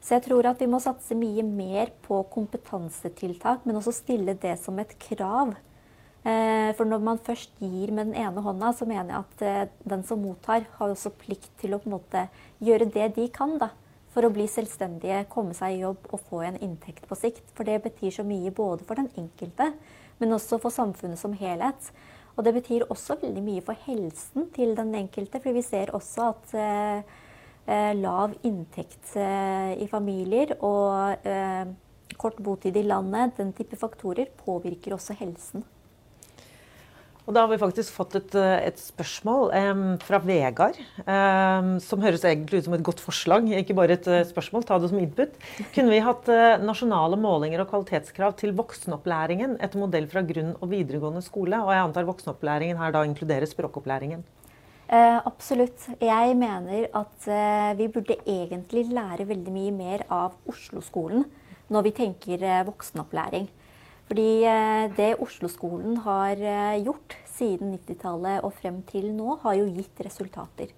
Så 0.00 0.16
jeg 0.16 0.24
tror 0.26 0.48
at 0.48 0.62
vi 0.62 0.68
må 0.70 0.80
satse 0.82 1.14
mye 1.18 1.44
mer 1.44 1.92
på 2.06 2.22
kompetansetiltak, 2.32 3.66
men 3.66 3.78
også 3.78 3.94
stille 3.94 4.34
det 4.40 4.56
som 4.62 4.78
et 4.80 4.94
krav. 5.02 5.52
Eh, 6.24 6.70
for 6.78 6.88
når 6.88 7.04
man 7.04 7.20
først 7.26 7.52
gir 7.60 7.92
med 7.92 8.10
den 8.10 8.16
ene 8.22 8.42
hånda, 8.46 8.72
så 8.76 8.88
mener 8.88 9.12
jeg 9.12 9.26
at 9.26 9.76
den 9.92 10.06
som 10.06 10.22
mottar, 10.22 10.66
har 10.78 10.94
også 10.94 11.12
plikt 11.20 11.52
til 11.60 11.76
å 11.76 11.82
på 11.82 11.90
en 11.90 11.98
måte 11.98 12.26
gjøre 12.62 12.90
det 12.94 13.12
de 13.18 13.28
kan. 13.34 13.58
da 13.60 13.72
for 14.10 14.26
å 14.26 14.32
bli 14.34 14.46
selvstendige, 14.50 15.24
komme 15.30 15.54
seg 15.56 15.76
i 15.76 15.82
jobb 15.84 16.08
og 16.10 16.22
få 16.28 16.42
en 16.46 16.58
inntekt 16.64 17.06
på 17.08 17.18
sikt. 17.18 17.44
For 17.54 17.68
det 17.68 17.80
betyr 17.84 18.14
så 18.18 18.26
mye 18.26 18.52
både 18.54 18.86
for 18.86 18.98
den 18.98 19.10
enkelte, 19.20 19.70
men 20.20 20.36
også 20.36 20.58
for 20.62 20.74
samfunnet 20.74 21.20
som 21.20 21.36
helhet. 21.38 21.92
Og 22.36 22.46
det 22.46 22.54
betyr 22.56 22.86
også 22.90 23.18
veldig 23.22 23.42
mye 23.44 23.64
for 23.64 23.78
helsen 23.86 24.48
til 24.54 24.74
den 24.78 24.94
enkelte, 24.98 25.42
for 25.42 25.54
vi 25.54 25.62
ser 25.66 25.94
også 25.96 26.30
at 26.32 26.54
eh, 26.58 27.18
eh 27.70 27.92
lav 27.94 28.34
inntekt 28.42 29.14
eh, 29.16 29.76
i 29.78 29.86
familier 29.90 30.56
og 30.58 31.26
eh, 31.26 31.66
kort 32.16 32.40
botid 32.42 32.76
i 32.76 32.86
landet, 32.86 33.36
den 33.36 33.52
type 33.52 33.76
faktorer, 33.76 34.26
påvirker 34.44 34.94
også 34.96 35.14
helsen. 35.20 35.64
Og 37.30 37.34
da 37.36 37.44
har 37.44 37.52
vi 37.52 37.60
faktisk 37.62 37.94
fått 37.94 38.16
et, 38.18 38.32
eh, 38.34 38.64
et 38.66 38.80
spørsmål 38.82 39.52
um, 39.54 39.82
fra 40.02 40.18
Vegard. 40.18 40.74
Um, 41.04 41.76
som 41.78 42.02
høres 42.02 42.24
egentlig 42.26 42.58
ut 42.58 42.66
som 42.66 42.74
et 42.74 42.82
godt 42.82 42.98
forslag, 42.98 43.46
ikke 43.54 43.76
bare 43.78 43.94
et 43.94 44.08
uh, 44.10 44.24
spørsmål. 44.26 44.64
Ta 44.66 44.80
det 44.82 44.90
som 44.90 44.98
input. 44.98 45.36
Kunne 45.70 45.92
vi 45.94 46.00
hatt 46.02 46.26
uh, 46.26 46.58
nasjonale 46.58 47.14
målinger 47.22 47.62
og 47.62 47.68
kvalitetskrav 47.70 48.34
til 48.40 48.50
voksenopplæringen 48.58 49.60
etter 49.62 49.78
modell 49.78 50.10
fra 50.10 50.24
grunn- 50.26 50.56
og 50.58 50.72
videregående 50.72 51.22
skole? 51.22 51.62
Og 51.62 51.70
jeg 51.70 51.84
antar 51.84 52.10
voksenopplæringen 52.10 52.82
her 52.82 52.98
da 52.98 53.04
inkluderer 53.06 53.46
språkopplæringen? 53.46 54.26
Uh, 54.90 55.22
absolutt. 55.22 55.86
Jeg 56.02 56.34
mener 56.34 56.90
at 56.98 57.30
vi 57.78 57.86
burde 57.94 58.18
egentlig 58.26 58.88
lære 58.90 59.30
veldig 59.30 59.54
mye 59.54 59.78
mer 59.78 60.06
av 60.10 60.34
Oslo-skolen 60.50 61.28
når 61.70 61.86
vi 61.86 61.96
tenker 62.02 62.42
voksenopplæring. 62.66 63.46
Fordi 64.10 64.42
eh, 64.42 64.90
det 64.96 65.20
Oslo-skolen 65.22 66.00
har 66.02 66.40
eh, 66.42 66.80
gjort 66.82 67.14
siden 67.30 67.76
90-tallet 67.76 68.42
og 68.42 68.56
frem 68.58 68.80
til 68.88 69.12
nå, 69.14 69.36
har 69.44 69.54
jo 69.54 69.68
gitt 69.70 70.02
resultater. 70.02 70.72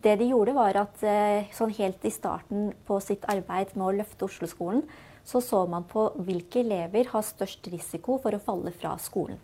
Det 0.00 0.12
de 0.20 0.28
gjorde, 0.30 0.54
var 0.54 0.78
at 0.78 1.02
eh, 1.02 1.48
sånn 1.50 1.74
helt 1.74 2.06
i 2.06 2.12
starten 2.14 2.68
på 2.86 3.00
sitt 3.02 3.26
arbeid 3.26 3.74
med 3.74 3.88
å 3.88 3.96
løfte 3.98 4.28
Oslo-skolen, 4.28 4.84
så 5.26 5.42
så 5.42 5.64
man 5.66 5.82
på 5.90 6.06
hvilke 6.22 6.62
elever 6.62 7.10
har 7.10 7.26
størst 7.26 7.66
risiko 7.74 8.20
for 8.22 8.38
å 8.38 8.42
falle 8.46 8.70
fra 8.70 8.94
skolen. 9.02 9.42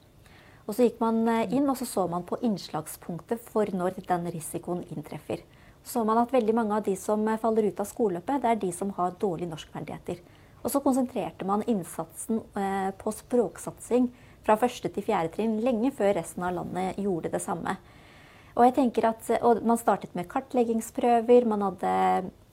Og 0.68 0.78
så 0.78 0.86
gikk 0.86 1.02
man 1.02 1.26
inn 1.50 1.66
og 1.66 1.74
så, 1.82 1.86
så 1.86 2.06
man 2.10 2.22
på 2.26 2.38
innslagspunktet 2.46 3.42
for 3.42 3.66
når 3.74 3.98
den 4.06 4.30
risikoen 4.30 4.86
inntreffer. 4.94 5.42
Så 5.82 6.06
man 6.06 6.22
at 6.22 6.32
veldig 6.34 6.54
mange 6.54 6.78
av 6.78 6.86
de 6.86 6.94
som 6.98 7.26
faller 7.42 7.72
ut 7.72 7.82
av 7.82 7.90
skoleløpet, 7.90 8.42
det 8.42 8.54
er 8.54 8.64
de 8.68 8.72
som 8.74 8.94
har 8.94 9.18
dårlige 9.18 9.50
norskferdigheter. 9.50 10.22
Og 10.66 10.72
så 10.74 10.82
konsentrerte 10.82 11.46
man 11.46 11.62
innsatsen 11.70 12.40
eh, 12.58 12.90
på 12.98 13.12
språksatsing 13.14 14.08
fra 14.46 14.56
første 14.58 14.90
til 14.90 15.06
fjerde 15.06 15.36
trinn 15.36 15.60
lenge 15.62 15.92
før 15.94 16.16
resten 16.18 16.42
av 16.42 16.56
landet 16.58 16.98
gjorde 16.98 17.30
det 17.30 17.42
samme. 17.44 17.76
Og 18.56 18.64
jeg 18.66 18.74
tenker 18.80 19.10
at, 19.12 19.30
Man 19.62 19.78
startet 19.78 20.14
med 20.18 20.28
kartleggingsprøver, 20.32 21.46
man 21.46 21.62
hadde 21.62 21.92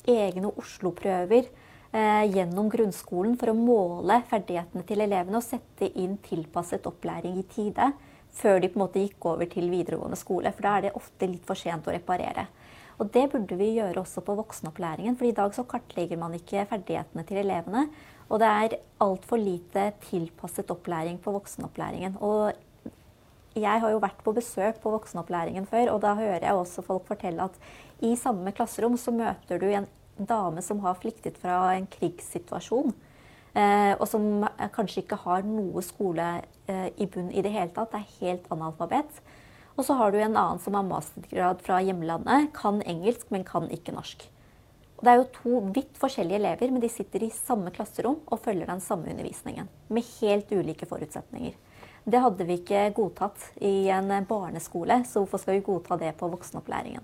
egne 0.05 0.51
Oslo-prøver 0.59 1.47
eh, 1.47 2.25
gjennom 2.29 2.69
grunnskolen 2.69 3.37
for 3.39 3.49
å 3.49 3.57
måle 3.57 4.19
ferdighetene 4.29 4.85
til 4.85 5.01
elevene 5.05 5.39
og 5.39 5.47
sette 5.47 5.89
inn 5.97 6.19
tilpasset 6.21 6.85
opplæring 6.85 7.39
i 7.39 7.47
tide 7.49 7.93
før 8.33 8.59
de 8.59 8.69
på 8.69 8.77
en 8.77 8.83
måte 8.83 9.01
gikk 9.01 9.25
over 9.29 9.49
til 9.49 9.69
videregående 9.71 10.17
skole. 10.19 10.51
For 10.53 10.65
da 10.65 10.77
er 10.77 10.87
det 10.87 10.97
ofte 10.99 11.29
litt 11.29 11.45
for 11.47 11.57
sent 11.57 11.87
å 11.87 11.93
reparere. 11.93 12.47
Og 13.01 13.09
det 13.13 13.29
burde 13.31 13.57
vi 13.57 13.73
gjøre 13.77 14.01
også 14.01 14.21
på 14.25 14.35
voksenopplæringen. 14.37 15.15
For 15.17 15.27
i 15.27 15.35
dag 15.35 15.55
så 15.55 15.65
kartlegger 15.69 16.19
man 16.21 16.35
ikke 16.37 16.65
ferdighetene 16.69 17.25
til 17.27 17.41
elevene. 17.41 17.87
Og 18.29 18.41
det 18.41 18.49
er 18.49 18.77
altfor 19.03 19.41
lite 19.41 19.91
tilpasset 20.05 20.71
opplæring 20.73 21.19
på 21.21 21.33
voksenopplæringen. 21.35 22.17
Og 22.21 22.53
jeg 23.53 23.81
har 23.81 23.91
jo 23.93 24.01
vært 24.01 24.21
på 24.25 24.33
besøk 24.33 24.79
på 24.81 24.93
voksenopplæringen 24.93 25.67
før, 25.69 25.91
og 25.93 26.01
da 26.01 26.15
hører 26.17 26.41
jeg 26.41 26.57
også 26.57 26.81
folk 26.85 27.05
fortelle 27.07 27.45
at 27.45 27.59
i 28.03 28.15
samme 28.17 28.51
klasserom 28.55 28.97
så 28.97 29.13
møter 29.13 29.61
du 29.61 29.67
en 29.69 29.85
dame 30.17 30.61
som 30.65 30.81
har 30.81 30.97
flyktet 30.97 31.37
fra 31.41 31.75
en 31.75 31.85
krigssituasjon. 31.89 32.93
Eh, 33.53 33.93
og 33.99 34.07
som 34.09 34.47
kanskje 34.73 35.03
ikke 35.03 35.19
har 35.27 35.45
noe 35.45 35.83
skole 35.85 36.25
eh, 36.65 36.89
i 36.97 37.05
bunn 37.05 37.29
i 37.29 37.43
det 37.45 37.53
hele 37.53 37.69
tatt. 37.75 37.93
Det 37.93 38.01
er 38.01 38.15
helt 38.23 38.49
analfabet. 38.53 39.21
Og 39.73 39.87
så 39.87 39.95
har 39.97 40.13
du 40.13 40.19
en 40.21 40.37
annen 40.37 40.61
som 40.61 40.75
har 40.77 40.85
mastergrad 40.85 41.63
fra 41.65 41.79
hjemlandet. 41.81 42.51
Kan 42.53 42.83
engelsk, 42.85 43.29
men 43.33 43.45
kan 43.47 43.69
ikke 43.73 43.95
norsk. 43.95 44.27
Det 45.03 45.11
er 45.11 45.19
jo 45.19 45.31
to 45.35 45.61
vidt 45.75 45.97
forskjellige 45.99 46.39
elever, 46.39 46.71
men 46.71 46.83
de 46.83 46.89
sitter 46.91 47.25
i 47.25 47.33
samme 47.33 47.73
klasserom 47.75 48.21
og 48.23 48.39
følger 48.45 48.69
den 48.69 48.83
samme 48.83 49.09
undervisningen. 49.11 49.67
Med 49.91 50.05
helt 50.21 50.51
ulike 50.53 50.87
forutsetninger. 50.87 51.57
Det 52.03 52.19
hadde 52.19 52.45
vi 52.47 52.59
ikke 52.59 52.85
godtatt 52.95 53.49
i 53.63 53.89
en 53.91 54.11
barneskole, 54.27 55.01
så 55.07 55.23
hvorfor 55.23 55.41
skal 55.41 55.57
vi 55.57 55.65
godta 55.65 55.97
det 55.99 56.13
på 56.19 56.29
voksenopplæringen? 56.31 57.03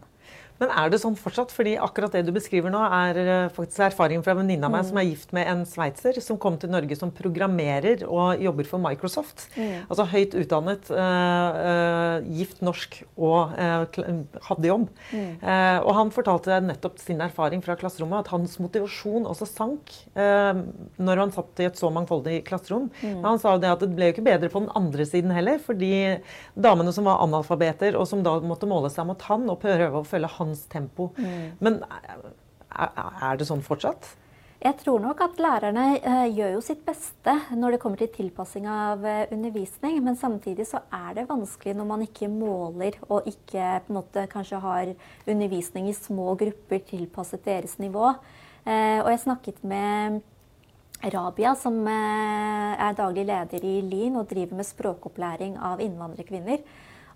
Men 0.59 0.71
er 0.75 0.91
det 0.91 0.99
sånn 1.01 1.15
fortsatt? 1.17 1.53
Fordi 1.55 1.77
akkurat 1.79 2.15
det 2.15 2.25
du 2.27 2.33
beskriver 2.35 2.71
nå, 2.73 2.81
er 2.83 3.19
uh, 3.23 3.51
faktisk 3.55 3.85
erfaringen 3.87 4.23
fra 4.25 4.35
en 4.35 4.41
venninne 4.41 4.67
av 4.67 4.73
meg 4.73 4.83
mm. 4.83 4.89
som 4.89 4.99
er 4.99 5.07
gift 5.07 5.33
med 5.35 5.47
en 5.47 5.63
sveitser 5.67 6.19
som 6.23 6.39
kom 6.41 6.57
til 6.59 6.71
Norge 6.73 6.97
som 6.99 7.13
programmerer 7.15 8.03
og 8.07 8.43
jobber 8.43 8.67
for 8.67 8.83
Microsoft. 8.83 9.47
Mm. 9.55 9.87
Altså 9.87 10.07
høyt 10.11 10.35
utdannet, 10.41 10.91
uh, 10.91 10.99
uh, 10.99 12.29
gift 12.35 12.59
norsk 12.65 12.99
og 13.15 13.55
hadde 13.55 14.67
jobb. 14.67 14.87
Mm. 15.13 15.41
og 15.85 15.89
han 15.95 16.11
fortalte 16.13 16.57
nettopp 16.63 16.99
sin 17.01 17.21
erfaring 17.23 17.61
fra 17.63 17.75
klasserommet, 17.79 18.25
at 18.25 18.31
hans 18.33 18.55
motivasjon 18.61 19.27
også 19.29 19.47
sank 19.47 19.93
når 20.15 21.21
han 21.21 21.33
satt 21.33 21.61
i 21.61 21.67
et 21.67 21.79
så 21.79 21.89
mangfoldig 21.93 22.39
klasserom. 22.47 22.87
Mm. 23.01 23.19
Men 23.19 23.27
han 23.27 23.41
sa 23.41 23.55
det 23.61 23.71
at 23.71 23.83
det 23.83 23.91
ble 23.95 24.09
jo 24.09 24.15
ikke 24.15 24.25
bedre 24.25 24.51
på 24.51 24.61
den 24.63 24.71
andre 24.77 25.05
siden 25.07 25.33
heller, 25.35 25.59
fordi 25.63 25.91
damene 26.55 26.93
som 26.95 27.07
var 27.07 27.21
analfabeter, 27.23 27.97
og 27.99 28.07
som 28.09 28.23
da 28.25 28.35
måtte 28.43 28.69
måle 28.69 28.91
seg 28.93 29.07
mot 29.09 29.27
han 29.29 29.47
og 29.51 29.61
prøve 29.63 30.01
å 30.01 30.05
følge 30.07 30.18
han 30.27 30.49
hans 30.49 30.65
tempo. 30.67 31.11
Mm. 31.17 31.51
Men 31.59 31.83
er, 32.69 33.37
det 33.37 33.47
sånn 33.47 33.63
fortsatt? 33.65 34.15
Jeg 34.59 34.75
tror 34.81 34.99
nok 34.99 35.21
at 35.23 35.37
lærerne 35.39 35.83
uh, 36.03 36.25
gjør 36.27 36.57
jo 36.57 36.63
sitt 36.63 36.81
beste 36.83 37.31
når 37.55 37.75
det 37.75 37.79
kommer 37.79 38.01
til 38.01 38.09
tilpassing 38.11 38.65
av 38.67 39.05
uh, 39.05 39.29
undervisning. 39.31 40.01
Men 40.03 40.19
samtidig 40.19 40.65
så 40.67 40.81
er 40.91 41.15
det 41.15 41.29
vanskelig 41.29 41.77
når 41.79 41.87
man 41.87 42.03
ikke 42.03 42.27
måler 42.31 42.97
og 43.07 43.29
ikke 43.29 43.77
på 43.85 43.93
en 43.93 43.99
måte 44.01 44.25
kanskje 44.31 44.59
har 44.65 44.91
undervisning 45.23 45.87
i 45.87 45.95
små 45.95 46.33
grupper 46.39 46.83
tilpasset 46.91 47.45
deres 47.47 47.79
nivå. 47.79 48.11
Og 48.69 49.07
jeg 49.09 49.21
snakket 49.23 49.63
med 49.65 50.19
Rabia, 50.99 51.55
som 51.57 51.77
er 51.89 52.91
daglig 52.93 53.23
leder 53.25 53.63
i 53.65 53.79
LIN 53.81 54.19
og 54.19 54.27
driver 54.29 54.59
med 54.59 54.67
språkopplæring 54.67 55.55
av 55.57 55.81
innvandrerkvinner. 55.81 56.59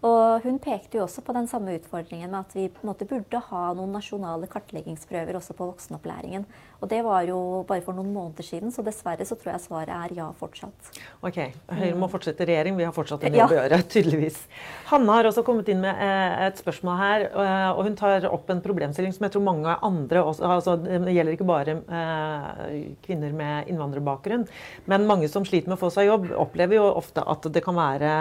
Og 0.03 0.43
hun 0.43 0.57
pekte 0.59 0.97
jo 0.97 1.05
også 1.05 1.21
på 1.23 1.35
den 1.35 1.45
samme 1.47 1.77
utfordringen 1.77 2.31
med 2.33 2.41
at 2.41 2.55
vi 2.57 2.65
på 2.67 2.83
en 2.83 2.89
måte 2.91 3.07
burde 3.07 3.39
ha 3.47 3.61
noen 3.77 3.93
nasjonale 3.95 4.49
kartleggingsprøver 4.51 5.37
også 5.39 5.55
på 5.55 5.69
voksenopplæringen. 5.69 6.43
Og 6.83 6.89
det 6.91 6.99
var 7.05 7.23
jo 7.23 7.37
bare 7.63 7.79
for 7.85 7.95
noen 7.95 8.09
måneder 8.11 8.43
siden, 8.43 8.71
så 8.75 8.83
dessverre 8.83 9.23
så 9.23 9.37
tror 9.39 9.53
jeg 9.53 9.63
svaret 9.63 9.91
er 9.95 10.13
ja 10.17 10.25
fortsatt. 10.35 10.89
Ok, 11.23 11.37
Høyre 11.71 11.95
må 11.95 12.09
fortsette 12.11 12.43
regjering. 12.49 12.75
Vi 12.75 12.83
har 12.83 12.91
fortsatt 12.95 13.23
en 13.23 13.37
jobb 13.37 13.53
å 13.55 13.59
gjøre, 13.61 13.77
tydeligvis. 13.93 14.41
Hanne 14.89 15.15
har 15.15 15.29
også 15.29 15.45
kommet 15.47 15.71
inn 15.71 15.79
med 15.79 16.01
eh, 16.03 16.41
et 16.49 16.59
spørsmål 16.59 16.97
her, 16.99 17.23
eh, 17.29 17.69
og 17.71 17.87
hun 17.87 17.95
tar 17.95 18.27
opp 18.27 18.51
en 18.51 18.59
problemstilling 18.65 19.15
som 19.15 19.23
jeg 19.23 19.35
tror 19.37 19.45
mange 19.47 19.77
andre 19.83 20.23
også 20.23 20.49
altså 20.53 20.75
Det 20.83 21.13
gjelder 21.15 21.37
ikke 21.37 21.47
bare 21.47 21.77
eh, 21.79 22.73
kvinner 23.05 23.31
med 23.37 23.71
innvandrerbakgrunn, 23.71 24.43
men 24.91 25.07
mange 25.07 25.31
som 25.31 25.47
sliter 25.47 25.71
med 25.71 25.77
å 25.77 25.83
få 25.85 25.91
seg 25.95 26.09
jobb, 26.09 26.27
opplever 26.35 26.81
jo 26.81 26.89
ofte 26.91 27.23
at 27.23 27.47
det 27.55 27.63
kan 27.63 27.79
være 27.79 28.11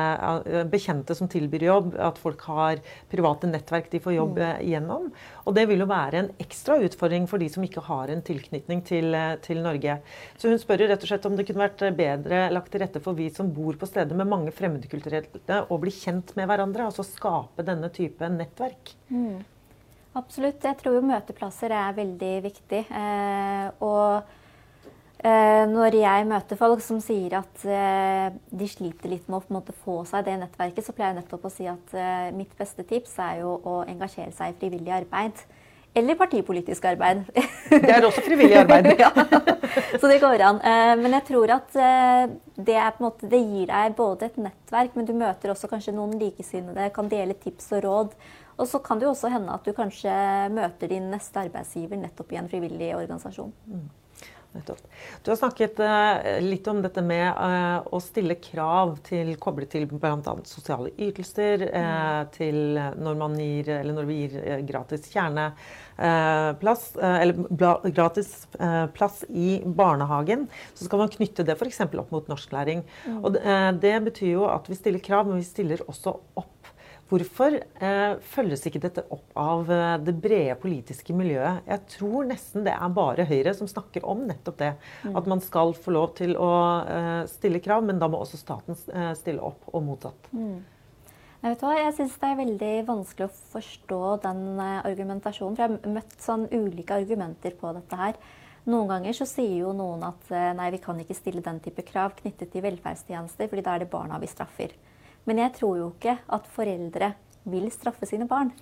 bekjente 0.70 1.16
som 1.18 1.26
tilbyr 1.30 1.66
jobb, 1.66 1.90
at 1.98 2.20
folk 2.22 2.46
har 2.46 2.78
private 3.10 3.50
nettverk 3.50 3.90
de 3.90 4.00
får 4.02 4.14
jobb 4.20 4.38
mm. 4.38 4.62
gjennom. 4.70 5.10
Og 5.42 5.58
det 5.58 5.66
vil 5.70 5.82
jo 5.82 5.90
være 5.90 6.22
en 6.22 6.32
ekstra 6.42 6.78
utfordring 6.86 7.26
for 7.30 7.42
de 7.42 7.50
som 7.50 7.66
ikke 7.66 7.82
har 7.88 8.12
en 8.12 8.22
tilknytning 8.22 8.51
tilknytning 8.52 8.82
til, 8.84 9.14
eh, 9.14 9.36
til, 9.42 9.62
Norge. 9.62 10.00
Så 10.36 10.48
hun 10.48 10.58
spør 10.58 10.84
jo 10.84 10.88
rett 10.90 11.02
og 11.02 11.08
slett 11.08 11.26
om 11.26 11.36
det 11.36 11.46
kunne 11.46 11.64
vært 11.64 11.96
bedre 11.96 12.50
lagt 12.52 12.72
til 12.72 12.80
rette 12.80 13.00
for 13.00 13.14
vi 13.14 13.30
som 13.30 13.52
bor 13.52 13.74
på 13.74 13.86
steder 13.86 14.14
med 14.14 14.28
mange 14.28 14.52
fremmedkulturelle, 14.52 15.62
å 15.68 15.78
bli 15.80 15.90
kjent 15.90 16.36
med 16.36 16.48
hverandre. 16.48 16.86
Altså 16.86 17.04
skape 17.06 17.64
denne 17.64 17.90
type 17.90 18.28
nettverk. 18.28 18.94
Mm. 19.10 19.42
Absolutt. 20.14 20.62
Jeg 20.62 20.76
tror 20.76 20.98
jo 20.98 21.08
møteplasser 21.08 21.72
er 21.72 21.96
veldig 21.96 22.32
viktig. 22.44 22.84
Eh, 22.84 23.68
og 23.80 24.22
eh, 25.24 25.64
når 25.70 25.96
jeg 25.96 26.26
møter 26.28 26.60
folk 26.60 26.84
som 26.84 27.00
sier 27.00 27.38
at 27.40 27.64
eh, 27.64 28.28
de 28.50 28.68
sliter 28.68 29.08
litt 29.08 29.30
med 29.32 29.40
å 29.40 29.76
få 29.84 30.02
seg 30.08 30.26
det 30.28 30.36
nettverket, 30.42 30.84
så 30.84 30.92
pleier 30.92 31.14
jeg 31.14 31.22
nettopp 31.22 31.48
å 31.48 31.54
si 31.54 31.68
at 31.70 31.96
eh, 31.96 32.28
mitt 32.36 32.52
beste 32.58 32.84
tips 32.84 33.16
er 33.24 33.40
jo 33.40 33.56
å 33.64 33.80
engasjere 33.88 34.34
seg 34.36 34.52
i 34.52 34.58
frivillig 34.60 34.92
arbeid. 35.00 35.40
Eller 35.94 36.16
partipolitisk 36.16 36.84
arbeid. 36.88 37.26
Det 37.68 37.90
er 37.92 38.04
også 38.06 38.22
frivillig 38.24 38.56
arbeid. 38.62 38.94
ja. 39.02 39.10
Så 40.00 40.08
det 40.08 40.20
går 40.22 40.44
an. 40.46 40.60
Eh, 40.64 40.92
men 41.02 41.16
jeg 41.18 41.26
tror 41.28 41.52
at 41.58 41.76
eh, 41.76 42.22
det, 42.56 42.78
måte, 43.02 43.28
det, 43.28 43.40
gir 43.44 43.68
deg 43.68 43.96
både 43.98 44.30
et 44.30 44.38
nettverk, 44.40 44.96
men 44.96 45.08
du 45.08 45.12
møter 45.12 45.52
også 45.52 45.68
kanskje 45.68 45.94
noen 45.96 46.16
likesinnede, 46.20 46.88
kan 46.96 47.10
dele 47.12 47.36
tips 47.36 47.74
og 47.76 47.84
råd. 47.84 48.14
Og 48.56 48.68
så 48.68 48.80
kan 48.84 49.00
det 49.00 49.08
jo 49.08 49.12
også 49.12 49.32
hende 49.32 49.52
at 49.52 49.68
du 49.68 49.76
kanskje 49.76 50.12
møter 50.52 50.92
din 50.92 51.10
neste 51.12 51.44
arbeidsgiver 51.44 52.00
nettopp 52.00 52.32
i 52.32 52.40
en 52.40 52.48
frivillig 52.48 52.94
organisasjon. 52.96 53.52
Mm. 54.54 54.62
Du 55.22 55.30
har 55.30 55.36
snakket 55.36 55.80
uh, 55.80 56.40
litt 56.44 56.66
om 56.68 56.82
dette 56.84 57.02
med 57.04 57.28
uh, 57.32 57.86
å 57.88 58.00
stille 58.04 58.36
krav 58.42 58.98
til 59.06 59.32
koblet 59.40 59.72
til 59.72 59.86
bl.a. 59.88 60.34
sosiale 60.48 60.92
ytelser, 61.00 61.64
uh, 61.72 62.22
til 62.34 62.76
når, 62.76 63.16
man 63.22 63.38
gir, 63.40 63.70
eller 63.78 63.96
når 63.96 64.10
vi 64.10 64.18
gir 64.20 64.66
gratis 64.68 65.08
kjerneplass, 65.12 66.84
eller 67.00 67.90
gratis 67.96 68.32
plass 68.94 69.22
i 69.28 69.60
barnehagen, 69.64 70.46
så 70.74 70.86
skal 70.86 71.04
man 71.04 71.12
knytte 71.12 71.46
det 71.48 71.56
f.eks. 71.56 71.84
opp 71.88 72.12
mot 72.12 72.28
norsklæring. 72.28 72.84
Mm. 73.06 73.20
Og 73.22 73.38
det 73.80 73.96
betyr 74.08 74.34
jo 74.34 74.48
at 74.52 74.68
vi 74.68 74.78
stiller 74.78 75.04
krav, 75.04 75.28
men 75.28 75.40
vi 75.40 75.48
stiller 75.48 75.84
også 75.88 76.18
opp 76.36 76.51
Hvorfor 77.12 77.58
eh, 77.60 78.14
følges 78.32 78.62
ikke 78.68 78.80
dette 78.80 79.02
opp 79.12 79.34
av 79.36 79.68
eh, 79.68 79.96
det 80.00 80.14
brede 80.22 80.56
politiske 80.62 81.12
miljøet? 81.12 81.66
Jeg 81.68 81.84
tror 81.98 82.28
nesten 82.30 82.64
det 82.64 82.72
er 82.72 82.94
bare 82.96 83.26
Høyre 83.28 83.52
som 83.56 83.68
snakker 83.68 84.06
om 84.08 84.22
nettopp 84.30 84.60
det. 84.62 84.70
Mm. 85.04 85.18
At 85.20 85.28
man 85.28 85.42
skal 85.44 85.74
få 85.76 85.92
lov 85.92 86.14
til 86.16 86.32
å 86.40 86.52
eh, 86.88 87.24
stille 87.28 87.60
krav, 87.60 87.84
men 87.84 88.00
da 88.00 88.08
må 88.08 88.22
også 88.24 88.40
staten 88.40 88.78
eh, 88.94 89.10
stille 89.18 89.44
opp, 89.44 89.66
og 89.74 89.84
motsatt. 89.90 90.30
Mm. 90.32 90.62
Jeg, 91.42 91.58
jeg 91.58 91.92
syns 91.98 92.14
det 92.22 92.30
er 92.30 92.38
veldig 92.38 92.74
vanskelig 92.86 93.26
å 93.26 93.34
forstå 93.58 94.00
den 94.24 94.42
eh, 94.56 94.78
argumentasjonen. 94.88 95.58
For 95.58 95.66
jeg 95.66 95.74
har 95.74 95.96
møtt 95.98 96.16
sånn 96.22 96.46
ulike 96.48 96.96
argumenter 97.02 97.58
på 97.60 97.74
dette 97.76 97.98
her. 97.98 98.16
Noen 98.72 98.88
ganger 98.88 99.16
så 99.18 99.26
sier 99.26 99.58
jo 99.64 99.74
noen 99.76 100.06
at 100.06 100.32
eh, 100.32 100.52
nei, 100.56 100.70
vi 100.72 100.80
kan 100.80 101.00
ikke 101.02 101.18
stille 101.18 101.44
den 101.44 101.60
type 101.60 101.84
krav 101.84 102.16
knyttet 102.22 102.54
til 102.54 102.64
velferdstjenester, 102.64 103.52
fordi 103.52 103.66
da 103.66 103.76
er 103.76 103.84
det 103.84 103.90
barna 103.92 104.22
vi 104.22 104.30
straffer. 104.30 104.72
Men 105.28 105.38
jeg 105.44 105.54
tror 105.60 105.78
jo 105.78 105.88
ikke 105.94 106.18
at 106.34 106.50
foreldre 106.50 107.14
vil 107.48 107.70
straffe 107.74 108.06
sine 108.08 108.26
barn. 108.30 108.52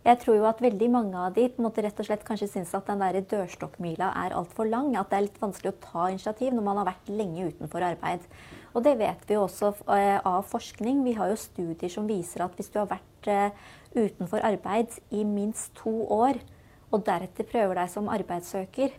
Jeg 0.00 0.16
tror 0.22 0.38
jo 0.38 0.46
at 0.48 0.62
veldig 0.64 0.86
mange 0.88 1.18
av 1.20 1.34
de 1.36 1.42
måte 1.60 1.82
rett 1.84 1.98
og 2.00 2.06
slett 2.08 2.22
kanskje 2.24 2.46
syns 2.48 2.70
at 2.76 2.86
den 2.88 3.02
der 3.02 3.18
dørstokkmila 3.28 4.06
er 4.22 4.32
altfor 4.32 4.64
lang. 4.70 4.94
At 4.96 5.10
det 5.10 5.18
er 5.18 5.26
litt 5.26 5.42
vanskelig 5.42 5.74
å 5.74 5.80
ta 5.84 6.06
initiativ 6.08 6.54
når 6.56 6.64
man 6.64 6.80
har 6.80 6.88
vært 6.88 7.10
lenge 7.12 7.50
utenfor 7.50 7.84
arbeid. 7.84 8.24
Og 8.72 8.86
det 8.86 8.94
vet 9.02 9.26
vi 9.28 9.36
jo 9.36 9.42
også 9.44 9.74
eh, 9.92 10.16
av 10.24 10.48
forskning. 10.48 11.02
Vi 11.04 11.12
har 11.18 11.28
jo 11.28 11.36
studier 11.42 11.92
som 11.92 12.08
viser 12.08 12.46
at 12.46 12.56
hvis 12.56 12.72
du 12.72 12.80
har 12.80 12.88
vært 12.88 13.28
eh, 13.28 13.60
utenfor 13.92 14.40
arbeid 14.48 14.96
i 15.12 15.26
minst 15.28 15.74
to 15.82 15.92
år, 16.16 16.40
og 16.90 17.04
deretter 17.06 17.46
prøver 17.46 17.82
deg 17.82 17.92
som 17.92 18.08
arbeidssøker, 18.10 18.96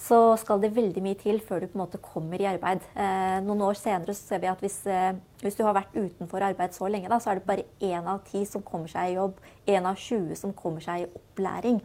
så 0.00 0.18
skal 0.40 0.62
det 0.62 0.72
veldig 0.72 1.02
mye 1.04 1.18
til 1.20 1.42
før 1.44 1.60
du 1.60 1.68
på 1.68 1.76
en 1.76 1.82
måte 1.82 2.00
kommer 2.00 2.40
i 2.40 2.48
arbeid. 2.48 2.86
Eh, 2.96 3.36
noen 3.44 3.66
år 3.66 3.76
senere 3.76 4.14
så 4.16 4.30
ser 4.30 4.40
vi 4.40 4.48
at 4.48 4.62
hvis, 4.64 4.78
eh, 4.88 5.12
hvis, 5.42 5.58
du 5.58 5.64
har 5.66 5.76
vært 5.76 5.92
utenfor 5.92 6.46
arbeid 6.46 6.72
så 6.72 6.88
lenge, 6.88 7.10
da, 7.12 7.18
så 7.20 7.32
er 7.32 7.40
det 7.40 7.48
bare 7.50 7.66
én 7.84 8.08
av 8.08 8.22
ti 8.24 8.46
som 8.48 8.64
kommer 8.64 8.88
seg 8.88 9.10
i 9.10 9.18
jobb. 9.18 9.36
Én 9.68 9.84
av 9.84 10.00
20 10.00 10.40
som 10.40 10.56
kommer 10.56 10.80
seg 10.80 11.04
i 11.04 11.10
opplæring. 11.10 11.82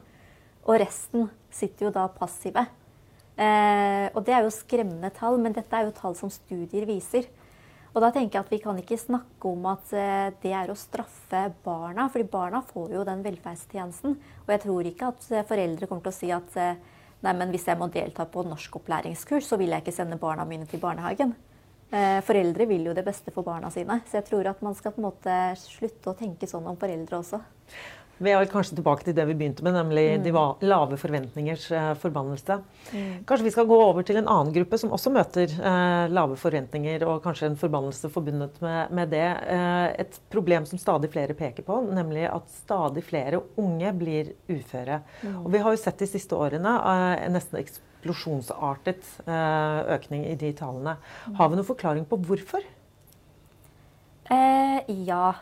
Og 0.65 0.79
resten 0.79 1.27
sitter 1.51 1.89
jo 1.89 1.93
da 1.93 2.07
passive. 2.07 2.63
Eh, 3.35 4.07
og 4.15 4.23
det 4.23 4.33
er 4.33 4.45
jo 4.45 4.53
skremmende 4.53 5.11
tall, 5.11 5.35
men 5.41 5.55
dette 5.55 5.75
er 5.75 5.89
jo 5.89 5.97
tall 5.97 6.15
som 6.15 6.31
studier 6.31 6.87
viser. 6.87 7.27
Og 7.95 8.01
da 8.03 8.09
tenker 8.15 8.39
jeg 8.39 8.45
at 8.45 8.51
vi 8.51 8.63
kan 8.63 8.79
ikke 8.79 8.99
snakke 8.99 9.51
om 9.51 9.67
at 9.71 9.91
eh, 9.95 10.31
det 10.39 10.55
er 10.55 10.71
å 10.71 10.79
straffe 10.79 11.49
barna, 11.67 12.07
fordi 12.11 12.31
barna 12.31 12.63
får 12.63 12.95
jo 12.95 13.03
den 13.07 13.27
velferdstjenesten. 13.27 14.17
Og 14.47 14.51
jeg 14.55 14.63
tror 14.63 14.87
ikke 14.87 15.11
at 15.11 15.31
eh, 15.31 15.47
foreldre 15.51 15.91
kommer 15.91 16.07
til 16.07 16.15
å 16.15 16.19
si 16.21 16.31
at 16.35 16.61
eh, 17.25 17.31
nei, 17.31 17.35
men 17.41 17.51
hvis 17.53 17.67
jeg 17.67 17.79
må 17.81 17.89
delta 17.93 18.27
på 18.29 18.45
norskopplæringskurs, 18.47 19.49
så 19.49 19.59
vil 19.61 19.73
jeg 19.73 19.83
ikke 19.83 19.95
sende 19.95 20.19
barna 20.21 20.45
mine 20.47 20.69
til 20.69 20.83
barnehagen. 20.83 21.35
Foreldre 22.25 22.65
vil 22.67 22.87
jo 22.89 22.95
det 22.97 23.03
beste 23.05 23.31
for 23.31 23.45
barna 23.45 23.69
sine, 23.71 23.99
så 24.09 24.17
jeg 24.17 24.25
tror 24.27 24.47
at 24.49 24.61
man 24.65 24.73
skal 24.75 24.91
på 24.91 24.99
en 24.99 25.05
måte 25.05 25.35
slutte 25.61 26.09
å 26.11 26.15
tenke 26.17 26.49
sånn 26.49 26.65
om 26.67 26.75
foreldre 26.81 27.19
også. 27.21 27.37
Vi 28.17 28.31
er 28.31 28.47
kanskje 28.47 28.77
tilbake 28.77 29.03
til 29.03 29.15
det 29.17 29.25
vi 29.27 29.35
begynte 29.35 29.63
med, 29.65 29.75
nemlig 29.75 30.05
mm. 30.15 30.23
de 30.23 30.67
lave 30.69 30.97
forventningers 30.99 31.65
eh, 31.75 31.91
forbannelse. 31.99 32.57
Mm. 32.93 33.23
Kanskje 33.27 33.47
vi 33.47 33.51
skal 33.51 33.67
gå 33.67 33.79
over 33.81 34.05
til 34.07 34.19
en 34.21 34.29
annen 34.31 34.53
gruppe 34.55 34.79
som 34.79 34.93
også 34.95 35.11
møter 35.11 35.51
eh, 35.51 36.05
lave 36.13 36.37
forventninger 36.39 37.03
og 37.09 37.19
kanskje 37.25 37.49
en 37.51 37.57
forbannelse 37.59 38.11
forbundet 38.13 38.61
med, 38.63 38.93
med 38.95 39.11
det. 39.11 39.25
Eh, 39.51 39.87
et 40.05 40.19
problem 40.31 40.67
som 40.69 40.79
stadig 40.79 41.11
flere 41.11 41.35
peker 41.35 41.67
på, 41.67 41.81
nemlig 41.91 42.23
at 42.29 42.47
stadig 42.61 43.03
flere 43.03 43.41
unge 43.59 43.91
blir 43.99 44.31
uføre. 44.47 45.01
Mm. 45.25 45.41
Og 45.41 45.49
vi 45.51 45.63
har 45.65 45.75
jo 45.75 45.81
sett 45.83 45.99
de 45.99 46.07
siste 46.09 46.39
årene 46.39 46.77
eh, 46.77 47.25
en 47.25 47.35
nesten 47.35 47.59
eksplosjonsartet 47.59 49.11
eh, 49.25 49.81
økning 49.97 50.23
i 50.29 50.37
de 50.39 50.53
tallene. 50.55 50.95
Mm. 51.25 51.35
Har 51.41 51.51
vi 51.51 51.59
noen 51.59 51.67
forklaring 51.67 52.07
på 52.07 52.21
hvorfor? 52.29 52.63
Eh, 54.31 54.95
ja. 55.05 55.33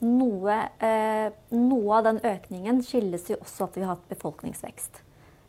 Noe, 0.00 0.56
eh, 0.80 1.28
noe, 1.52 1.96
av 1.98 2.06
den 2.06 2.20
økningen 2.24 2.80
skyldes 2.84 3.28
jo 3.28 3.36
også 3.42 3.66
at 3.66 3.76
vi 3.76 3.84
har 3.84 3.94
hatt 3.94 4.08
befolkningsvekst. 4.08 5.02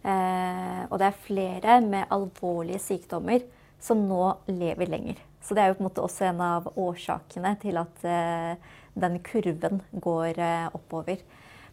Eh, 0.03 0.81
og 0.89 0.97
det 0.99 1.07
er 1.07 1.23
flere 1.23 1.77
med 1.85 2.09
alvorlige 2.11 2.81
sykdommer 2.83 3.45
som 3.81 4.01
nå 4.09 4.23
lever 4.51 4.89
lenger. 4.91 5.21
Så 5.41 5.55
det 5.55 5.63
er 5.63 5.71
jo 5.71 5.77
på 5.79 5.85
en 5.85 5.87
måte 5.87 6.03
også 6.03 6.27
en 6.27 6.41
av 6.43 6.67
årsakene 6.75 7.53
til 7.61 7.79
at 7.79 8.03
eh, 8.05 8.71
den 8.99 9.19
kurven 9.23 9.81
går 10.03 10.37
eh, 10.37 10.67
oppover. 10.75 11.21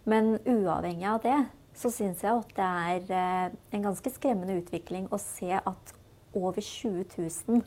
Men 0.09 0.37
uavhengig 0.47 1.09
av 1.11 1.23
det 1.25 1.38
så 1.79 1.91
syns 1.95 2.23
jeg 2.25 2.33
at 2.33 2.55
det 2.57 2.69
er 2.69 3.17
eh, 3.19 3.57
en 3.75 3.88
ganske 3.88 4.12
skremmende 4.14 4.57
utvikling 4.62 5.11
å 5.11 5.19
se 5.21 5.51
at 5.59 5.95
over 6.37 6.62
20 6.62 7.05
000 7.19 7.61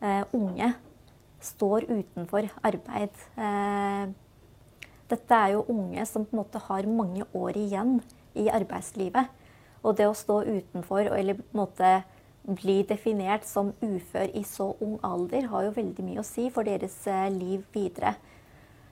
eh, 0.00 0.24
unge 0.32 0.72
står 1.44 1.86
utenfor 1.92 2.48
arbeid. 2.66 3.12
Dette 5.08 5.34
er 5.34 5.54
jo 5.56 5.66
unge 5.72 6.04
som 6.06 6.26
på 6.26 6.36
en 6.36 6.42
måte 6.42 6.60
har 6.68 6.88
mange 6.90 7.24
år 7.34 7.56
igjen 7.56 7.98
i 8.36 8.48
arbeidslivet. 8.52 9.30
Og 9.82 9.96
det 9.96 10.08
å 10.08 10.16
stå 10.16 10.42
utenfor 10.44 11.08
eller 11.14 11.38
på 11.38 11.46
en 11.52 11.60
måte 11.62 11.92
bli 12.48 12.82
definert 12.88 13.44
som 13.44 13.74
ufør 13.84 14.30
i 14.36 14.42
så 14.46 14.70
ung 14.84 14.96
alder, 15.04 15.48
har 15.52 15.66
jo 15.66 15.76
veldig 15.76 16.04
mye 16.04 16.22
å 16.22 16.26
si 16.26 16.48
for 16.52 16.64
deres 16.64 16.96
eh, 17.10 17.28
liv 17.32 17.64
videre. 17.74 18.14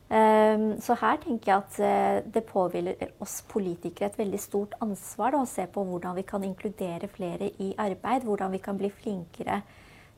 Ehm, 0.08 0.76
så 0.78 0.94
her 1.00 1.16
tenker 1.22 1.50
jeg 1.50 1.56
at 1.64 1.78
eh, 1.82 2.18
det 2.34 2.44
påhviler 2.46 3.16
oss 3.22 3.40
politikere 3.48 4.10
et 4.10 4.20
veldig 4.20 4.40
stort 4.40 4.76
ansvar 4.84 5.34
da, 5.34 5.40
å 5.42 5.50
se 5.50 5.64
på 5.66 5.82
hvordan 5.88 6.14
vi 6.18 6.26
kan 6.28 6.44
inkludere 6.46 7.10
flere 7.10 7.50
i 7.62 7.72
arbeid. 7.80 8.28
Hvordan 8.28 8.54
vi 8.54 8.62
kan 8.62 8.78
bli 8.78 8.92
flinkere 8.92 9.62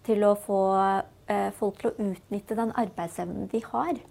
til 0.04 0.24
å 0.26 0.34
få 0.38 0.60
eh, 1.30 1.48
folk 1.56 1.80
til 1.80 1.92
å 1.92 2.10
utnytte 2.10 2.58
den 2.58 2.74
arbeidsevnen 2.76 3.48
de 3.52 3.62
har. 3.70 4.02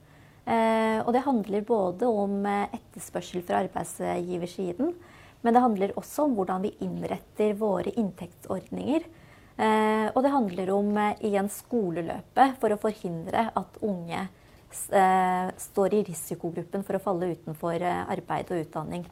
Eh, 0.48 1.00
og 1.04 1.12
det 1.12 1.26
handler 1.26 1.66
både 1.68 2.08
om 2.08 2.40
eh, 2.48 2.76
etterspørsel 2.78 3.44
fra 3.44 3.60
arbeidsgiversiden, 3.66 4.94
men 5.44 5.56
det 5.56 5.64
handler 5.64 5.96
også 6.00 6.24
om 6.24 6.38
hvordan 6.38 6.64
vi 6.64 6.72
innretter 6.86 7.58
våre 7.60 7.92
inntektsordninger. 7.92 9.08
Eh, 9.58 10.08
og 10.14 10.22
det 10.24 10.32
handler 10.32 10.72
om 10.72 10.92
igjen 11.26 11.50
skoleløpet 11.52 12.56
for 12.62 12.74
å 12.74 12.80
forhindre 12.82 13.50
at 13.58 13.80
unge 13.86 14.28
står 14.68 15.94
i 15.96 16.02
risikogruppen 16.10 16.82
for 16.84 16.98
å 16.98 17.02
falle 17.02 17.30
utenfor 17.32 17.82
arbeid 17.88 18.50
og 18.52 18.66
utdanning 18.66 19.06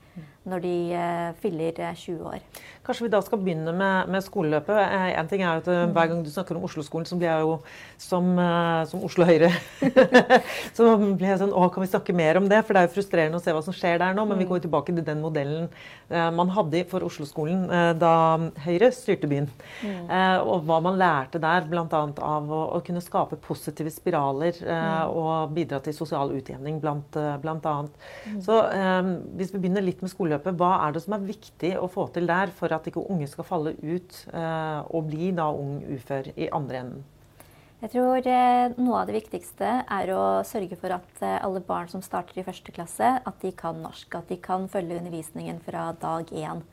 når 0.45 0.63
de 0.63 0.75
fyller 1.41 1.81
20 1.97 2.29
år. 2.29 2.43
Kanskje 2.86 3.08
vi 3.08 3.12
da 3.13 3.21
skal 3.25 3.41
begynne 3.41 3.73
med, 3.73 4.12
med 4.13 4.21
skoleløpet. 4.21 4.77
En 5.17 5.29
ting 5.29 5.41
er 5.41 5.62
at 5.62 5.65
Hver 5.65 6.10
gang 6.12 6.21
du 6.21 6.29
snakker 6.29 6.58
om 6.58 6.67
Oslo-skolen, 6.67 7.08
så 7.10 7.17
blir 7.17 7.31
jeg 7.31 7.41
jo 7.41 7.55
som, 7.97 8.27
som 8.91 9.05
Oslo 9.08 9.25
Høyre 9.25 9.49
Så 10.77 10.91
blir 11.01 11.31
jeg 11.31 11.39
sånn 11.41 11.55
Å, 11.55 11.65
kan 11.73 11.81
vi 11.81 11.89
snakke 11.89 12.13
mer 12.15 12.38
om 12.38 12.49
det? 12.51 12.62
For 12.65 12.75
det 12.75 12.84
er 12.84 12.89
jo 12.89 12.93
frustrerende 12.99 13.39
å 13.39 13.43
se 13.43 13.55
hva 13.55 13.63
som 13.65 13.73
skjer 13.75 13.97
der 14.03 14.13
nå. 14.17 14.27
Men 14.29 14.41
vi 14.41 14.47
går 14.49 14.62
tilbake 14.65 14.93
til 14.93 15.05
den 15.05 15.23
modellen 15.23 15.69
man 16.10 16.51
hadde 16.53 16.84
for 16.89 17.01
Oslo-skolen 17.08 17.65
da 17.97 18.13
Høyre 18.65 18.91
styrte 18.93 19.29
byen. 19.29 19.47
Mm. 19.81 20.12
Og 20.45 20.67
hva 20.67 20.77
man 20.86 20.99
lærte 21.01 21.41
der, 21.41 21.65
bl.a. 21.69 21.86
av 21.89 22.51
å, 22.53 22.62
å, 22.77 22.81
kunne 22.86 23.01
skape 23.01 23.39
positive 23.41 23.89
spiraler 23.93 24.60
og 25.10 25.55
bidra 25.55 25.81
til 25.81 25.95
sosial 25.97 26.34
utjevning. 26.38 26.77
Mm. 26.77 28.41
Så 28.45 28.60
hvis 29.34 29.53
vi 29.53 29.62
begynner 29.63 29.86
litt 29.86 30.05
med 30.05 30.13
skoleløpet, 30.13 30.34
hva 30.43 30.71
er 30.85 30.95
det 30.95 31.01
som 31.05 31.15
er 31.17 31.27
viktig 31.27 31.73
å 31.79 31.89
få 31.91 32.07
til 32.15 32.27
der 32.29 32.53
for 32.55 32.73
at 32.75 32.87
ikke 32.87 33.03
unge 33.09 33.27
skal 33.31 33.47
falle 33.47 33.75
ut 33.81 34.21
eh, 34.33 34.79
og 34.89 35.09
bli 35.09 35.31
da 35.35 35.49
ung 35.53 35.81
ufør 35.95 36.31
i 36.35 36.49
andre 36.49 36.81
enden? 36.83 37.03
Jeg 37.83 37.91
tror 37.91 38.27
eh, 38.31 38.71
noe 38.79 39.01
av 39.01 39.09
det 39.09 39.17
viktigste 39.19 39.71
er 39.83 40.09
å 40.15 40.41
sørge 40.47 40.77
for 40.79 40.95
at 40.95 41.19
eh, 41.21 41.41
alle 41.43 41.59
barn 41.61 41.89
som 41.91 42.01
starter 42.01 42.39
i 42.39 42.45
første 42.47 42.71
klasse, 42.73 43.09
at 43.19 43.43
de 43.43 43.51
kan 43.53 43.77
norsk. 43.83 44.15
At 44.15 44.31
de 44.31 44.39
kan 44.41 44.69
følge 44.71 44.97
undervisningen 44.97 45.59
fra 45.65 45.89
dag 46.01 46.31
én. 46.31 46.63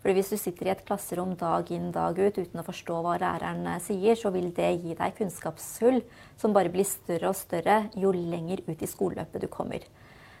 Fordi 0.00 0.14
Hvis 0.16 0.32
du 0.32 0.36
sitter 0.38 0.68
i 0.68 0.72
et 0.72 0.82
klasserom 0.86 1.36
dag 1.38 1.70
inn 1.74 1.92
dag 1.94 2.18
ut 2.18 2.36
uten 2.38 2.62
å 2.62 2.64
forstå 2.66 2.98
hva 3.02 3.14
læreren 3.20 3.68
sier, 3.82 4.16
så 4.18 4.30
vil 4.34 4.48
det 4.56 4.72
gi 4.80 4.96
deg 4.96 5.16
kunnskapshull 5.18 6.00
som 6.38 6.56
bare 6.56 6.72
blir 6.72 6.86
større 6.88 7.32
og 7.32 7.38
større 7.38 7.78
jo 7.98 8.12
lenger 8.14 8.62
ut 8.66 8.82
i 8.82 8.90
skoleløpet 8.90 9.42
du 9.42 9.48
kommer. 9.52 9.82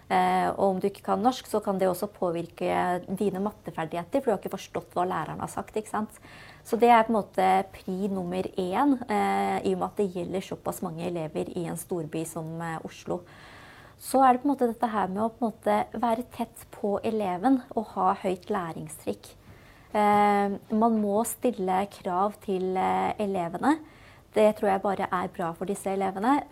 Eh, 0.06 0.48
og 0.52 0.68
om 0.68 0.76
du 0.78 0.86
ikke 0.86 1.02
kan 1.08 1.22
norsk, 1.22 1.48
så 1.50 1.58
kan 1.62 1.80
det 1.80 1.88
også 1.90 2.06
påvirke 2.14 3.00
dine 3.18 3.40
matteferdigheter, 3.42 4.22
for 4.22 4.30
du 4.30 4.34
har 4.36 4.38
ikke 4.38 4.54
forstått 4.54 4.94
hva 4.94 5.06
læreren 5.08 5.42
har 5.42 5.50
sagt. 5.50 5.76
ikke 5.76 5.90
sant? 5.90 6.20
Så 6.66 6.78
det 6.78 6.90
er 6.90 7.02
på 7.06 7.12
en 7.12 7.18
måte 7.18 7.48
pri 7.74 8.06
nummer 8.10 8.46
én, 8.54 8.94
eh, 9.10 9.66
i 9.66 9.74
og 9.74 9.80
med 9.80 9.88
at 9.88 9.96
det 9.96 10.12
gjelder 10.14 10.46
såpass 10.46 10.82
mange 10.82 11.06
elever 11.06 11.50
i 11.58 11.66
en 11.66 11.76
storby 11.76 12.24
som 12.24 12.60
eh, 12.62 12.78
Oslo. 12.86 13.20
Så 13.98 14.22
er 14.22 14.34
det 14.34 14.42
på 14.42 14.48
en 14.48 14.54
måte 14.54 14.70
dette 14.70 14.86
her 14.92 15.08
med 15.08 15.24
å 15.24 15.30
på 15.32 15.42
en 15.42 15.50
måte 15.50 15.76
være 15.98 16.26
tett 16.36 16.66
på 16.70 17.00
eleven 17.02 17.62
og 17.74 17.86
ha 17.96 18.14
høyt 18.22 18.50
læringstrykk. 18.50 19.34
man 20.70 20.98
må 21.00 21.24
stille 21.24 21.86
krav 21.88 22.34
til 22.44 22.76
elevene. 22.76 23.78
Det 24.34 24.54
tror 24.58 24.68
jeg 24.68 24.82
bare 24.82 25.08
er 25.10 25.28
bra 25.32 25.54
for 25.56 25.64
disse 25.64 25.88
elevene. 25.88 26.42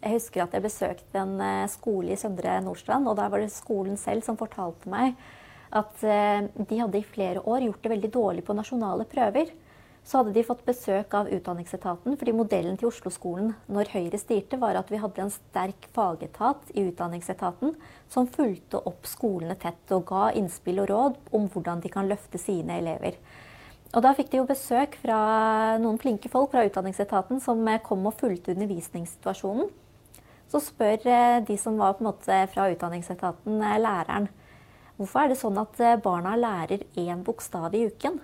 Jeg 0.00 0.16
husker 0.16 0.46
at 0.46 0.54
jeg 0.56 0.64
besøkte 0.64 1.20
en 1.20 1.34
eh, 1.44 1.68
skole 1.68 2.14
i 2.14 2.20
Søndre 2.20 2.56
Nordstrand, 2.64 3.08
og 3.10 3.18
da 3.18 3.26
var 3.28 3.42
det 3.42 3.52
skolen 3.52 3.98
selv 4.00 4.24
som 4.24 4.38
fortalte 4.40 4.88
meg 4.88 5.18
at 5.76 6.00
eh, 6.02 6.46
de 6.56 6.78
hadde 6.80 6.98
i 6.98 7.06
flere 7.06 7.42
år 7.44 7.66
gjort 7.66 7.82
det 7.84 7.92
veldig 7.92 8.10
dårlig 8.14 8.44
på 8.46 8.56
nasjonale 8.56 9.04
prøver. 9.10 9.52
Så 10.00 10.22
hadde 10.22 10.32
de 10.32 10.44
fått 10.46 10.64
besøk 10.64 11.12
av 11.14 11.28
Utdanningsetaten, 11.28 12.16
fordi 12.16 12.32
modellen 12.32 12.78
til 12.80 12.88
Oslo-skolen 12.88 13.52
når 13.68 13.92
Høyre 13.92 14.18
styrte, 14.18 14.56
var 14.62 14.78
at 14.80 14.88
vi 14.90 15.02
hadde 15.02 15.26
en 15.26 15.34
sterk 15.34 15.90
fagetat 15.92 16.72
i 16.72 16.86
Utdanningsetaten 16.88 17.76
som 18.10 18.30
fulgte 18.32 18.80
opp 18.88 19.04
skolene 19.06 19.58
tett 19.60 19.92
og 19.92 20.06
ga 20.08 20.30
innspill 20.40 20.80
og 20.80 20.88
råd 20.90 21.20
om 21.36 21.50
hvordan 21.52 21.84
de 21.84 21.92
kan 21.92 22.08
løfte 22.08 22.40
sine 22.40 22.80
elever. 22.80 23.20
Og 23.90 24.00
da 24.06 24.14
fikk 24.16 24.32
de 24.32 24.40
jo 24.40 24.48
besøk 24.48 24.96
fra 25.02 25.20
noen 25.82 26.00
flinke 26.00 26.32
folk 26.32 26.54
fra 26.54 26.64
Utdanningsetaten 26.64 27.44
som 27.44 27.60
eh, 27.68 27.82
kom 27.84 28.08
og 28.08 28.16
fulgte 28.22 28.56
undervisningssituasjonen. 28.56 29.68
Så 30.50 30.58
spør 30.64 31.06
eh, 31.06 31.38
de 31.46 31.56
som 31.58 31.78
var 31.78 31.94
på 31.94 32.02
en 32.02 32.10
måte 32.10 32.36
fra 32.50 32.66
utdanningsetaten, 32.72 33.60
eh, 33.62 33.78
læreren 33.78 34.26
hvorfor 34.98 35.22
er 35.22 35.30
det 35.30 35.38
sånn 35.38 35.58
at 35.62 35.78
eh, 35.78 35.98
barna 36.02 36.34
lærer 36.38 36.82
én 36.98 37.22
bokstav 37.26 37.74
i 37.78 37.84
uken? 37.86 38.18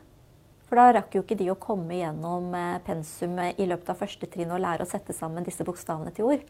For 0.66 0.80
da 0.80 0.88
rakk 0.96 1.14
jo 1.14 1.22
ikke 1.22 1.38
de 1.38 1.52
å 1.52 1.60
komme 1.62 1.94
gjennom 1.94 2.50
pensum 2.82 3.38
i 3.38 3.68
løpet 3.70 3.92
av 3.92 4.00
første 4.00 4.26
trinn 4.26 4.50
og 4.50 4.58
lære 4.64 4.82
å 4.82 4.90
sette 4.90 5.14
sammen 5.14 5.46
disse 5.46 5.62
bokstavene 5.62 6.10
til 6.16 6.26
ord. 6.32 6.42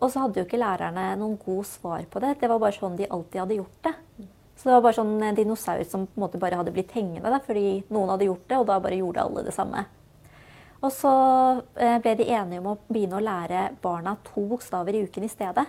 Og 0.00 0.08
så 0.08 0.22
hadde 0.22 0.40
jo 0.40 0.46
ikke 0.46 0.62
lærerne 0.62 1.10
noen 1.20 1.36
god 1.42 1.68
svar 1.68 2.06
på 2.08 2.22
det. 2.24 2.38
Det 2.40 2.48
var 2.48 2.62
bare 2.62 2.78
sånn 2.78 2.96
de 2.96 3.04
alltid 3.04 3.42
hadde 3.42 3.58
gjort 3.58 3.84
det. 3.84 3.92
Så 4.56 4.70
det 4.70 4.78
var 4.78 4.86
bare 4.86 4.96
sånn 4.96 5.36
dinosaur 5.36 5.84
som 5.84 6.06
på 6.08 6.16
en 6.16 6.24
måte 6.24 6.40
bare 6.40 6.56
hadde 6.56 6.72
blitt 6.72 6.96
hengende 6.96 7.28
der, 7.28 7.44
fordi 7.44 7.66
noen 7.92 8.14
hadde 8.14 8.30
gjort 8.30 8.48
det, 8.48 8.62
og 8.62 8.66
da 8.72 8.80
bare 8.80 9.02
gjorde 9.02 9.28
alle 9.28 9.44
det 9.44 9.52
samme. 9.52 9.84
Og 10.84 10.92
så 10.92 11.10
eh, 11.80 11.96
ble 12.02 12.12
de 12.18 12.26
enige 12.28 12.60
om 12.60 12.74
å 12.74 12.80
begynne 12.90 13.16
å 13.16 13.24
lære 13.24 13.70
barna 13.82 14.18
to 14.26 14.44
bokstaver 14.50 14.96
i 14.96 15.04
uken 15.06 15.24
i 15.24 15.32
stedet. 15.32 15.64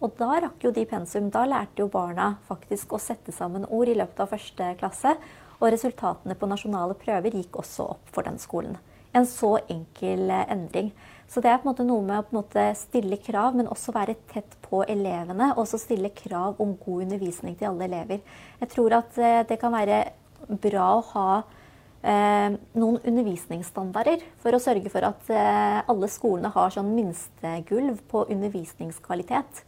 Og 0.00 0.16
da 0.18 0.40
rakk 0.46 0.64
jo 0.64 0.72
de 0.74 0.86
pensum. 0.88 1.28
Da 1.30 1.44
lærte 1.46 1.84
jo 1.84 1.90
barna 1.92 2.32
faktisk 2.48 2.96
å 2.96 3.02
sette 3.02 3.34
sammen 3.36 3.68
ord 3.68 3.90
i 3.92 3.98
løpet 4.00 4.24
av 4.24 4.32
første 4.32 4.72
klasse. 4.80 5.14
Og 5.60 5.68
resultatene 5.70 6.34
på 6.40 6.48
nasjonale 6.50 6.96
prøver 6.98 7.36
gikk 7.36 7.60
også 7.60 7.90
opp 7.94 8.10
for 8.10 8.26
den 8.26 8.40
skolen. 8.42 8.78
En 9.14 9.26
så 9.28 9.56
enkel 9.70 10.30
endring. 10.40 10.90
Så 11.30 11.42
det 11.42 11.50
er 11.50 11.60
på 11.60 11.68
en 11.68 11.70
måte 11.70 11.86
noe 11.86 12.02
med 12.02 12.34
å 12.34 12.64
stille 12.78 13.20
krav, 13.22 13.54
men 13.58 13.70
også 13.70 13.94
være 13.94 14.16
tett 14.32 14.56
på 14.64 14.82
elevene. 14.82 15.52
Og 15.52 15.66
også 15.66 15.82
stille 15.84 16.10
krav 16.16 16.58
om 16.62 16.74
god 16.80 17.06
undervisning 17.06 17.58
til 17.60 17.70
alle 17.70 17.86
elever. 17.90 18.24
Jeg 18.62 18.72
tror 18.72 18.98
at 18.98 19.20
det 19.46 19.60
kan 19.60 19.74
være 19.76 20.04
bra 20.48 20.88
å 20.96 21.08
ha 21.12 21.28
eh, 21.38 21.56
noen 22.00 22.96
undervisningsstandarder 23.04 24.22
for 24.40 24.56
å 24.56 24.60
sørge 24.62 24.88
for 24.88 25.04
at 25.04 25.32
eh, 25.34 25.80
alle 25.84 26.08
skolene 26.08 26.48
har 26.54 26.72
sånn 26.72 26.94
minstegulv 26.96 27.98
på 28.08 28.22
undervisningskvalitet. 28.32 29.64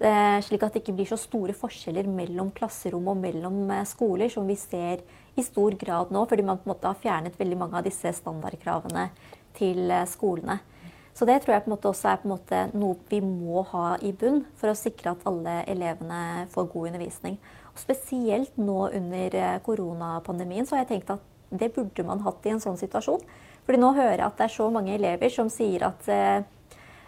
Eh, 0.00 0.38
slik 0.40 0.62
at 0.64 0.72
det 0.72 0.80
ikke 0.80 0.94
blir 0.96 1.08
så 1.10 1.18
store 1.20 1.52
forskjeller 1.52 2.06
mellom 2.08 2.48
klasserom 2.56 3.10
og 3.12 3.18
mellom 3.20 3.66
eh, 3.68 3.84
skoler, 3.84 4.30
som 4.32 4.46
vi 4.48 4.56
ser 4.56 5.02
i 5.36 5.44
stor 5.44 5.76
grad 5.76 6.12
nå, 6.12 6.22
fordi 6.28 6.44
man 6.46 6.56
på 6.56 6.64
en 6.64 6.72
måte 6.72 6.88
har 6.88 7.00
fjernet 7.02 7.36
veldig 7.36 7.58
mange 7.60 7.76
av 7.76 7.84
disse 7.84 8.12
standardkravene 8.16 9.10
til 9.58 9.92
eh, 9.92 10.06
skolene. 10.08 10.56
Så 11.12 11.26
det 11.28 11.42
tror 11.42 11.52
jeg 11.52 11.66
på 11.66 11.68
en 11.68 11.74
måte 11.74 11.90
også 11.90 12.14
er 12.14 12.72
noe 12.72 12.96
vi 13.10 13.18
må 13.20 13.60
ha 13.74 13.98
i 14.00 14.14
bunn 14.16 14.46
for 14.56 14.72
å 14.72 14.78
sikre 14.78 15.12
at 15.12 15.26
alle 15.28 15.58
elevene 15.68 16.46
får 16.54 16.70
god 16.72 16.92
undervisning. 16.94 17.36
Og 17.74 17.82
spesielt 17.82 18.56
nå 18.56 18.86
under 18.88 19.36
eh, 19.36 19.58
koronapandemien 19.66 20.64
så 20.64 20.78
har 20.78 20.86
jeg 20.86 20.94
tenkt 20.94 21.12
at 21.18 21.29
det 21.50 21.72
burde 21.74 22.06
man 22.06 22.22
hatt 22.24 22.46
i 22.46 22.54
en 22.54 22.62
sånn 22.62 22.78
situasjon. 22.80 23.22
Fordi 23.66 23.80
nå 23.80 23.92
hører 23.96 24.16
jeg 24.18 24.26
at 24.26 24.38
det 24.38 24.46
er 24.46 24.56
så 24.56 24.70
mange 24.72 24.94
elever 24.96 25.32
som 25.34 25.50
sier 25.52 25.84
at 25.90 26.08
eh, 26.10 26.40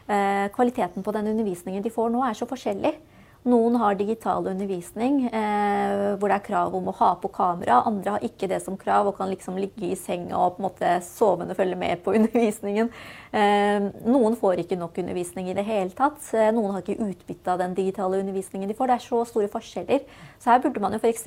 eh, 0.07 0.47
kvaliteten 0.55 1.05
på 1.05 1.15
den 1.15 1.33
undervisningen 1.33 1.83
de 1.83 1.95
får 1.95 2.13
nå, 2.13 2.23
er 2.27 2.39
så 2.39 2.49
forskjellig. 2.51 2.95
Noen 3.43 3.75
har 3.83 3.97
digital 3.99 4.47
undervisning 4.47 5.25
eh, 5.27 6.13
hvor 6.15 6.31
det 6.31 6.37
er 6.37 6.45
krav 6.47 6.77
om 6.79 6.93
å 6.93 6.95
ha 6.95 7.09
på 7.19 7.27
kamera. 7.35 7.81
Andre 7.89 8.15
har 8.15 8.27
ikke 8.27 8.47
det 8.53 8.61
som 8.63 8.77
krav 8.79 9.09
og 9.11 9.17
kan 9.17 9.33
liksom 9.33 9.57
ligge 9.59 9.89
i 9.89 9.99
senga 9.99 10.39
og 10.39 10.55
på 10.55 10.63
en 10.63 10.67
måte 10.69 10.93
sovende 11.03 11.57
følge 11.59 11.79
med 11.81 12.05
på 12.05 12.15
undervisningen. 12.21 12.93
Eh, 13.35 13.89
noen 14.07 14.39
får 14.39 14.63
ikke 14.63 14.79
nok 14.79 15.03
undervisning 15.03 15.51
i 15.51 15.57
det 15.59 15.67
hele 15.67 15.91
tatt. 15.99 16.23
Eh, 16.39 16.53
noen 16.55 16.77
har 16.77 16.85
ikke 16.85 17.03
utbytte 17.03 17.57
av 17.57 17.59
den 17.65 17.75
digitale 17.75 18.23
undervisningen 18.23 18.71
de 18.71 18.79
får. 18.79 18.93
Det 18.93 18.99
er 19.01 19.07
så 19.09 19.25
store 19.33 19.51
forskjeller. 19.51 20.07
Så 20.39 20.53
her 20.53 20.63
burde 20.63 20.85
man 20.85 20.95
jo 20.95 21.03
f.eks. 21.03 21.27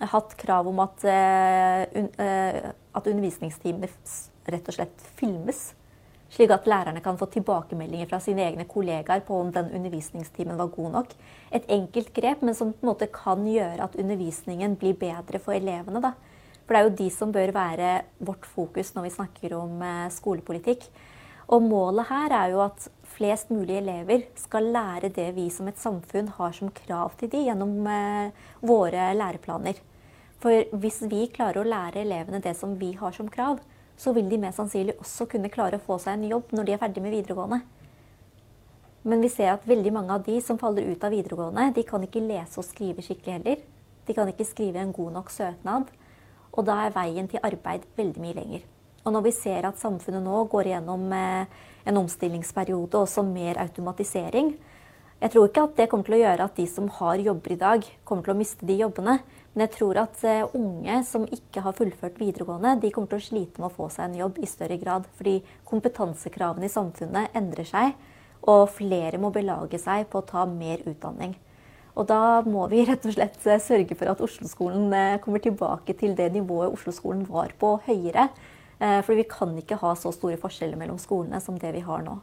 hatt 0.00 0.36
krav 0.40 0.68
om 0.68 0.80
at, 0.82 1.04
uh, 1.04 1.84
un, 2.00 2.08
uh, 2.18 2.72
at 2.96 3.08
undervisningstimene 3.10 3.90
rett 4.50 4.68
og 4.68 4.76
slett 4.76 5.06
filmes. 5.18 5.72
Slik 6.32 6.52
at 6.54 6.66
lærerne 6.66 7.02
kan 7.04 7.18
få 7.20 7.28
tilbakemeldinger 7.28 8.08
fra 8.08 8.18
sine 8.24 8.46
egne 8.46 8.64
kollegaer 8.64 9.20
på 9.26 9.36
om 9.36 9.50
den 9.52 9.68
undervisningstimen 9.76 10.56
var 10.56 10.70
god 10.72 10.94
nok. 10.94 11.10
Et 11.52 11.66
enkelt 11.76 12.12
grep, 12.16 12.40
men 12.42 12.56
som 12.56 12.72
på 12.72 12.86
en 12.86 12.92
måte 12.94 13.10
kan 13.12 13.44
gjøre 13.44 13.84
at 13.84 13.98
undervisningen 14.00 14.78
blir 14.80 14.96
bedre 14.96 15.42
for 15.42 15.52
elevene. 15.52 16.00
Da. 16.00 16.14
For 16.64 16.72
det 16.72 16.80
er 16.80 16.88
jo 16.88 16.96
de 17.02 17.10
som 17.12 17.34
bør 17.34 17.52
være 17.52 17.90
vårt 18.24 18.48
fokus 18.48 18.94
når 18.94 19.08
vi 19.08 19.16
snakker 19.18 19.56
om 19.58 19.76
uh, 19.84 20.08
skolepolitikk. 20.14 20.88
Og 21.52 21.66
målet 21.66 22.08
her 22.08 22.32
er 22.32 22.54
jo 22.54 22.62
at 22.64 22.88
flest 23.22 23.52
mulig 23.54 23.76
elever 23.78 24.24
skal 24.34 24.72
lære 24.74 25.12
det 25.14 25.28
vi 25.36 25.46
som 25.54 25.68
et 25.70 25.78
samfunn 25.78 26.32
har 26.34 26.54
som 26.56 26.70
krav 26.74 27.12
til 27.20 27.30
de 27.30 27.44
gjennom 27.46 27.84
våre 28.66 29.12
læreplaner. 29.14 29.78
For 30.42 30.64
hvis 30.82 31.04
vi 31.06 31.28
klarer 31.30 31.60
å 31.60 31.68
lære 31.68 32.02
elevene 32.02 32.42
det 32.42 32.56
som 32.58 32.74
vi 32.80 32.90
har 32.98 33.14
som 33.14 33.28
krav, 33.30 33.60
så 33.94 34.10
vil 34.16 34.26
de 34.26 34.40
mest 34.42 34.58
sannsynlig 34.58 34.96
også 34.98 35.28
kunne 35.30 35.52
klare 35.52 35.78
å 35.78 35.84
få 35.84 36.00
seg 36.02 36.16
en 36.16 36.32
jobb 36.32 36.50
når 36.56 36.66
de 36.66 36.74
er 36.74 36.82
ferdig 36.82 37.04
med 37.04 37.14
videregående. 37.14 37.60
Men 39.06 39.22
vi 39.22 39.30
ser 39.30 39.52
at 39.52 39.68
veldig 39.70 39.94
mange 39.94 40.16
av 40.16 40.26
de 40.26 40.40
som 40.42 40.58
faller 40.58 40.90
ut 40.90 41.06
av 41.06 41.14
videregående, 41.14 41.70
de 41.76 41.86
kan 41.86 42.02
ikke 42.02 42.24
lese 42.26 42.58
og 42.58 42.66
skrive 42.66 43.06
skikkelig 43.06 43.36
heller. 43.38 43.62
De 44.06 44.18
kan 44.18 44.30
ikke 44.30 44.48
skrive 44.48 44.82
en 44.82 44.94
god 44.94 45.14
nok 45.20 45.30
søknad. 45.30 45.94
Og 46.52 46.66
da 46.66 46.80
er 46.88 46.94
veien 46.94 47.30
til 47.30 47.42
arbeid 47.42 47.86
veldig 47.98 48.22
mye 48.22 48.38
lenger. 48.40 48.66
Og 49.02 49.14
når 49.14 49.26
vi 49.26 49.34
ser 49.34 49.66
at 49.66 49.80
samfunnet 49.82 50.22
nå 50.22 50.44
går 50.50 50.72
gjennom 50.74 51.08
eh, 51.16 51.62
en 51.88 51.98
omstillingsperiode 52.04 52.94
og 52.94 53.08
også 53.08 53.24
mer 53.26 53.58
automatisering, 53.62 54.52
jeg 55.22 55.30
tror 55.30 55.46
ikke 55.46 55.62
at 55.68 55.76
det 55.78 55.84
kommer 55.90 56.06
til 56.08 56.16
å 56.16 56.20
gjøre 56.24 56.46
at 56.48 56.56
de 56.58 56.64
som 56.66 56.88
har 56.98 57.20
jobber 57.22 57.52
i 57.54 57.58
dag, 57.60 57.84
kommer 58.02 58.26
til 58.26 58.32
å 58.32 58.38
miste 58.40 58.66
de 58.66 58.74
jobbene. 58.80 59.20
Men 59.52 59.62
jeg 59.66 59.72
tror 59.76 60.00
at 60.02 60.22
eh, 60.26 60.54
unge 60.58 60.96
som 61.06 61.26
ikke 61.30 61.62
har 61.62 61.76
fullført 61.78 62.18
videregående, 62.18 62.72
de 62.82 62.90
kommer 62.94 63.12
til 63.12 63.20
å 63.20 63.26
slite 63.28 63.62
med 63.62 63.68
å 63.68 63.76
få 63.76 63.86
seg 63.92 64.08
en 64.08 64.16
jobb 64.18 64.40
i 64.42 64.50
større 64.50 64.78
grad. 64.82 65.06
Fordi 65.18 65.36
kompetansekravene 65.68 66.66
i 66.66 66.72
samfunnet 66.74 67.38
endrer 67.38 67.70
seg, 67.70 67.94
og 68.50 68.64
flere 68.74 69.20
må 69.22 69.30
belage 69.30 69.78
seg 69.78 70.08
på 70.10 70.22
å 70.22 70.26
ta 70.26 70.42
mer 70.50 70.82
utdanning. 70.90 71.36
Og 71.94 72.08
da 72.10 72.40
må 72.42 72.66
vi 72.72 72.82
rett 72.88 73.06
og 73.06 73.14
slett 73.14 73.38
eh, 73.46 73.62
sørge 73.62 73.98
for 73.98 74.10
at 74.10 74.26
Oslo-skolen 74.26 74.90
kommer 75.22 75.42
tilbake 75.44 75.94
til 76.02 76.18
det 76.18 76.32
nivået 76.34 76.74
Oslo-skolen 76.74 77.22
var 77.30 77.54
på, 77.62 77.76
høyere. 77.86 78.26
For 78.82 79.14
vi 79.14 79.22
kan 79.30 79.52
ikke 79.60 79.76
ha 79.78 79.92
så 79.94 80.10
store 80.10 80.34
forskjeller 80.42 80.78
mellom 80.80 80.96
skolene 80.98 81.38
som 81.40 81.54
det 81.60 81.70
vi 81.76 81.84
har 81.86 82.02
nå. 82.02 82.16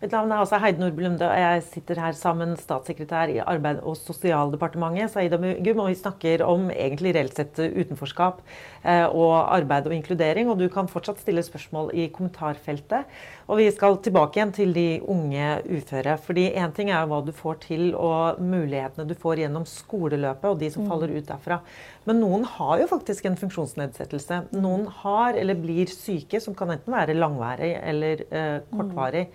Mitt 0.00 0.10
navn 0.10 0.32
er 0.32 0.40
altså 0.42 0.58
Heidi 0.58 0.80
Nordby 0.82 1.04
Lunde, 1.04 1.26
og 1.28 1.38
jeg 1.38 1.62
sitter 1.68 2.00
her 2.02 2.16
sammen 2.18 2.56
statssekretær 2.58 3.30
i 3.30 3.38
Arbeid- 3.38 3.82
og 3.86 3.94
sosialdepartementet, 3.96 5.12
Saida 5.12 5.38
Mugum, 5.38 5.84
og 5.84 5.92
vi 5.92 5.98
snakker 6.00 6.42
om 6.42 6.66
egentlig 6.72 7.12
reelt 7.14 7.36
sett 7.38 7.60
utenforskap 7.62 8.40
eh, 8.82 9.06
og 9.06 9.36
arbeid 9.54 9.86
og 9.86 9.94
inkludering. 9.94 10.50
Og 10.50 10.58
du 10.58 10.66
kan 10.72 10.90
fortsatt 10.90 11.22
stille 11.22 11.44
spørsmål 11.46 11.92
i 11.94 12.08
kommentarfeltet. 12.12 13.06
Og 13.46 13.60
vi 13.60 13.68
skal 13.70 14.00
tilbake 14.02 14.40
igjen 14.40 14.54
til 14.56 14.74
de 14.74 14.86
unge 15.14 15.48
uføre. 15.70 16.18
fordi 16.18 16.50
én 16.50 16.72
ting 16.74 16.90
er 16.90 17.06
hva 17.06 17.20
du 17.24 17.32
får 17.32 17.60
til 17.68 17.94
og 17.94 18.40
mulighetene 18.40 19.06
du 19.08 19.14
får 19.14 19.44
gjennom 19.44 19.66
skoleløpet 19.68 20.50
og 20.50 20.58
de 20.58 20.70
som 20.70 20.84
mm. 20.84 20.88
faller 20.90 21.12
ut 21.14 21.28
derfra. 21.28 21.60
Men 22.04 22.20
noen 22.20 22.44
har 22.44 22.80
jo 22.80 22.88
faktisk 22.90 23.24
en 23.24 23.36
funksjonsnedsettelse. 23.36 24.48
Noen 24.58 24.88
har 25.04 25.38
eller 25.38 25.54
blir 25.54 25.86
syke, 25.86 26.40
som 26.40 26.56
kan 26.56 26.74
enten 26.74 26.92
være 26.92 27.14
langvarig 27.14 27.76
eller 27.78 28.26
eh, 28.30 28.58
kortvarig. 28.72 29.28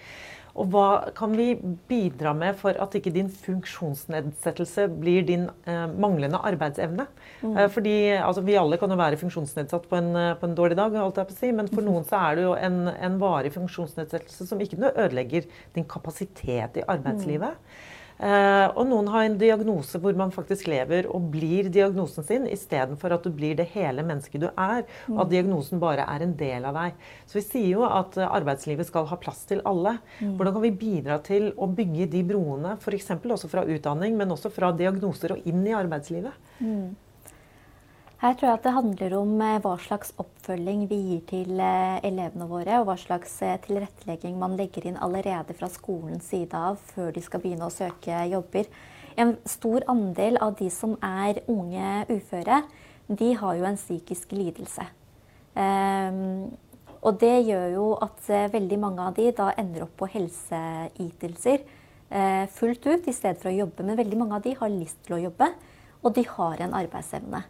Mm. 0.60 0.64
Og 0.64 0.72
hva 0.74 1.12
kan 1.16 1.36
vi 1.38 1.54
bidra 1.88 2.34
med 2.36 2.58
for 2.60 2.76
at 2.76 2.96
ikke 2.98 3.14
din 3.16 3.30
funksjonsnedsettelse 3.32 4.90
blir 5.00 5.24
din 5.28 5.48
eh, 5.66 5.86
manglende 5.88 6.42
arbeidsevne? 6.44 7.08
Mm. 7.42 7.56
Eh, 7.56 7.70
fordi 7.72 7.96
altså, 8.18 8.42
Vi 8.42 8.58
alle 8.60 8.78
kan 8.78 8.92
jo 8.92 8.98
være 9.00 9.18
funksjonsnedsatt 9.18 9.88
på 9.90 9.96
en, 9.96 10.16
eh, 10.16 10.36
på 10.36 10.50
en 10.50 10.56
dårlig 10.56 10.76
dag, 10.78 10.98
si, 11.32 11.52
men 11.52 11.68
for 11.68 11.82
noen 11.82 12.04
så 12.04 12.20
er 12.20 12.36
det 12.36 12.44
jo 12.44 12.56
en, 12.56 12.88
en 12.90 13.20
varig 13.20 13.54
funksjonsnedsettelse 13.54 14.48
som 14.48 14.60
ikke 14.60 14.92
ødelegger 14.96 15.48
din 15.76 15.86
kapasitet 15.86 16.78
i 16.78 16.84
arbeidslivet. 16.88 17.56
Mm. 17.56 17.89
Uh, 18.20 18.68
og 18.76 18.84
noen 18.90 19.08
har 19.14 19.24
en 19.24 19.38
diagnose 19.40 20.00
hvor 20.04 20.16
man 20.20 20.34
faktisk 20.36 20.68
lever 20.68 21.08
og 21.08 21.30
blir 21.32 21.70
diagnosen 21.72 22.26
sin, 22.28 22.48
istedenfor 22.52 23.16
at 23.16 23.24
du 23.24 23.32
blir 23.32 23.56
det 23.56 23.70
hele 23.72 24.04
mennesket 24.04 24.44
du 24.44 24.50
er, 24.50 24.84
og 25.08 25.22
at 25.24 25.30
mm. 25.30 25.32
diagnosen 25.32 25.80
bare 25.80 26.04
er 26.04 26.26
en 26.26 26.36
del 26.40 26.68
av 26.68 26.76
deg. 26.76 27.00
Så 27.30 27.40
vi 27.40 27.46
sier 27.46 27.70
jo 27.78 27.86
at 27.88 28.20
arbeidslivet 28.28 28.90
skal 28.90 29.08
ha 29.08 29.20
plass 29.22 29.46
til 29.50 29.64
alle. 29.70 29.98
Mm. 30.20 30.36
Hvordan 30.36 30.58
kan 30.58 30.68
vi 30.68 30.76
bidra 30.84 31.20
til 31.24 31.52
å 31.56 31.70
bygge 31.72 32.10
de 32.12 32.26
broene, 32.28 32.76
f.eks. 32.80 33.14
også 33.24 33.52
fra 33.52 33.64
utdanning, 33.64 34.20
men 34.20 34.36
også 34.36 34.52
fra 34.52 34.74
diagnoser 34.76 35.38
og 35.38 35.48
inn 35.48 35.64
i 35.64 35.78
arbeidslivet? 35.78 36.36
Her 38.20 38.34
tror 38.36 38.50
jeg 38.50 38.58
at 38.58 38.66
det 38.66 38.72
handler 38.76 39.14
om 39.16 39.30
eh, 39.40 39.62
hva 39.64 39.78
slags 39.80 40.10
oppfølging 40.20 40.82
vi 40.90 40.98
gir 41.08 41.20
til 41.30 41.60
eh, 41.64 42.02
elevene 42.04 42.50
våre, 42.50 42.82
og 42.82 42.90
hva 42.90 42.98
slags 43.00 43.38
eh, 43.48 43.56
tilrettelegging 43.64 44.34
man 44.36 44.58
legger 44.60 44.90
inn 44.90 44.98
allerede 45.00 45.54
fra 45.56 45.70
skolens 45.72 46.26
side 46.28 46.52
av 46.52 46.82
før 46.90 47.14
de 47.16 47.22
skal 47.24 47.40
begynne 47.40 47.70
å 47.70 47.72
søke 47.72 48.18
jobber. 48.28 48.68
En 49.16 49.38
stor 49.48 49.86
andel 49.88 50.36
av 50.44 50.58
de 50.60 50.68
som 50.68 50.98
er 51.00 51.40
unge 51.48 51.94
uføre, 52.10 52.58
de 53.08 53.30
har 53.40 53.54
jo 53.56 53.68
en 53.70 53.80
psykisk 53.80 54.34
lidelse. 54.36 54.84
Um, 55.56 56.50
og 57.00 57.22
det 57.22 57.38
gjør 57.48 57.68
jo 57.72 57.86
at 58.04 58.28
veldig 58.52 58.80
mange 58.82 59.06
av 59.06 59.16
de 59.16 59.30
da 59.38 59.48
ender 59.60 59.86
opp 59.86 59.94
på 60.02 60.10
helseytelser 60.12 61.64
uh, 61.64 62.44
fullt 62.52 62.84
ut 62.84 63.08
i 63.08 63.16
stedet 63.16 63.40
for 63.40 63.52
å 63.52 63.56
jobbe. 63.62 63.88
Men 63.88 64.00
veldig 64.00 64.20
mange 64.20 64.38
av 64.42 64.44
de 64.44 64.58
har 64.60 64.76
lyst 64.76 65.00
til 65.08 65.18
å 65.18 65.22
jobbe, 65.30 65.50
og 66.04 66.14
de 66.20 66.26
har 66.36 66.66
en 66.68 66.78
arbeidsevne. 66.84 67.42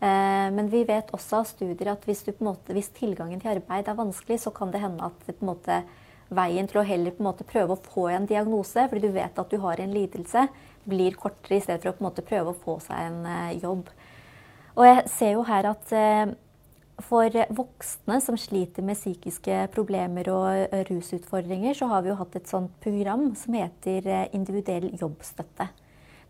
Eh, 0.00 0.48
men 0.52 0.68
vi 0.68 0.82
vet 0.84 1.12
også 1.16 1.40
av 1.40 1.46
studier 1.48 1.88
at 1.94 2.02
hvis, 2.04 2.24
måte, 2.44 2.74
hvis, 2.76 2.90
tilgangen 2.96 3.40
til 3.40 3.54
arbeid 3.54 3.88
er 3.88 3.96
vanskelig, 3.96 4.42
så 4.42 4.52
kan 4.52 4.72
det 4.72 4.82
hende 4.82 5.08
at 5.08 5.40
måte, 5.40 5.82
veien 6.26 6.66
til 6.68 6.80
å 6.80 6.86
heller 6.86 7.14
måte, 7.22 7.46
prøve 7.46 7.76
å 7.76 7.84
få 7.94 8.08
en 8.10 8.26
diagnose, 8.26 8.88
fordi 8.90 9.06
du 9.06 9.14
vet 9.14 9.38
at 9.38 9.52
du 9.52 9.60
har 9.62 9.80
en 9.80 9.94
lidelse, 9.94 10.48
blir 10.86 11.14
kortere 11.18 11.56
i 11.56 11.62
stedet 11.62 11.86
for 11.86 12.10
å 12.10 12.26
prøve 12.26 12.50
å 12.50 12.58
få 12.64 12.80
seg 12.82 12.98
en 13.08 13.20
uh, 13.26 13.54
jobb. 13.54 13.88
Og 14.74 14.84
jeg 14.88 15.04
ser 15.10 15.32
jo 15.36 15.44
her 15.46 15.68
at 15.70 15.94
uh, 15.94 16.34
for 17.06 17.30
voksne 17.54 18.18
som 18.24 18.38
sliter 18.38 18.84
med 18.86 18.98
psykiske 18.98 19.68
problemer 19.74 20.28
og 20.34 20.76
rusutfordringer, 20.90 21.78
så 21.78 21.88
har 21.92 22.02
vi 22.02 22.10
jo 22.10 22.18
hatt 22.18 22.36
et 22.38 22.50
sånt 22.50 22.74
program 22.82 23.28
som 23.38 23.56
heter 23.58 24.28
individuell 24.34 24.90
jobbstøtte. 24.98 25.68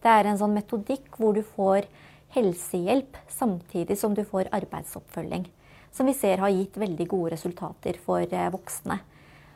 Det 0.02 0.12
er 0.12 0.28
en 0.28 0.40
sånn 0.40 0.56
metodikk 0.56 1.16
hvor 1.16 1.36
du 1.36 1.42
får 1.56 1.88
helsehjelp 2.36 3.18
samtidig 3.32 3.96
som 3.98 4.14
du 4.14 4.22
får 4.24 4.50
arbeidsoppfølging. 4.54 5.48
Som 5.92 6.10
vi 6.10 6.14
ser 6.16 6.42
har 6.44 6.52
gitt 6.52 6.76
veldig 6.76 7.06
gode 7.08 7.34
resultater 7.36 7.98
for 8.04 8.22
eh, 8.22 8.50
voksne. 8.52 9.00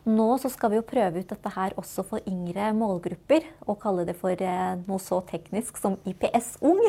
nå 0.09 0.27
skal 0.41 0.71
vi 0.73 0.79
jo 0.79 0.87
prøve 0.89 1.21
ut 1.21 1.29
dette 1.29 1.53
her 1.53 1.75
også 1.77 2.03
for 2.09 2.25
yngre 2.27 2.71
målgrupper, 2.73 3.45
og 3.69 3.79
kalle 3.83 4.07
det 4.09 4.17
for 4.17 4.33
eh, 4.33 4.81
noe 4.87 4.99
så 4.99 5.21
teknisk 5.29 5.77
som 5.77 5.99
IPS-ung. 6.09 6.81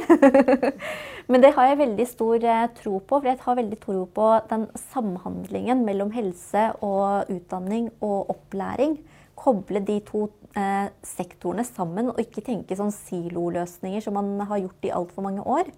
Men 1.32 1.44
det 1.44 1.52
har 1.58 1.68
jeg 1.68 1.82
veldig 1.84 2.08
stor 2.08 2.48
eh, 2.56 2.68
tro 2.80 3.00
på, 3.00 3.20
for 3.20 3.28
jeg 3.28 3.44
har 3.44 3.60
veldig 3.60 3.82
tro 3.84 4.06
på 4.08 4.30
den 4.50 4.70
samhandlingen 4.94 5.84
mellom 5.84 6.16
helse 6.16 6.70
og 6.80 7.28
utdanning 7.36 7.92
og 8.00 8.32
opplæring. 8.32 9.02
Koble 9.42 9.82
de 9.86 9.98
to 10.06 10.28
eh, 10.58 10.92
sektorene 11.06 11.66
sammen, 11.66 12.12
og 12.12 12.22
ikke 12.22 12.44
tenke 12.46 12.78
sånn 12.78 12.94
siloløsninger 12.94 14.04
som 14.06 14.20
man 14.20 14.36
har 14.50 14.62
gjort 14.62 14.86
i 14.86 14.94
altfor 14.94 15.26
mange 15.26 15.46
år. 15.46 15.72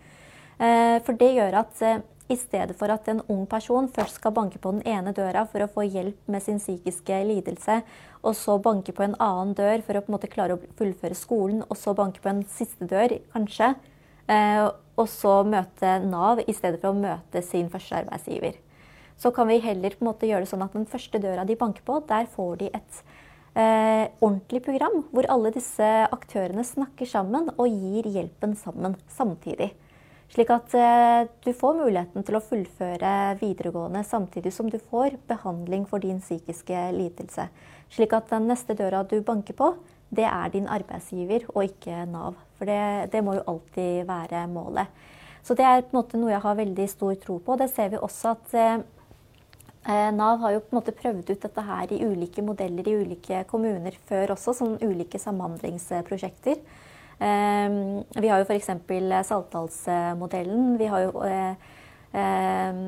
Eh, 0.59 0.97
for 1.05 1.15
det 1.19 1.31
gjør 1.37 1.61
at 1.63 1.85
eh, 1.85 2.01
i 2.31 2.37
stedet 2.39 2.75
for 2.79 2.91
at 2.93 3.07
en 3.11 3.21
ung 3.31 3.43
person 3.49 3.89
først 3.91 4.19
skal 4.19 4.33
banke 4.35 4.59
på 4.61 4.71
den 4.75 4.83
ene 4.87 5.13
døra 5.15 5.43
for 5.49 5.63
å 5.63 5.69
få 5.71 5.83
hjelp 5.85 6.29
med 6.31 6.43
sin 6.43 6.59
psykiske 6.61 7.19
lidelse, 7.27 7.81
og 8.23 8.37
så 8.39 8.57
banke 8.63 8.95
på 8.95 9.03
en 9.05 9.17
annen 9.21 9.51
dør 9.57 9.83
for 9.85 9.99
å 9.99 10.03
på 10.03 10.11
en 10.11 10.15
måte 10.15 10.31
klare 10.31 10.55
å 10.55 10.61
fullføre 10.79 11.17
skolen, 11.19 11.65
og 11.67 11.79
så 11.79 11.95
banke 11.97 12.23
på 12.23 12.31
en 12.31 12.43
siste 12.51 12.87
dør, 12.89 13.17
kanskje, 13.35 13.73
eh, 14.31 14.67
og 14.93 15.09
så 15.09 15.41
møte 15.47 15.97
Nav 16.05 16.43
i 16.45 16.55
stedet 16.55 16.79
for 16.79 16.93
å 16.93 17.01
møte 17.01 17.43
sin 17.43 17.69
første 17.73 18.03
arbeidsgiver. 18.03 18.59
Så 19.19 19.31
kan 19.35 19.47
vi 19.47 19.61
heller 19.63 19.93
på 19.93 20.03
en 20.03 20.09
måte 20.09 20.27
gjøre 20.29 20.45
det 20.45 20.51
sånn 20.51 20.65
at 20.65 20.73
den 20.75 20.89
første 20.89 21.19
døra 21.21 21.45
de 21.45 21.57
banker 21.59 21.85
på, 21.85 21.99
der 22.07 22.25
får 22.33 22.55
de 22.61 22.71
et 22.73 23.03
eh, 23.55 24.09
ordentlig 24.19 24.63
program 24.65 25.03
hvor 25.13 25.27
alle 25.31 25.53
disse 25.55 25.87
aktørene 26.13 26.65
snakker 26.67 27.09
sammen 27.09 27.51
og 27.55 27.69
gir 27.69 28.09
hjelpen 28.13 28.57
sammen 28.59 28.97
samtidig. 29.13 29.71
Slik 30.33 30.49
at 30.49 30.73
eh, 30.73 31.27
du 31.45 31.51
får 31.53 31.75
muligheten 31.77 32.25
til 32.25 32.39
å 32.39 32.41
fullføre 32.41 33.13
videregående 33.41 34.01
samtidig 34.07 34.53
som 34.55 34.69
du 34.71 34.79
får 34.81 35.19
behandling 35.29 35.85
for 35.89 36.01
din 36.01 36.21
psykiske 36.23 36.87
lidelse. 36.95 37.49
Slik 37.93 38.15
at 38.17 38.31
den 38.33 38.47
neste 38.49 38.73
døra 38.77 39.03
du 39.05 39.19
banker 39.21 39.57
på, 39.57 39.75
det 40.13 40.25
er 40.25 40.49
din 40.53 40.69
arbeidsgiver 40.69 41.45
og 41.53 41.67
ikke 41.67 42.05
Nav. 42.09 42.37
For 42.57 42.69
det, 42.69 43.11
det 43.13 43.21
må 43.25 43.37
jo 43.37 43.45
alltid 43.53 44.07
være 44.09 44.47
målet. 44.49 44.89
Så 45.43 45.57
det 45.59 45.65
er 45.67 45.83
på 45.83 45.91
en 45.91 45.99
måte 45.99 46.17
noe 46.17 46.31
jeg 46.31 46.41
har 46.45 46.55
veldig 46.55 46.85
stor 46.89 47.15
tro 47.19 47.37
på. 47.43 47.57
Det 47.59 47.67
ser 47.69 47.89
vi 47.91 47.99
også 47.99 48.33
at 48.33 48.53
eh, 48.57 48.83
Nav 49.85 50.39
har 50.39 50.53
jo 50.53 50.61
på 50.63 50.71
en 50.71 50.77
måte 50.79 50.93
prøvd 50.95 51.27
ut 51.33 51.41
dette 51.43 51.63
her 51.67 51.91
i 51.91 51.99
ulike 52.07 52.43
modeller 52.45 52.87
i 52.87 52.95
ulike 53.03 53.41
kommuner 53.49 53.97
før 54.07 54.31
også, 54.37 54.53
som 54.55 54.77
ulike 54.79 55.19
samhandlingsprosjekter. 55.19 56.61
Ehm, 57.23 58.03
vi 58.15 58.27
har 58.27 58.41
jo 58.41 58.47
f.eks. 58.47 58.71
Saltdalsmodellen. 59.27 60.75
Vi 60.79 60.89
har 60.91 61.05
jo 61.05 61.23
eh, 61.27 61.53
ehm, 62.19 62.81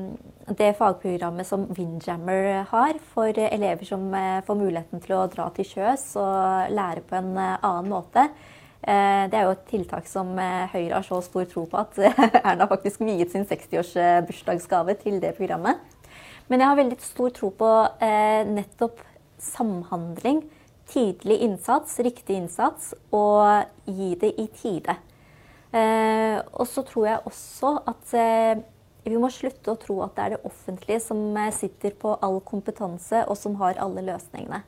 det 0.58 0.74
fagprogrammet 0.78 1.48
som 1.48 1.66
Windjammer 1.76 2.66
har 2.70 3.00
for 3.14 3.32
elever 3.46 3.88
som 3.88 4.12
eh, 4.14 4.42
får 4.46 4.60
muligheten 4.60 5.02
til 5.04 5.16
å 5.16 5.26
dra 5.32 5.48
til 5.56 5.68
sjøs 5.68 6.12
og 6.20 6.74
lære 6.74 7.06
på 7.06 7.18
en 7.20 7.32
eh, 7.36 7.56
annen 7.62 7.90
måte. 7.92 8.28
Det 8.86 9.34
er 9.34 9.48
jo 9.48 9.54
et 9.56 9.62
tiltak 9.66 10.06
som 10.06 10.28
Høyre 10.38 10.92
har 10.92 11.02
så 11.02 11.16
stor 11.24 11.48
tro 11.50 11.64
på 11.66 11.78
at 11.80 11.96
Erna 12.46 12.68
faktisk 12.70 13.00
viet 13.02 13.32
sin 13.32 13.42
60-årsbursdagsgave 13.48 14.94
til 15.00 15.16
det 15.18 15.32
programmet. 15.34 15.80
Men 16.46 16.62
jeg 16.62 16.70
har 16.70 16.78
veldig 16.78 16.98
stor 17.02 17.32
tro 17.34 17.50
på 17.58 17.70
nettopp 18.46 19.00
samhandling 19.42 20.44
tidlig 20.86 21.38
innsats, 21.42 21.98
riktig 21.98 22.38
innsats, 22.38 22.94
og 23.14 23.66
gi 23.90 24.14
det 24.20 24.32
i 24.38 24.46
tide. 24.54 24.96
Eh, 25.76 26.38
og 26.54 26.66
så 26.70 26.84
tror 26.86 27.06
jeg 27.08 27.24
også 27.28 27.72
at 27.90 28.14
eh, 28.16 28.62
vi 29.06 29.18
må 29.18 29.28
slutte 29.34 29.72
å 29.72 29.80
tro 29.80 29.98
at 30.04 30.14
det 30.16 30.24
er 30.24 30.34
det 30.36 30.46
offentlige 30.46 31.02
som 31.02 31.20
eh, 31.36 31.52
sitter 31.54 31.96
på 31.98 32.14
all 32.22 32.38
kompetanse 32.46 33.24
og 33.26 33.36
som 33.38 33.58
har 33.60 33.80
alle 33.82 34.04
løsningene. 34.06 34.62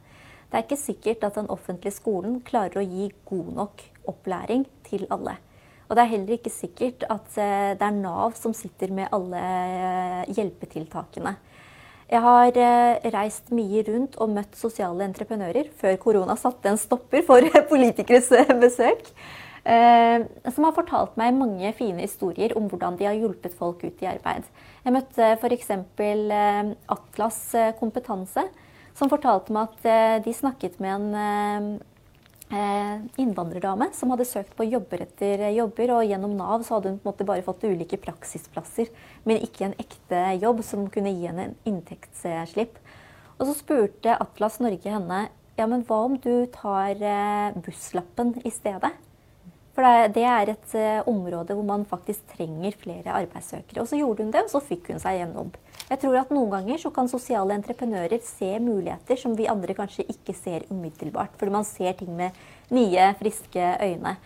Det 0.49 0.59
er 0.59 0.65
ikke 0.65 0.81
sikkert 0.81 1.27
at 1.29 1.39
den 1.39 1.51
offentlige 1.53 1.95
skolen 1.95 2.41
klarer 2.45 2.81
å 2.81 2.87
gi 2.87 3.11
god 3.29 3.53
nok 3.61 3.85
opplæring 4.11 4.67
til 4.89 5.07
alle. 5.13 5.37
Og 5.89 5.97
det 5.97 6.03
er 6.03 6.13
heller 6.13 6.37
ikke 6.37 6.53
sikkert 6.53 7.07
at 7.09 7.39
eh, 7.41 7.73
det 7.79 7.87
er 7.87 8.01
Nav 8.03 8.35
som 8.37 8.57
sitter 8.57 8.93
med 8.93 9.13
alle 9.15 9.41
eh, 9.41 10.35
hjelpetiltakene. 10.35 11.39
Jeg 12.09 12.25
har 12.25 12.57
eh, 12.57 13.11
reist 13.13 13.51
mye 13.53 13.83
rundt 13.85 14.15
og 14.17 14.31
møtt 14.33 14.55
sosiale 14.57 15.05
entreprenører 15.05 15.69
før 15.77 15.99
korona 16.01 16.39
satte 16.41 16.71
en 16.71 16.81
stopper 16.81 17.25
for 17.27 17.45
politikeres 17.73 18.31
eh, 18.33 18.55
besøk. 18.57 19.11
Eh, 19.69 20.25
som 20.49 20.65
har 20.65 20.77
fortalt 20.77 21.19
meg 21.21 21.37
mange 21.37 21.73
fine 21.77 22.01
historier 22.01 22.55
om 22.57 22.71
hvordan 22.71 22.97
de 22.97 23.05
har 23.11 23.19
hjulpet 23.19 23.53
folk 23.59 23.85
ut 23.85 24.01
i 24.01 24.09
arbeid. 24.09 24.49
Jeg 24.87 24.97
møtte 24.97 25.35
f.eks. 25.37 25.75
Atlas 26.97 27.43
Kompetanse, 27.77 28.47
som 28.97 29.13
fortalte 29.13 29.53
meg 29.53 29.69
at 29.69 30.25
de 30.25 30.33
snakket 30.35 30.81
med 30.81 31.13
en 31.13 31.77
innvandrerdame 32.51 33.91
som 33.93 34.13
hadde 34.15 34.25
søkt 34.29 34.55
på 34.57 34.65
jobber 34.65 35.03
etter 35.05 35.43
jobber. 35.53 35.93
Og 35.99 36.07
gjennom 36.09 36.37
Nav 36.39 36.65
så 36.65 36.79
hadde 36.79 36.95
hun 36.95 37.01
på 37.01 37.07
en 37.07 37.11
måte 37.13 37.27
bare 37.29 37.45
fått 37.47 37.67
ulike 37.69 38.01
praksisplasser, 38.01 38.89
men 39.29 39.43
ikke 39.45 39.69
en 39.69 39.77
ekte 39.81 40.23
jobb 40.41 40.63
som 40.67 40.87
kunne 40.93 41.13
gi 41.13 41.29
henne 41.29 41.51
en 41.51 41.59
inntektsslipp. 41.69 42.81
Og 43.39 43.51
så 43.51 43.59
spurte 43.59 44.17
Atlas 44.17 44.59
Norge 44.65 44.91
henne 44.91 45.27
ja, 45.59 45.67
men 45.67 45.83
hva 45.89 46.05
om 46.07 46.15
du 46.23 46.47
tar 46.55 47.01
eh, 47.03 47.57
busslappen 47.65 48.37
i 48.47 48.51
stedet? 48.55 48.93
For 49.79 49.87
det 50.11 50.25
er 50.27 50.51
et 50.51 50.73
eh, 50.75 51.05
område 51.07 51.55
hvor 51.55 51.63
man 51.63 51.85
faktisk 51.87 52.25
trenger 52.33 52.75
flere 52.81 53.13
arbeidssøkere. 53.15 53.85
Og 53.85 53.87
så 53.87 54.01
gjorde 54.01 54.25
hun 54.25 54.33
det, 54.35 54.41
og 54.43 54.51
så 54.51 54.59
fikk 54.73 54.89
hun 54.91 54.99
seg 54.99 55.21
en 55.23 55.37
jobb. 55.39 55.55
Jeg 55.85 56.01
tror 56.03 56.17
at 56.19 56.33
Noen 56.35 56.51
ganger 56.57 56.81
så 56.83 56.91
kan 56.97 57.07
sosiale 57.07 57.55
entreprenører 57.55 58.19
se 58.27 58.49
muligheter 58.59 59.21
som 59.23 59.37
vi 59.39 59.47
andre 59.47 59.77
kanskje 59.79 60.09
ikke 60.11 60.35
ser 60.35 60.67
umiddelbart. 60.73 61.39
Fordi 61.39 61.55
man 61.55 61.69
ser 61.69 61.95
ting 62.01 62.11
med 62.19 62.35
nye, 62.75 63.07
friske 63.23 63.71
øyne. 63.87 64.17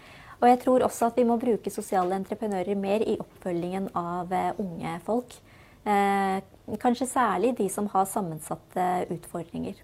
Og 0.41 0.49
jeg 0.49 0.63
tror 0.65 0.89
også 0.89 1.13
at 1.13 1.21
vi 1.21 1.29
må 1.29 1.37
bruke 1.45 1.71
sosiale 1.71 2.17
entreprenører 2.17 2.81
mer 2.81 3.05
i 3.05 3.21
oppfølgingen 3.21 3.93
av 3.93 4.33
eh, 4.33 4.57
unge 4.57 4.97
folk. 5.05 5.37
Eh, 5.85 6.41
kanskje 6.81 7.13
særlig 7.13 7.59
de 7.61 7.69
som 7.77 7.93
har 7.93 8.09
sammensatte 8.09 8.89
utfordringer. 9.13 9.77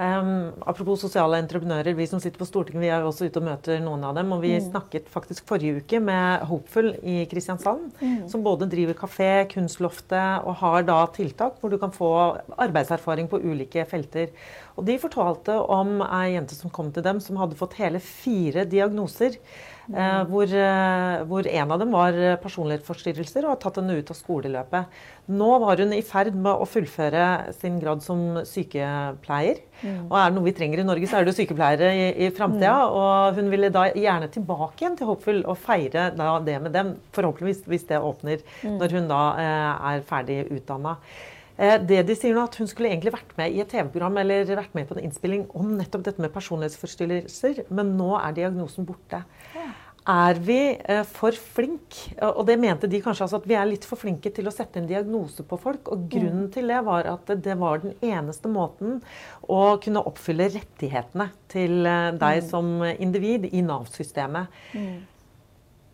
Um, 0.00 0.54
apropos 0.64 1.02
sosiale 1.02 1.36
entreprenører. 1.42 1.92
Vi 1.92 2.06
som 2.08 2.20
sitter 2.22 2.40
på 2.40 2.46
Stortinget, 2.48 2.80
vi 2.80 2.88
er 2.88 3.04
også 3.04 3.26
ute 3.28 3.40
og 3.42 3.44
møter 3.50 3.82
noen 3.84 4.06
av 4.08 4.14
dem. 4.16 4.30
Og 4.32 4.40
vi 4.40 4.54
mm. 4.54 4.70
snakket 4.70 5.10
faktisk 5.12 5.44
forrige 5.50 5.82
uke 5.82 6.00
med 6.00 6.46
Hopeful 6.48 6.94
i 7.04 7.26
Kristiansand. 7.28 7.90
Mm. 8.00 8.22
Som 8.32 8.46
både 8.46 8.68
driver 8.72 8.96
kafé, 8.96 9.28
Kunstloftet 9.50 10.46
og 10.48 10.56
har 10.62 10.86
da 10.88 11.02
tiltak 11.12 11.58
hvor 11.60 11.72
du 11.72 11.76
kan 11.82 11.92
få 11.92 12.12
arbeidserfaring 12.56 13.28
på 13.28 13.42
ulike 13.44 13.84
felter. 13.90 14.32
Og 14.80 14.88
de 14.88 14.96
fortalte 15.02 15.58
om 15.68 16.00
ei 16.06 16.30
jente 16.32 16.56
som 16.56 16.72
kom 16.72 16.88
til 16.94 17.04
dem 17.04 17.20
som 17.20 17.36
hadde 17.42 17.58
fått 17.60 17.76
hele 17.82 18.00
fire 18.00 18.64
diagnoser. 18.70 19.36
Eh, 19.90 20.20
hvor, 20.30 20.46
eh, 20.54 21.22
hvor, 21.26 21.46
en 21.50 21.72
av 21.74 21.80
dem 21.82 21.94
var 21.94 22.18
personlighetsforstyrrelser 22.42 23.42
og 23.42 23.54
har 23.54 23.60
tatt 23.62 23.80
henne 23.80 23.96
ut 23.98 24.12
av 24.12 24.18
skoleløpet. 24.18 25.00
Nå 25.30 25.48
var 25.62 25.82
hun 25.82 25.94
i 25.96 26.02
ferd 26.06 26.34
med 26.34 26.52
å 26.52 26.68
fullføre 26.68 27.54
sin 27.58 27.80
grad 27.82 28.04
som 28.04 28.40
sykepleier. 28.46 29.62
Mm. 29.80 30.06
Og 30.06 30.14
er 30.18 30.30
det 30.30 30.36
noe 30.36 30.46
vi 30.46 30.54
trenger 30.56 30.82
i 30.82 30.86
Norge, 30.86 31.08
så 31.10 31.18
er 31.18 31.26
det 31.26 31.34
jo 31.34 31.40
sykepleiere 31.40 31.90
i, 31.96 32.06
i 32.26 32.30
framtida. 32.36 32.76
Mm. 32.84 33.00
Og 33.00 33.40
hun 33.40 33.50
ville 33.52 33.72
da 33.74 33.88
gjerne 33.90 34.30
tilbake 34.30 34.84
igjen 34.84 35.00
til 35.00 35.10
Hopeful 35.10 35.42
og 35.42 35.58
feire 35.58 36.10
det 36.14 36.60
med 36.62 36.72
dem. 36.76 36.94
Forhåpentligvis 37.16 37.66
hvis 37.70 37.90
det 37.90 37.98
åpner 37.98 38.42
mm. 38.62 38.78
når 38.78 38.96
hun 38.98 39.10
da 39.10 39.20
eh, 39.42 39.92
er 39.92 40.08
ferdig 40.08 40.42
utdanna. 40.50 40.98
Eh, 41.60 41.76
det 41.84 42.04
de 42.08 42.16
sier 42.16 42.32
nå, 42.36 42.46
at 42.48 42.56
Hun 42.56 42.68
skulle 42.70 42.88
egentlig 42.88 43.12
vært 43.12 43.34
med 43.36 43.52
i 43.52 43.60
et 43.60 43.68
TV-program 43.68 44.16
eller 44.22 44.48
vært 44.48 44.76
med 44.76 44.88
på 44.88 44.96
en 44.96 45.04
innspilling 45.04 45.46
om 45.56 45.74
nettopp 45.76 46.06
dette 46.06 46.22
med 46.24 46.32
personlighetsforstyrrelser, 46.32 47.66
men 47.68 47.96
nå 47.98 48.14
er 48.16 48.36
diagnosen 48.38 48.88
borte. 48.88 49.20
Er 50.08 50.38
vi 50.40 50.58
eh, 50.80 51.02
for 51.04 51.36
flinke? 51.36 52.14
Og 52.32 52.46
det 52.48 52.56
mente 52.60 52.88
de 52.88 53.02
kanskje 53.04 53.26
altså 53.26 53.40
at 53.40 53.48
vi 53.50 53.56
er 53.58 53.68
litt 53.68 53.84
for 53.88 54.00
flinke 54.00 54.32
til 54.32 54.48
å 54.48 54.54
sette 54.54 54.80
en 54.80 54.88
diagnose 54.88 55.44
på 55.46 55.58
folk. 55.60 55.90
Og 55.92 56.08
grunnen 56.12 56.46
mm. 56.46 56.52
til 56.54 56.72
det 56.72 56.80
var 56.86 57.08
at 57.10 57.32
det 57.44 57.56
var 57.60 57.82
den 57.84 57.94
eneste 58.00 58.48
måten 58.50 58.98
å 59.44 59.76
kunne 59.82 60.04
oppfylle 60.08 60.48
rettighetene 60.56 61.30
til 61.52 61.84
eh, 61.84 62.10
deg 62.16 62.42
mm. 62.42 62.48
som 62.48 62.72
individ 62.96 63.50
i 63.52 63.64
Nav-systemet. 63.66 64.60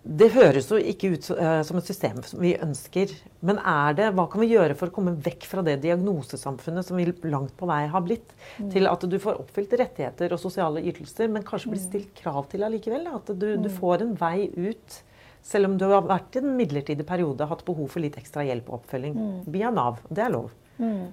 Det 0.07 0.28
høres 0.36 0.68
jo 0.70 0.78
ikke 0.78 1.09
ut 1.16 1.24
uh, 1.34 1.61
som 1.66 1.80
et 1.80 1.88
system 1.88 2.20
som 2.22 2.38
vi 2.42 2.52
ønsker. 2.62 3.11
Men 3.46 3.59
er 3.59 3.96
det, 3.98 4.11
hva 4.14 4.28
kan 4.30 4.42
vi 4.42 4.52
gjøre 4.52 4.76
for 4.78 4.90
å 4.90 4.94
komme 4.94 5.16
vekk 5.24 5.48
fra 5.50 5.64
det 5.66 5.80
diagnosesamfunnet 5.82 6.86
som 6.86 7.00
vi 7.00 7.09
langt 7.26 7.57
på 7.59 7.66
vei 7.66 7.82
har 7.90 8.04
blitt, 8.07 8.30
mm. 8.61 8.70
til 8.74 8.86
at 8.90 9.09
du 9.11 9.18
får 9.22 9.40
oppfylt 9.42 9.74
rettigheter 9.80 10.36
og 10.36 10.42
sosiale 10.42 10.84
ytelser, 10.86 11.32
men 11.32 11.46
kanskje 11.46 11.72
blir 11.72 11.82
mm. 11.82 11.88
stilt 11.88 12.14
krav 12.22 12.46
til 12.52 12.66
allikevel? 12.68 13.11
At 13.18 13.34
du, 13.34 13.48
du, 13.57 13.66
mm. 13.66 13.76
får 13.80 14.07
en 14.07 14.16
vei 14.20 14.46
ut, 14.54 15.02
selv 15.46 15.72
om 15.72 15.76
du 15.78 15.86
har 15.90 16.07
vært 16.07 16.38
i 16.38 16.42
en 16.42 16.57
midlertidig 16.59 17.07
periode 17.07 17.50
hatt 17.50 17.66
behov 17.66 17.90
for 17.92 18.04
litt 18.04 18.18
ekstra 18.20 18.46
hjelp 18.46 18.70
og 18.70 18.80
oppfølging 18.80 19.18
mm. 19.18 19.36
via 19.54 19.74
Nav. 19.74 20.02
Det 20.07 20.22
er 20.22 20.34
lov. 20.34 20.50
Mm. 20.78 21.11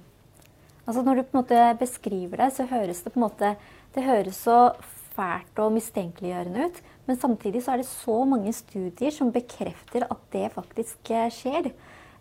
Altså 0.84 1.02
Når 1.02 1.16
du 1.16 1.22
på 1.22 1.34
en 1.34 1.42
måte 1.42 1.68
beskriver 1.80 2.44
det, 2.44 2.52
så 2.54 2.66
høres 2.68 3.02
det 3.02 3.14
på 3.14 3.18
en 3.18 3.26
måte 3.26 3.54
det 3.94 4.02
høres 4.02 4.40
så 4.42 4.58
fælt 5.14 5.60
og 5.62 5.74
mistenkeliggjørende 5.76 6.66
ut. 6.66 6.80
Men 7.04 7.18
samtidig 7.20 7.62
så 7.64 7.74
er 7.74 7.82
det 7.82 7.90
så 7.90 8.22
mange 8.28 8.52
studier 8.56 9.12
som 9.12 9.32
bekrefter 9.32 10.06
at 10.08 10.24
det 10.32 10.48
faktisk 10.54 11.10
eh, 11.12 11.28
skjer. 11.32 11.68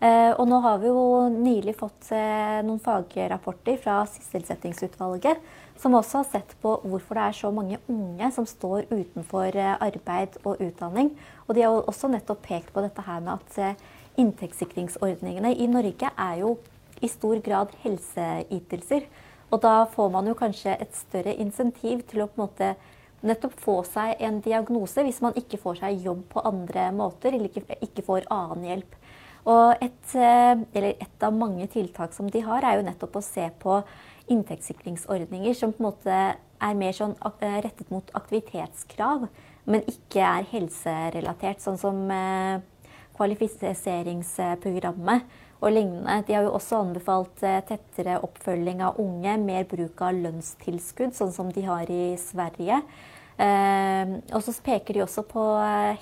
Eh, 0.04 0.32
og 0.36 0.44
nå 0.50 0.60
har 0.66 0.82
vi 0.82 0.90
jo 0.90 1.04
nylig 1.32 1.78
fått 1.80 2.10
eh, 2.12 2.60
noen 2.68 2.82
fagrapporter 2.84 3.78
fra 3.80 4.02
sysselsettingsutvalget 4.12 5.40
som 5.80 5.96
også 5.96 6.20
har 6.20 6.28
sett 6.34 6.52
på 6.62 6.76
hvorfor 6.84 7.18
det 7.18 7.28
er 7.30 7.38
så 7.38 7.52
mange 7.56 7.80
unge 7.92 8.30
som 8.36 8.48
står 8.48 8.90
utenfor 8.92 9.56
arbeid 9.58 10.36
og 10.44 10.60
utdanning. 10.62 11.14
Og 11.48 11.56
de 11.56 11.64
har 11.64 11.80
også 11.80 12.12
nettopp 12.12 12.44
pekt 12.46 12.74
på 12.76 12.84
dette 12.84 13.08
her 13.08 13.24
med 13.24 13.40
at 13.40 14.20
inntektssikringsordningene 14.22 15.56
i 15.56 15.68
Norge 15.72 16.12
er 16.12 16.36
jo 16.44 16.58
i 17.04 17.10
stor 17.12 17.40
grad 17.44 17.74
helseytelser. 17.84 19.08
Og 19.54 19.62
da 19.62 19.84
får 19.90 20.12
man 20.14 20.28
jo 20.30 20.36
kanskje 20.38 20.76
et 20.82 20.96
større 20.98 21.34
insentiv 21.42 22.04
til 22.10 22.24
å 22.24 22.30
på 22.30 22.38
en 22.38 22.46
måte 22.46 22.70
nettopp 23.24 23.56
få 23.64 23.76
seg 23.88 24.20
en 24.24 24.42
diagnose 24.44 25.04
hvis 25.06 25.22
man 25.24 25.34
ikke 25.40 25.60
får 25.62 25.76
seg 25.82 26.04
jobb 26.06 26.24
på 26.34 26.44
andre 26.48 26.84
måter 26.96 27.32
eller 27.34 27.50
ikke, 27.50 27.64
ikke 27.86 28.06
får 28.06 28.22
annen 28.34 28.64
hjelp. 28.70 28.94
Og 29.44 29.76
et, 29.84 30.16
eh, 30.16 30.56
et, 30.80 31.24
av 31.24 31.34
mange 31.36 31.68
tiltak 31.68 32.14
som 32.16 32.30
de 32.32 32.40
har, 32.46 32.64
er 32.64 32.76
jo 32.78 32.86
nettopp 32.88 33.16
å 33.20 33.22
se 33.24 33.50
på 33.60 33.84
inntektssikringsordninger 34.32 35.54
som 35.58 35.74
på 35.76 35.84
en 35.84 35.90
måte 35.90 36.16
er 36.64 36.74
mer 36.80 36.94
sånn 36.96 37.16
eh, 37.20 37.60
rettet 37.66 37.90
mot 37.92 38.08
aktivitetskrav, 38.16 39.28
men 39.68 39.84
ikke 39.88 40.22
er 40.24 40.44
helserelatert, 40.52 41.62
sånn 41.64 41.78
som 41.80 42.12
eh, 42.12 42.60
kvalifiseringsprogrammet 43.18 45.22
og 45.64 45.72
lignende. 45.72 46.24
De 46.28 46.34
har 46.36 46.44
jo 46.48 46.56
også 46.56 46.76
anbefalt 46.80 47.38
tettere 47.68 48.22
oppfølging 48.24 48.82
av 48.84 49.00
unge, 49.00 49.38
mer 49.44 49.64
bruk 49.68 50.02
av 50.04 50.14
lønnstilskudd, 50.24 51.14
sånn 51.16 51.34
som 51.36 51.52
de 51.52 51.62
har 51.68 51.92
i 51.92 52.18
Sverige. 52.20 52.82
Og 53.40 54.40
så 54.46 54.54
peker 54.62 54.94
de 54.94 55.02
også 55.02 55.24
på 55.26 55.42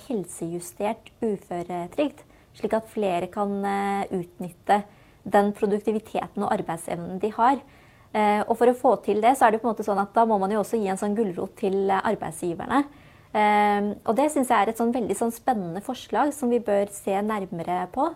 helsejustert 0.08 1.14
uføretrygd 1.24 2.26
slik 2.58 2.74
at 2.76 2.90
flere 2.92 3.30
kan 3.32 3.54
eh, 3.66 4.10
utnytte 4.18 4.82
den 5.24 5.52
produktiviteten 5.56 6.44
og 6.44 6.52
arbeidsevnen 6.54 7.22
de 7.22 7.32
har. 7.36 7.62
Eh, 8.12 8.42
og 8.42 8.56
for 8.60 8.72
å 8.72 8.78
få 8.78 8.96
til 9.06 9.22
det, 9.24 9.36
så 9.38 9.48
er 9.48 9.54
det 9.54 9.62
på 9.62 9.70
en 9.70 9.74
måte 9.74 9.86
sånn 9.88 10.02
at 10.02 10.14
da 10.16 10.26
må 10.28 10.40
man 10.42 10.52
jo 10.52 10.62
også 10.64 10.80
gi 10.82 10.90
en 10.92 11.00
sånn 11.00 11.16
gulrot 11.18 11.56
til 11.62 11.84
eh, 11.88 12.04
arbeidsgiverne. 12.12 12.84
Og 13.32 14.10
det 14.18 14.26
syns 14.34 14.50
jeg 14.52 14.60
er 14.60 14.68
et 14.68 14.80
sånn 14.82 14.90
veldig 14.92 15.16
sånn 15.16 15.30
spennende 15.32 15.80
forslag 15.86 16.34
som 16.36 16.50
vi 16.52 16.58
bør 16.60 16.90
se 16.92 17.14
nærmere 17.24 17.86
på. 17.94 18.10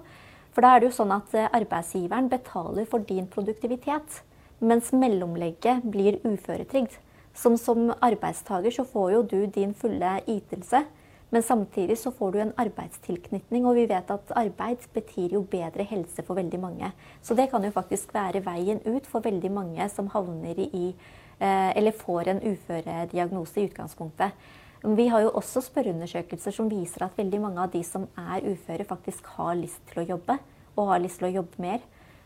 For 0.51 0.59
da 0.59 0.73
er 0.73 0.81
det 0.83 0.89
jo 0.89 0.95
sånn 0.97 1.13
at 1.15 1.31
arbeidsgiveren 1.55 2.27
betaler 2.27 2.83
for 2.91 2.99
din 3.07 3.29
produktivitet, 3.31 4.17
mens 4.59 4.89
mellomlegget 4.91 5.87
blir 5.87 6.17
uføretrygd. 6.27 6.99
Som 7.35 7.57
som 7.59 7.89
arbeidstaker 7.99 8.71
så 8.71 8.85
får 8.87 9.11
jo 9.11 9.23
du 9.23 9.39
din 9.45 9.73
fulle 9.75 10.19
ytelse. 10.27 10.85
Men 11.33 11.43
samtidig 11.43 11.97
så 11.97 12.11
får 12.15 12.31
du 12.31 12.39
en 12.39 12.53
arbeidstilknytning, 12.61 13.65
og 13.65 13.75
vi 13.75 13.87
vet 13.89 14.11
at 14.13 14.33
arbeid 14.37 14.85
betyr 14.93 15.33
jo 15.35 15.41
bedre 15.51 15.83
helse 15.83 16.23
for 16.23 16.37
veldig 16.37 16.59
mange. 16.61 16.91
Så 17.21 17.35
det 17.35 17.49
kan 17.51 17.63
jo 17.65 17.73
faktisk 17.75 18.13
være 18.15 18.43
veien 18.45 18.79
ut 18.85 19.07
for 19.09 19.25
veldig 19.25 19.51
mange 19.51 19.89
som 19.91 20.07
havner 20.13 20.61
i 20.63 20.85
eh, 20.93 21.71
eller 21.75 21.97
får 21.97 22.29
en 22.31 22.43
uførediagnose 22.45 23.59
i 23.59 23.67
utgangspunktet. 23.67 24.37
Vi 24.85 25.07
har 25.09 25.25
jo 25.25 25.33
også 25.33 25.65
spørreundersøkelser 25.65 26.53
som 26.53 26.69
viser 26.69 27.03
at 27.03 27.17
veldig 27.17 27.41
mange 27.41 27.63
av 27.63 27.73
de 27.73 27.81
som 27.83 28.05
er 28.21 28.45
uføre, 28.45 28.85
faktisk 28.85 29.25
har 29.35 29.57
lyst 29.57 29.81
til 29.89 30.03
å 30.03 30.07
jobbe, 30.13 30.37
og 30.77 30.91
har 30.93 31.01
lyst 31.01 31.19
til 31.19 31.31
å 31.31 31.35
jobbe 31.41 31.67
mer. 31.67 31.83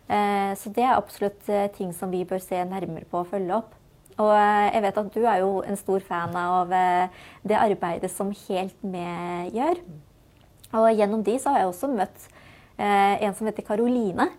Eh, 0.10 0.54
så 0.60 0.70
det 0.76 0.84
er 0.84 0.98
absolutt 0.98 1.48
eh, 1.50 1.70
ting 1.72 1.96
som 1.96 2.12
vi 2.12 2.26
bør 2.28 2.44
se 2.44 2.60
nærmere 2.68 3.08
på 3.08 3.24
og 3.24 3.32
følge 3.32 3.62
opp. 3.62 3.79
Og 4.20 4.34
eh, 4.36 4.68
jeg 4.74 4.84
vet 4.84 5.00
at 5.02 5.16
du 5.16 5.22
er 5.24 5.40
jo 5.44 5.54
en 5.64 5.80
stor 5.80 6.04
fan 6.04 6.36
av 6.36 6.74
eh, 6.76 7.24
det 7.48 7.58
arbeidet 7.60 8.12
som 8.12 8.34
Helt 8.48 8.84
Med 8.84 9.56
gjør. 9.56 9.80
Og 10.76 10.92
gjennom 10.94 11.24
de 11.26 11.38
så 11.40 11.54
har 11.54 11.64
jeg 11.64 11.72
også 11.72 11.90
møtt 11.94 12.28
eh, 12.78 13.16
en 13.24 13.36
som 13.36 13.50
heter 13.50 13.66
Karoline. 13.68 14.30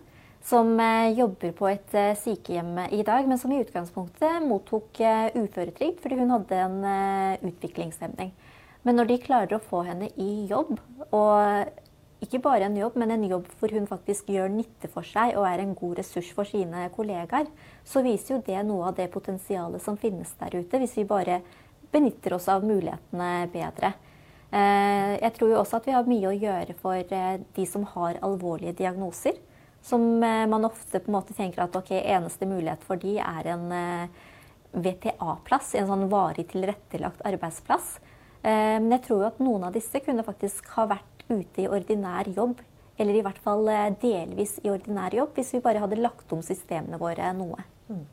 Som 0.41 0.73
jobber 1.13 1.51
på 1.53 1.67
et 1.69 1.91
sykehjem 2.17 2.71
i 2.97 3.03
dag, 3.05 3.27
men 3.29 3.37
som 3.37 3.51
i 3.53 3.59
utgangspunktet 3.61 4.41
mottok 4.41 4.97
uføretrygd 5.37 5.99
fordi 6.01 6.17
hun 6.17 6.33
hadde 6.33 6.57
en 6.63 6.79
utviklingshemning. 7.45 8.31
Men 8.81 8.97
når 8.97 9.11
de 9.11 9.19
klarer 9.21 9.53
å 9.53 9.61
få 9.61 9.83
henne 9.85 10.09
i 10.17 10.47
jobb, 10.49 10.79
og 11.13 11.69
ikke 12.21 12.41
bare 12.43 12.67
en 12.67 12.77
jobb, 12.77 12.99
men 13.01 13.15
en 13.15 13.25
jobb 13.25 13.47
hvor 13.57 13.73
hun 13.73 13.87
faktisk 13.89 14.29
gjør 14.29 14.51
nytte 14.53 14.89
for 14.93 15.07
seg 15.07 15.33
og 15.39 15.47
er 15.49 15.63
en 15.63 15.73
god 15.77 15.97
ressurs 16.01 16.29
for 16.35 16.45
sine 16.45 16.85
kollegaer, 16.93 17.49
så 17.83 18.03
viser 18.05 18.35
jo 18.35 18.43
det 18.45 18.61
noe 18.67 18.91
av 18.91 18.99
det 18.99 19.09
potensialet 19.13 19.81
som 19.81 19.97
finnes 19.97 20.29
der 20.39 20.59
ute, 20.59 20.81
hvis 20.81 20.95
vi 20.99 21.09
bare 21.09 21.41
benytter 21.91 22.37
oss 22.37 22.47
av 22.51 22.63
mulighetene 22.65 23.33
bedre. 23.51 23.93
Eh, 24.51 25.13
jeg 25.15 25.31
tror 25.37 25.53
jo 25.53 25.59
også 25.61 25.79
at 25.79 25.87
vi 25.87 25.95
har 25.95 26.09
mye 26.09 26.27
å 26.27 26.35
gjøre 26.35 26.75
for 26.79 26.99
eh, 26.99 27.39
de 27.55 27.65
som 27.67 27.85
har 27.93 28.19
alvorlige 28.23 28.75
diagnoser. 28.83 29.39
Som 29.81 30.21
eh, 30.23 30.45
man 30.51 30.67
ofte 30.67 30.99
på 30.99 31.11
en 31.11 31.17
måte 31.17 31.35
tenker 31.37 31.63
at 31.63 31.75
ok, 31.77 31.93
eneste 32.01 32.47
mulighet 32.49 32.83
for 32.85 32.99
de 33.01 33.15
er 33.23 33.51
en 33.53 33.65
VTA-plass, 34.71 35.73
en 35.79 35.87
sånn 35.89 36.09
varig 36.11 36.49
tilrettelagt 36.51 37.23
arbeidsplass. 37.27 37.97
Men 38.41 38.87
jeg 38.95 39.03
tror 39.05 39.19
jo 39.19 39.25
at 39.27 39.41
noen 39.43 39.67
av 39.67 39.73
disse 39.75 39.99
kunne 40.01 40.23
faktisk 40.25 40.71
ha 40.73 40.87
vært 40.89 41.10
ute 41.31 41.63
i 41.63 41.69
ordinær 41.71 42.29
jobb, 42.31 42.61
eller 43.01 43.17
i 43.17 43.25
hvert 43.25 43.41
fall 43.43 43.67
eh, 43.71 43.91
delvis 44.01 44.57
i 44.63 44.71
ordinær 44.71 45.13
jobb, 45.15 45.35
hvis 45.37 45.55
vi 45.55 45.63
bare 45.63 45.83
hadde 45.83 46.01
lagt 46.01 46.33
om 46.35 46.43
systemene 46.45 46.99
våre 47.01 47.31
noe. 47.37 47.63
Mm. 47.91 48.03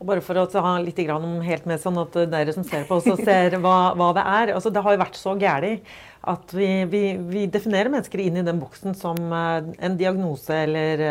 Og 0.00 0.08
bare 0.08 0.22
for 0.24 0.36
å 0.36 0.44
ha 0.64 0.72
litt 0.82 0.98
om 1.14 1.38
helt 1.44 1.66
med 1.68 1.80
sånn 1.80 2.00
at 2.02 2.16
dere 2.28 2.52
som 2.52 2.64
ser 2.66 2.82
på, 2.88 2.98
også 2.98 3.14
ser 3.22 3.56
hva, 3.62 3.94
hva 3.96 4.10
det 4.16 4.24
er. 4.26 4.52
Altså, 4.56 4.72
det 4.74 4.82
har 4.84 4.92
jo 4.96 5.00
vært 5.00 5.16
så 5.16 5.32
galt 5.40 5.86
at 6.32 6.52
vi, 6.54 6.68
vi, 6.90 7.00
vi, 7.16 7.46
definerer 7.50 7.90
mennesker 7.90 8.20
inn 8.22 8.36
i 8.38 8.44
den 8.46 8.60
boksen 8.60 8.94
som 8.98 9.16
uh, 9.32 9.62
en 9.82 9.96
diagnose 9.98 10.54
eller 10.54 11.02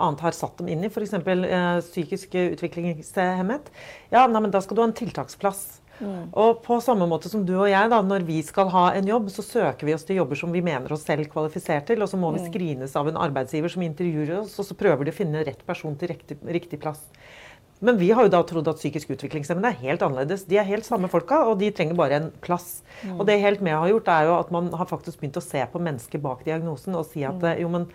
annet 0.00 0.24
har 0.24 0.34
satt 0.38 0.56
dem 0.62 0.72
inn 0.72 0.86
i. 0.86 0.90
F.eks. 0.90 1.18
Uh, 1.20 1.82
psykisk 1.84 2.38
utviklingshemmet. 2.40 3.70
Ja, 4.14 4.24
nei, 4.24 4.40
men 4.40 4.54
da 4.54 4.64
skal 4.64 4.78
du 4.78 4.82
ha 4.82 4.88
en 4.88 4.96
tiltaksplass. 4.96 5.79
Mm. 6.00 6.30
Og 6.32 6.62
på 6.64 6.78
samme 6.84 7.06
måte 7.08 7.30
som 7.32 7.44
du 7.46 7.52
og 7.58 7.68
jeg, 7.70 7.90
da, 7.92 8.00
når 8.04 8.24
vi 8.28 8.40
skal 8.46 8.70
ha 8.72 8.86
en 8.96 9.08
jobb, 9.10 9.28
så 9.32 9.44
søker 9.44 9.88
vi 9.88 9.94
oss 9.96 10.06
til 10.08 10.20
jobber 10.20 10.38
som 10.40 10.54
vi 10.54 10.64
mener 10.64 10.92
oss 10.94 11.04
selv 11.08 11.28
kvalifisert 11.32 11.86
til, 11.90 12.00
og 12.02 12.10
så 12.10 12.20
må 12.20 12.32
vi 12.34 12.44
screenes 12.46 12.96
av 12.96 13.10
en 13.10 13.20
arbeidsgiver 13.20 13.72
som 13.72 13.84
intervjuer 13.84 14.38
oss, 14.40 14.56
og 14.60 14.68
så 14.68 14.78
prøver 14.78 15.06
de 15.06 15.14
å 15.14 15.20
finne 15.20 15.44
rett 15.46 15.62
person 15.68 15.96
til 16.00 16.14
riktig, 16.14 16.40
riktig 16.48 16.80
plass. 16.82 17.04
Men 17.80 17.96
vi 17.96 18.10
har 18.12 18.26
jo 18.26 18.32
da 18.32 18.42
trodd 18.44 18.68
at 18.68 18.76
psykisk 18.76 19.14
utviklingshemmede 19.14 19.70
er 19.72 19.84
helt 19.86 20.02
annerledes. 20.04 20.44
De 20.48 20.58
er 20.60 20.68
helt 20.68 20.84
samme 20.84 21.08
folka, 21.08 21.38
og 21.48 21.56
de 21.62 21.70
trenger 21.72 21.96
bare 21.96 22.18
en 22.18 22.28
plass. 22.44 22.82
Mm. 23.00 23.14
Og 23.16 23.24
det 23.28 23.38
Helt 23.40 23.62
Med 23.64 23.72
har 23.72 23.88
gjort, 23.88 24.10
er 24.12 24.28
jo 24.28 24.34
at 24.36 24.50
man 24.52 24.68
har 24.76 24.88
faktisk 24.90 25.22
begynt 25.22 25.38
å 25.40 25.44
se 25.44 25.64
på 25.64 25.80
mennesket 25.80 26.20
bak 26.20 26.44
diagnosen 26.44 26.98
og 26.98 27.08
si 27.08 27.24
at 27.24 27.40
mm. 27.40 27.54
jo, 27.62 27.70
men 27.72 27.88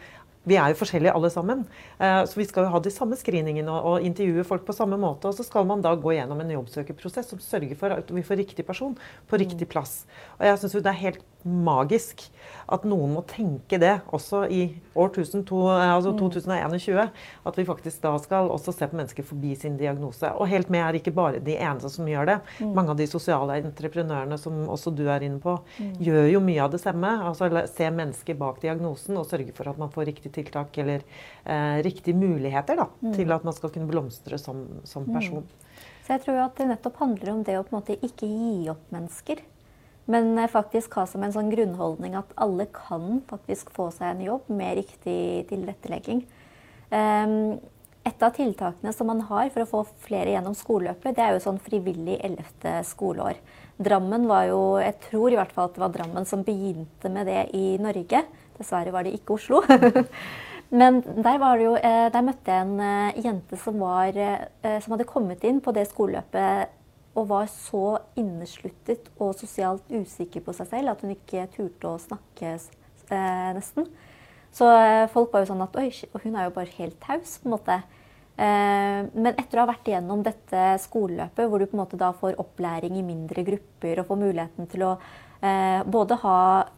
vi 0.46 0.58
er 0.60 0.72
jo 0.72 0.80
forskjellige 0.80 1.14
alle 1.18 1.32
sammen. 1.34 1.64
Eh, 1.98 2.22
så 2.30 2.40
vi 2.40 2.48
skal 2.48 2.68
jo 2.68 2.74
ha 2.76 2.82
de 2.84 2.94
samme 2.94 3.18
screeningene 3.20 3.74
og, 3.76 4.06
intervjue 4.06 4.46
folk 4.48 4.66
på 4.68 4.76
samme 4.78 4.98
måte. 5.02 5.30
Og 5.30 5.38
så 5.38 5.46
skal 5.48 5.68
man 5.70 5.84
da 5.86 5.96
gå 5.98 6.14
gjennom 6.16 6.42
en 6.42 6.54
jobbsøkerprosess 6.56 7.34
som 7.34 7.42
sørger 7.42 7.78
for 7.80 7.96
at 7.98 8.12
vi 8.14 8.26
får 8.26 8.42
riktig 8.44 8.66
person 8.68 8.94
på 9.30 9.42
riktig 9.42 9.66
mm. 9.66 9.72
plass. 9.74 10.04
Og 10.40 10.46
jeg 10.50 10.62
syns 10.62 10.78
jo 10.78 10.84
det 10.86 10.94
er 10.94 11.04
helt 11.04 11.26
magisk 11.46 12.28
at 12.72 12.86
noen 12.88 13.14
må 13.14 13.22
tenke 13.30 13.78
det 13.82 13.94
også 14.16 14.46
i 14.50 14.64
år 14.98 15.12
2002, 15.16 15.60
altså 15.70 16.14
2021. 16.18 16.98
Mm. 16.98 17.26
At 17.50 17.60
vi 17.60 17.66
faktisk 17.68 18.02
da 18.04 18.14
skal 18.22 18.50
også 18.54 18.74
se 18.76 18.88
på 18.90 18.98
mennesker 18.98 19.28
forbi 19.28 19.54
sin 19.60 19.78
diagnose. 19.78 20.32
Og 20.40 20.50
helt 20.50 20.72
med 20.74 20.84
er 20.86 21.00
ikke 21.00 21.14
bare 21.16 21.42
de 21.44 21.58
eneste 21.58 21.92
som 21.94 22.10
gjør 22.10 22.32
det. 22.32 22.38
Mm. 22.60 22.74
Mange 22.78 22.96
av 22.96 23.00
de 23.00 23.10
sosiale 23.10 23.60
entreprenørene 23.62 24.40
som 24.42 24.64
også 24.72 24.94
du 24.96 25.06
er 25.12 25.28
inne 25.28 25.42
på, 25.44 25.58
mm. 25.78 25.94
gjør 26.08 26.30
jo 26.34 26.44
mye 26.46 26.64
av 26.66 26.74
det 26.74 26.82
samme. 26.84 27.12
Altså 27.30 27.52
se 27.72 27.92
mennesker 27.94 28.40
bak 28.40 28.62
diagnosen 28.64 29.20
og 29.22 29.30
sørge 29.30 29.54
for 29.56 29.70
at 29.72 29.82
man 29.82 29.94
får 29.94 30.10
riktig 30.12 30.34
tiltak 30.36 30.78
eller 30.82 31.04
eh, 31.44 31.82
riktige 31.86 32.18
muligheter 32.18 32.82
da, 32.82 32.90
til 33.16 33.36
at 33.36 33.46
man 33.46 33.56
skal 33.56 33.74
kunne 33.74 33.90
blomstre 33.92 34.40
som, 34.42 34.66
som 34.88 35.06
person. 35.10 35.46
Så 36.06 36.14
jeg 36.14 36.22
tror 36.22 36.44
at 36.44 36.60
det 36.60 36.70
nettopp 36.70 37.00
handler 37.02 37.34
om 37.34 37.44
det 37.46 37.58
å 37.58 37.66
på 37.66 37.74
en 37.74 37.80
måte 37.80 37.98
ikke 37.98 38.30
gi 38.30 38.70
opp 38.70 38.92
mennesker. 38.94 39.42
Men 40.12 40.38
faktisk 40.52 41.00
ha 41.00 41.08
som 41.10 41.24
en 41.26 41.34
sånn 41.34 41.50
grunnholdning 41.50 42.14
at 42.18 42.34
alle 42.38 42.68
kan 42.74 43.24
faktisk 43.30 43.72
få 43.74 43.90
seg 43.94 44.12
en 44.12 44.26
jobb 44.28 44.52
med 44.54 44.78
riktig 44.84 45.48
tilrettelegging. 45.50 46.22
Um, 46.94 47.58
et 48.06 48.22
av 48.22 48.36
tiltakene 48.36 48.94
som 48.94 49.10
man 49.10 49.24
har 49.26 49.50
for 49.50 49.64
å 49.64 49.70
få 49.70 49.80
flere 50.06 50.36
gjennom 50.36 50.54
skoleløpet, 50.54 51.16
det 51.18 51.24
er 51.26 51.34
jo 51.34 51.42
sånn 51.48 51.62
frivillig 51.64 52.20
ellevte 52.22 52.78
skoleår. 52.86 53.40
Drammen 53.82 54.28
var 54.30 54.46
jo 54.48 54.78
Jeg 54.80 55.00
tror 55.10 55.34
i 55.34 55.40
hvert 55.40 55.52
fall 55.52 55.72
at 55.72 55.76
det 55.76 55.82
var 55.84 55.96
Drammen 55.96 56.28
som 56.30 56.46
begynte 56.46 57.10
med 57.10 57.26
det 57.28 57.50
i 57.58 57.80
Norge. 57.82 58.22
Dessverre 58.60 58.94
var 58.94 59.04
det 59.04 59.16
ikke 59.18 59.40
Oslo. 59.40 59.64
Men 60.80 61.02
der, 61.02 61.42
jo, 61.62 61.76
eh, 61.78 62.08
der, 62.14 62.24
møtte 62.26 62.54
jeg 62.54 62.66
en 62.66 62.80
eh, 62.82 63.20
jente 63.26 63.58
som, 63.62 63.78
var, 63.82 64.16
eh, 64.18 64.80
som 64.82 64.96
hadde 64.96 65.10
kommet 65.10 65.44
inn 65.46 65.60
på 65.62 65.74
det 65.76 65.86
skoleløpet 65.90 66.72
og 67.16 67.30
var 67.32 67.48
så 67.52 68.00
innesluttet 68.20 69.08
og 69.16 69.36
sosialt 69.40 69.88
usikker 69.92 70.44
på 70.44 70.56
seg 70.56 70.70
selv 70.72 70.92
at 70.92 71.04
hun 71.04 71.14
ikke 71.16 71.48
turte 71.56 71.90
å 71.90 72.02
snakke 72.02 72.56
eh, 72.56 73.52
nesten. 73.56 73.88
Så 74.56 74.70
eh, 74.72 75.06
folk 75.12 75.34
var 75.34 75.44
jo 75.44 75.52
sånn 75.52 75.64
at 75.66 75.76
Oi, 75.80 75.90
hun 76.24 76.36
er 76.36 76.48
jo 76.48 76.56
bare 76.56 76.76
helt 76.78 76.98
taus, 77.04 77.38
på 77.42 77.50
en 77.50 77.56
måte. 77.58 77.80
Eh, 78.36 79.02
men 79.12 79.34
etter 79.34 79.60
å 79.60 79.66
ha 79.66 79.72
vært 79.72 79.90
igjennom 79.92 80.24
dette 80.24 80.64
skoleløpet, 80.84 81.48
hvor 81.48 81.60
du 81.60 81.68
på 81.68 81.76
en 81.76 81.84
måte 81.84 82.00
da 82.00 82.14
får 82.16 82.40
opplæring 82.42 83.00
i 83.00 83.06
mindre 83.06 83.44
grupper 83.48 84.02
og 84.02 84.12
får 84.12 84.22
muligheten 84.22 84.72
til 84.72 84.86
å 84.88 84.94
eh, 85.40 85.82
både 85.84 86.20
ha 86.24 86.38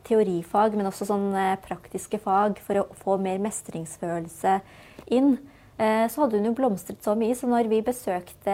teorifag, 0.10 0.78
men 0.78 0.90
også 0.90 1.10
sånn 1.10 1.30
praktiske 1.66 2.22
fag 2.22 2.62
for 2.66 2.82
å 2.82 2.88
få 2.98 3.20
mer 3.22 3.42
mestringsfølelse 3.46 4.60
inn. 5.18 5.36
Så 5.78 6.24
hadde 6.24 6.40
hun 6.40 6.48
jo 6.50 6.56
blomstret 6.58 7.04
så 7.06 7.14
mye, 7.14 7.36
så 7.38 7.46
når 7.46 7.68
vi 7.70 7.84
besøkte 7.86 8.54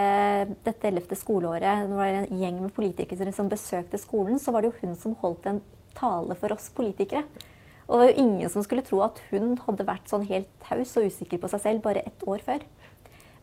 dette 0.66 0.90
ellevte 0.90 1.16
skoleåret, 1.16 1.86
når 1.88 1.94
det 1.94 2.00
var 2.02 2.18
en 2.18 2.42
gjeng 2.42 2.58
med 2.60 2.74
politikere 2.76 3.32
som 3.32 3.48
besøkte 3.48 3.96
skolen, 4.02 4.42
så 4.44 4.52
var 4.52 4.66
det 4.66 4.74
jo 4.74 4.82
hun 4.82 4.98
som 5.00 5.16
holdt 5.22 5.48
en 5.48 5.62
tale 5.96 6.36
for 6.36 6.52
oss 6.52 6.68
politikere. 6.76 7.24
Og 7.88 7.96
det 7.96 8.02
var 8.02 8.12
jo 8.12 8.24
ingen 8.26 8.52
som 8.52 8.64
skulle 8.66 8.84
tro 8.84 9.02
at 9.06 9.20
hun 9.32 9.56
hadde 9.64 9.88
vært 9.88 10.12
sånn 10.12 10.28
helt 10.30 10.52
taus 10.68 10.96
og 11.00 11.08
usikker 11.08 11.40
på 11.40 11.52
seg 11.52 11.64
selv 11.64 11.84
bare 11.86 12.04
ett 12.08 12.28
år 12.28 12.44
før. 12.44 12.64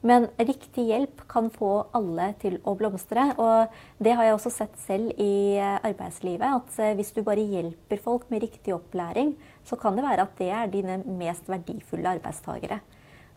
Men 0.01 0.31
riktig 0.41 0.87
hjelp 0.89 1.27
kan 1.29 1.51
få 1.53 1.71
alle 1.97 2.31
til 2.41 2.57
å 2.65 2.73
blomstre. 2.79 3.27
Og 3.37 4.01
det 4.01 4.15
har 4.17 4.27
jeg 4.27 4.37
også 4.39 4.53
sett 4.55 4.79
selv 4.81 5.13
i 5.21 5.61
arbeidslivet. 5.61 6.47
At 6.47 6.79
eh, 6.81 6.95
hvis 6.97 7.13
du 7.17 7.21
bare 7.27 7.45
hjelper 7.45 8.01
folk 8.01 8.25
med 8.33 8.47
riktig 8.47 8.73
opplæring, 8.73 9.35
så 9.69 9.77
kan 9.81 9.99
det 9.99 10.07
være 10.07 10.25
at 10.25 10.41
det 10.41 10.49
er 10.57 10.73
dine 10.73 11.03
mest 11.21 11.53
verdifulle 11.53 12.17
arbeidstakere. 12.17 12.81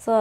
Så 0.03 0.15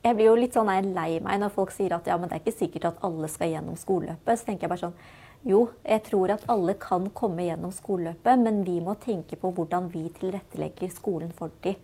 jeg 0.00 0.16
blir 0.16 0.30
jo 0.30 0.36
litt 0.38 0.56
sånn 0.56 0.70
lei 0.94 1.20
meg 1.20 1.40
når 1.42 1.52
folk 1.54 1.72
sier 1.74 1.92
at 1.96 2.06
ja, 2.08 2.16
men 2.16 2.30
det 2.30 2.38
er 2.38 2.44
ikke 2.44 2.56
sikkert 2.56 2.88
at 2.90 3.02
alle 3.06 3.28
skal 3.28 3.52
gjennom 3.52 3.76
skoleløpet. 3.80 4.40
Så 4.40 4.48
tenker 4.48 4.66
jeg 4.66 4.72
bare 4.72 4.84
sånn 4.88 5.00
jo, 5.48 5.70
jeg 5.88 6.02
tror 6.04 6.34
at 6.34 6.42
alle 6.52 6.74
kan 6.76 7.06
komme 7.16 7.46
gjennom 7.46 7.72
skoleløpet, 7.72 8.42
men 8.42 8.58
vi 8.66 8.76
må 8.84 8.92
tenke 9.00 9.38
på 9.40 9.52
hvordan 9.56 9.86
vi 9.88 10.02
tilrettelegger 10.18 10.90
skolen 10.92 11.30
for 11.36 11.54
dem. 11.64 11.78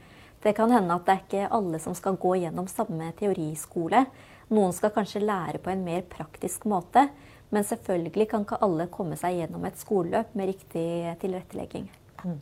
Det 0.45 0.53
kan 0.55 0.71
hende 0.71 0.93
at 0.93 1.07
det 1.07 1.15
er 1.15 1.23
ikke 1.23 1.55
alle 1.57 1.81
som 1.81 1.95
skal 1.97 2.19
gå 2.21 2.35
gjennom 2.43 2.69
samme 2.69 3.09
teoriskole. 3.17 4.05
Noen 4.53 4.77
skal 4.77 4.93
kanskje 4.95 5.25
lære 5.25 5.63
på 5.65 5.73
en 5.73 5.87
mer 5.87 6.05
praktisk 6.05 6.69
måte, 6.69 7.09
men 7.51 7.65
selvfølgelig 7.65 8.29
kan 8.31 8.45
ikke 8.45 8.61
alle 8.63 8.91
komme 8.93 9.17
seg 9.17 9.41
gjennom 9.41 9.65
et 9.65 9.81
skoleløp 9.81 10.37
med 10.37 10.53
riktig 10.53 11.17
tilrettelegging. 11.25 11.89
Mm. 12.27 12.39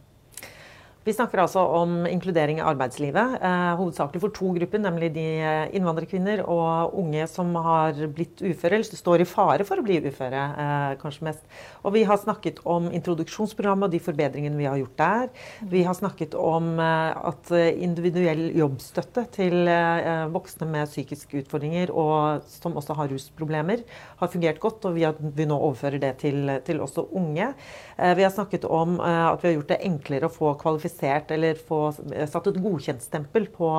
Vi 1.05 1.13
snakker 1.13 1.43
altså 1.43 1.61
om 1.77 2.07
inkludering 2.09 2.63
i 2.63 2.65
arbeidslivet, 2.65 3.35
eh, 3.45 3.73
hovedsakelig 3.77 4.23
for 4.23 4.33
to 4.33 4.47
grupper, 4.57 4.81
nemlig 4.81 5.11
de 5.13 5.25
eh, 5.37 5.73
innvandrerkvinner 5.77 6.41
og 6.49 6.95
unge 6.97 7.27
som 7.29 7.51
har 7.61 7.99
blitt 8.09 8.41
uføre, 8.41 8.79
eller 8.79 8.97
står 8.97 9.21
i 9.21 9.27
fare 9.29 9.67
for 9.69 9.77
å 9.77 9.85
bli 9.85 9.99
uføre, 10.01 10.45
eh, 10.65 10.95
kanskje 11.03 11.27
mest. 11.29 11.43
Og 11.85 11.93
vi 11.93 12.07
har 12.09 12.17
snakket 12.17 12.63
om 12.65 12.89
introduksjonsprogrammet 12.89 13.91
og 13.91 13.93
de 13.93 14.01
forbedringene 14.01 14.57
vi 14.57 14.65
har 14.65 14.81
gjort 14.81 14.97
der. 15.03 15.29
Vi 15.75 15.83
har 15.85 15.99
snakket 15.99 16.39
om 16.41 16.81
eh, 16.81 17.29
at 17.33 17.53
individuell 17.53 18.47
jobbstøtte 18.57 19.27
til 19.37 19.69
eh, 19.69 20.25
voksne 20.33 20.71
med 20.73 20.89
psykiske 20.89 21.43
utfordringer 21.43 21.93
og 21.93 22.49
som 22.49 22.81
også 22.81 22.97
har 22.97 23.13
rusproblemer, 23.13 23.85
har 24.25 24.33
fungert 24.33 24.63
godt, 24.65 24.89
og 24.89 24.97
vi, 24.97 25.05
har, 25.05 25.21
vi 25.21 25.51
nå 25.53 25.61
overfører 25.69 26.01
det 26.01 26.17
til, 26.25 26.49
til 26.65 26.81
også 26.81 27.11
unge. 27.13 27.53
Eh, 27.97 28.15
vi 28.19 28.27
har 28.27 28.33
snakket 28.35 28.65
om 28.65 28.97
at 29.01 29.43
vi 29.43 29.51
har 29.51 29.57
gjort 29.59 29.73
det 29.73 29.81
enklere 29.87 30.29
å 30.29 30.33
få 30.33 30.55
kvalifisert 30.61 31.31
eller 31.35 31.59
få 31.59 31.81
satt 31.93 32.49
et 32.51 32.61
godkjentstempel 32.63 33.49
på 33.55 33.71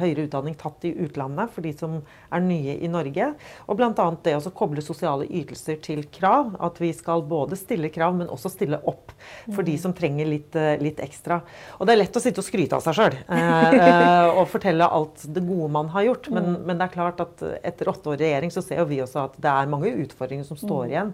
høyere 0.00 0.26
utdanning 0.26 0.56
tatt 0.58 0.84
i 0.86 0.94
utlandet 1.06 1.52
for 1.54 1.66
de 1.66 1.72
som 1.76 1.98
er 2.30 2.44
nye 2.44 2.76
i 2.82 2.90
Norge. 2.90 3.32
Og 3.66 3.78
bl.a. 3.78 4.06
det 4.22 4.36
å 4.36 4.54
koble 4.54 4.84
sosiale 4.84 5.26
ytelser 5.26 5.80
til 5.84 6.04
krav. 6.12 6.54
At 6.62 6.80
vi 6.82 6.92
skal 6.96 7.24
både 7.26 7.58
stille 7.58 7.90
krav, 7.94 8.16
men 8.18 8.30
også 8.32 8.52
stille 8.52 8.80
opp 8.88 9.14
for 9.54 9.66
de 9.66 9.76
som 9.80 9.94
trenger 9.96 10.28
litt, 10.28 10.56
eh, 10.56 10.76
litt 10.82 11.00
ekstra. 11.04 11.40
Og 11.78 11.86
det 11.86 11.94
er 11.94 12.02
lett 12.02 12.18
å 12.18 12.22
sitte 12.22 12.42
og 12.42 12.46
skryte 12.46 12.78
av 12.78 12.84
seg 12.84 12.98
sjøl 12.98 13.16
eh, 13.16 13.76
eh, 13.76 14.30
og 14.36 14.46
fortelle 14.52 14.88
alt 14.98 15.26
det 15.26 15.44
gode 15.46 15.70
man 15.72 15.90
har 15.94 16.08
gjort. 16.08 16.30
Men, 16.34 16.54
mm. 16.54 16.62
men, 16.62 16.78
det 16.78 16.88
er 16.88 16.96
klart 16.96 17.22
at 17.24 17.44
etter 17.62 17.92
åtte 17.92 18.12
år 18.12 18.20
i 18.20 18.26
regjering 18.26 18.54
så 18.54 18.64
ser 18.64 18.84
vi 18.88 19.02
også 19.04 19.26
at 19.26 19.36
det 19.42 19.52
er 19.52 19.70
mange 19.72 19.92
utfordringer 20.04 20.48
som 20.48 20.60
står 20.60 20.86
mm. 20.86 20.90
igjen. 20.92 21.12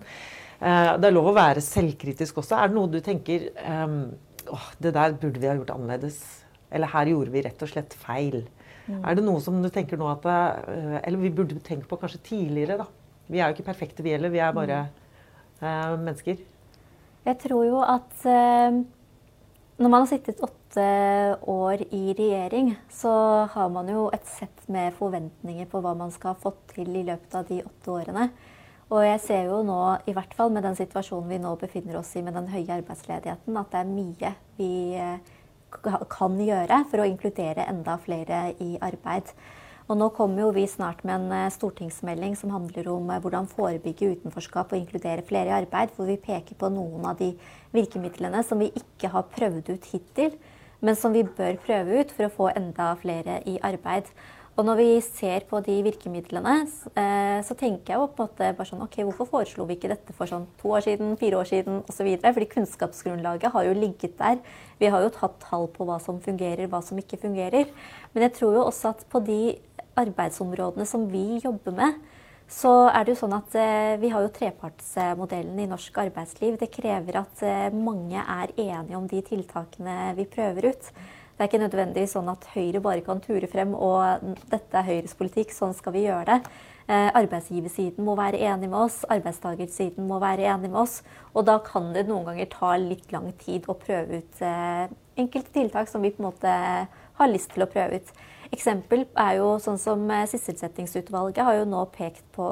Det 0.62 1.08
er 1.08 1.14
lov 1.14 1.32
å 1.32 1.34
være 1.34 1.62
selvkritisk 1.64 2.36
også. 2.38 2.54
Er 2.54 2.70
det 2.70 2.76
noe 2.76 2.90
du 2.90 3.00
tenker 3.02 3.48
um, 3.66 4.12
åh, 4.46 4.68
det 4.78 4.92
der 4.94 5.16
burde 5.18 5.42
vi 5.42 5.48
ha 5.50 5.56
gjort 5.58 5.72
annerledes. 5.74 6.20
Eller 6.72 6.92
her 6.92 7.10
gjorde 7.10 7.34
vi 7.34 7.42
rett 7.44 7.64
og 7.64 7.72
slett 7.72 7.96
feil. 7.98 8.44
Mm. 8.86 9.00
Er 9.00 9.18
det 9.18 9.24
noe 9.26 9.42
som 9.42 9.58
du 9.62 9.68
tenker 9.74 9.98
nå 9.98 10.08
at 10.10 10.24
eh, 10.26 10.96
Eller 11.02 11.20
vi 11.20 11.30
burde 11.34 11.60
tenkt 11.62 11.88
på 11.90 11.98
kanskje 12.00 12.22
tidligere, 12.30 12.80
da. 12.80 12.86
Vi 13.30 13.40
er 13.40 13.50
jo 13.50 13.56
ikke 13.56 13.68
perfekte, 13.70 14.04
vi 14.06 14.14
heller. 14.14 14.32
Vi 14.32 14.40
er 14.42 14.54
bare 14.54 14.80
mm. 15.60 16.02
mennesker. 16.02 16.40
Jeg 17.26 17.38
tror 17.42 17.66
jo 17.66 17.82
at 17.86 18.24
når 19.82 19.90
man 19.90 20.02
har 20.02 20.08
sittet 20.10 20.42
åtte 20.42 20.86
år 21.48 21.84
i 21.90 22.02
regjering, 22.18 22.72
så 22.92 23.12
har 23.52 23.70
man 23.72 23.88
jo 23.90 24.08
et 24.14 24.26
sett 24.28 24.66
med 24.72 24.94
forventninger 24.98 25.68
på 25.70 25.80
hva 25.82 25.94
man 25.98 26.12
skal 26.14 26.34
ha 26.34 26.42
fått 26.42 26.74
til 26.74 26.90
i 26.92 27.04
løpet 27.06 27.38
av 27.38 27.46
de 27.48 27.62
åtte 27.64 27.94
årene. 27.94 28.28
Og 28.92 29.00
jeg 29.06 29.20
ser 29.24 29.46
jo 29.48 29.62
nå, 29.64 29.78
i 30.04 30.12
hvert 30.12 30.34
fall 30.36 30.52
med 30.52 30.66
den 30.66 30.76
situasjonen 30.76 31.30
vi 31.32 31.40
nå 31.40 31.54
befinner 31.60 31.96
oss 31.96 32.10
i 32.18 32.22
med 32.24 32.36
den 32.36 32.50
høye 32.52 32.76
arbeidsledigheten, 32.76 33.56
at 33.56 33.72
det 33.72 33.80
er 33.80 33.88
mye 33.88 34.32
vi 34.58 34.72
eh, 35.00 35.32
kan 36.12 36.36
gjøre 36.36 36.82
for 36.90 37.00
å 37.00 37.08
inkludere 37.08 37.64
enda 37.72 37.96
flere 38.02 38.50
i 38.60 38.74
arbeid. 38.84 39.32
Og 39.88 39.96
nå 39.98 40.10
kommer 40.14 40.44
jo 40.44 40.50
vi 40.54 40.66
snart 40.68 41.00
med 41.08 41.14
en 41.14 41.32
eh, 41.38 41.54
stortingsmelding 41.54 42.36
som 42.38 42.52
handler 42.52 42.90
om 42.92 43.08
eh, 43.08 43.22
hvordan 43.24 43.48
forebygge 43.48 44.10
utenforskap 44.18 44.74
og 44.74 44.82
inkludere 44.82 45.24
flere 45.24 45.48
i 45.48 45.56
arbeid, 45.62 45.96
hvor 45.96 46.12
vi 46.12 46.20
peker 46.20 46.60
på 46.60 46.70
noen 46.76 47.08
av 47.08 47.16
de 47.22 47.32
virkemidlene 47.72 48.44
som 48.44 48.60
vi 48.60 48.68
ikke 48.76 49.08
har 49.16 49.30
prøvd 49.32 49.72
ut 49.72 49.88
hittil, 49.94 50.36
men 50.84 51.00
som 51.00 51.16
vi 51.16 51.24
bør 51.24 51.56
prøve 51.64 52.02
ut 52.02 52.12
for 52.12 52.28
å 52.28 52.34
få 52.36 52.52
enda 52.52 52.92
flere 53.00 53.40
i 53.48 53.56
arbeid. 53.64 54.12
Og 54.62 54.66
når 54.68 54.78
vi 54.78 54.90
ser 55.02 55.42
på 55.50 55.58
de 55.66 55.74
virkemidlene, 55.82 56.52
eh, 56.94 57.40
så 57.42 57.54
tenker 57.58 57.96
jeg 57.96 57.98
jo 57.98 58.04
på 58.14 58.22
en 58.22 58.28
måte 58.54 58.66
sånn 58.68 58.84
OK, 58.84 59.00
hvorfor 59.08 59.26
foreslo 59.26 59.64
vi 59.66 59.74
ikke 59.74 59.88
dette 59.90 60.14
for 60.14 60.30
sånn 60.30 60.44
to 60.60 60.70
år 60.76 60.84
siden, 60.84 61.16
fire 61.18 61.40
år 61.40 61.48
siden 61.50 61.80
osv.? 61.90 62.10
Fordi 62.22 62.46
kunnskapsgrunnlaget 62.52 63.50
har 63.50 63.64
jo 63.66 63.72
ligget 63.74 64.14
der. 64.20 64.38
Vi 64.78 64.86
har 64.86 65.02
jo 65.02 65.10
tatt 65.16 65.34
tall 65.42 65.66
på 65.66 65.82
hva 65.88 65.96
som 66.04 66.20
fungerer, 66.22 66.70
hva 66.70 66.78
som 66.78 67.00
ikke 67.02 67.18
fungerer. 67.24 67.72
Men 68.14 68.28
jeg 68.28 68.36
tror 68.36 68.54
jo 68.54 68.62
også 68.68 68.92
at 68.92 69.02
på 69.10 69.18
de 69.26 69.40
arbeidsområdene 69.98 70.86
som 70.86 71.08
vi 71.10 71.40
jobber 71.42 71.74
med, 71.80 71.98
så 72.46 72.72
er 72.92 73.02
det 73.02 73.16
jo 73.16 73.20
sånn 73.24 73.34
at 73.34 73.56
eh, 73.58 73.96
vi 73.98 74.12
har 74.14 74.22
jo 74.22 74.30
trepartsmodellen 74.36 75.58
i 75.58 75.66
norsk 75.72 75.98
arbeidsliv. 76.04 76.54
Det 76.60 76.70
krever 76.70 77.18
at 77.24 77.42
eh, 77.42 77.74
mange 77.74 78.22
er 78.22 78.54
enige 78.54 79.00
om 79.00 79.10
de 79.10 79.24
tiltakene 79.26 80.12
vi 80.20 80.28
prøver 80.30 80.70
ut. 80.70 80.92
Det 81.32 81.40
er 81.40 81.48
ikke 81.48 81.62
nødvendigvis 81.62 82.12
sånn 82.14 82.28
at 82.28 82.44
Høyre 82.52 82.82
bare 82.84 83.02
kan 83.06 83.20
ture 83.24 83.48
frem 83.50 83.72
og 83.74 84.34
dette 84.52 84.78
er 84.78 84.86
Høyres 84.86 85.16
politikk, 85.16 85.54
sånn 85.56 85.72
skal 85.74 85.96
vi 85.96 86.04
gjøre 86.04 86.26
det. 86.28 86.52
Eh, 86.90 87.08
arbeidsgiversiden 87.14 88.04
må 88.04 88.16
være 88.18 88.40
enig 88.42 88.68
med 88.68 88.80
oss, 88.80 88.98
arbeidstakersiden 89.12 90.08
må 90.08 90.18
være 90.22 90.48
enig 90.50 90.68
med 90.72 90.80
oss. 90.82 90.98
Og 91.32 91.46
da 91.46 91.56
kan 91.64 91.92
det 91.94 92.08
noen 92.08 92.26
ganger 92.28 92.50
ta 92.52 92.74
litt 92.80 93.14
lang 93.14 93.30
tid 93.40 93.68
å 93.70 93.78
prøve 93.78 94.20
ut 94.20 94.42
eh, 94.42 94.90
enkelte 95.22 95.54
tiltak 95.54 95.88
som 95.88 96.02
vi 96.02 96.10
på 96.12 96.20
en 96.22 96.28
måte 96.28 96.52
har 97.20 97.30
lyst 97.30 97.54
til 97.54 97.64
å 97.64 97.70
prøve 97.70 98.02
ut. 98.02 98.12
Eksempel 98.52 99.06
er 99.14 99.38
jo 99.38 99.54
sånn 99.62 99.80
som 99.80 100.04
eh, 100.10 100.26
Sysselsettingsutvalget 100.28 101.46
har 101.46 101.60
jo 101.60 101.70
nå 101.70 101.86
pekt 101.94 102.26
på 102.36 102.48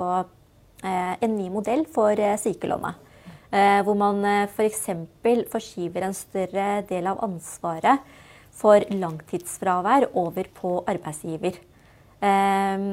en 0.81 1.35
ny 1.37 1.51
modell 1.53 1.83
for 1.93 2.17
sykelånet. 2.41 2.97
Hvor 3.85 3.97
man 4.01 4.23
f.eks. 4.47 4.87
For 5.21 5.43
forskyver 5.53 6.07
en 6.07 6.15
større 6.17 6.69
del 6.89 7.11
av 7.11 7.21
ansvaret 7.27 8.01
for 8.61 8.85
langtidsfravær 8.93 10.11
over 10.21 10.49
på 10.57 10.73
arbeidsgiver. 10.91 11.59
Eh, 12.21 12.89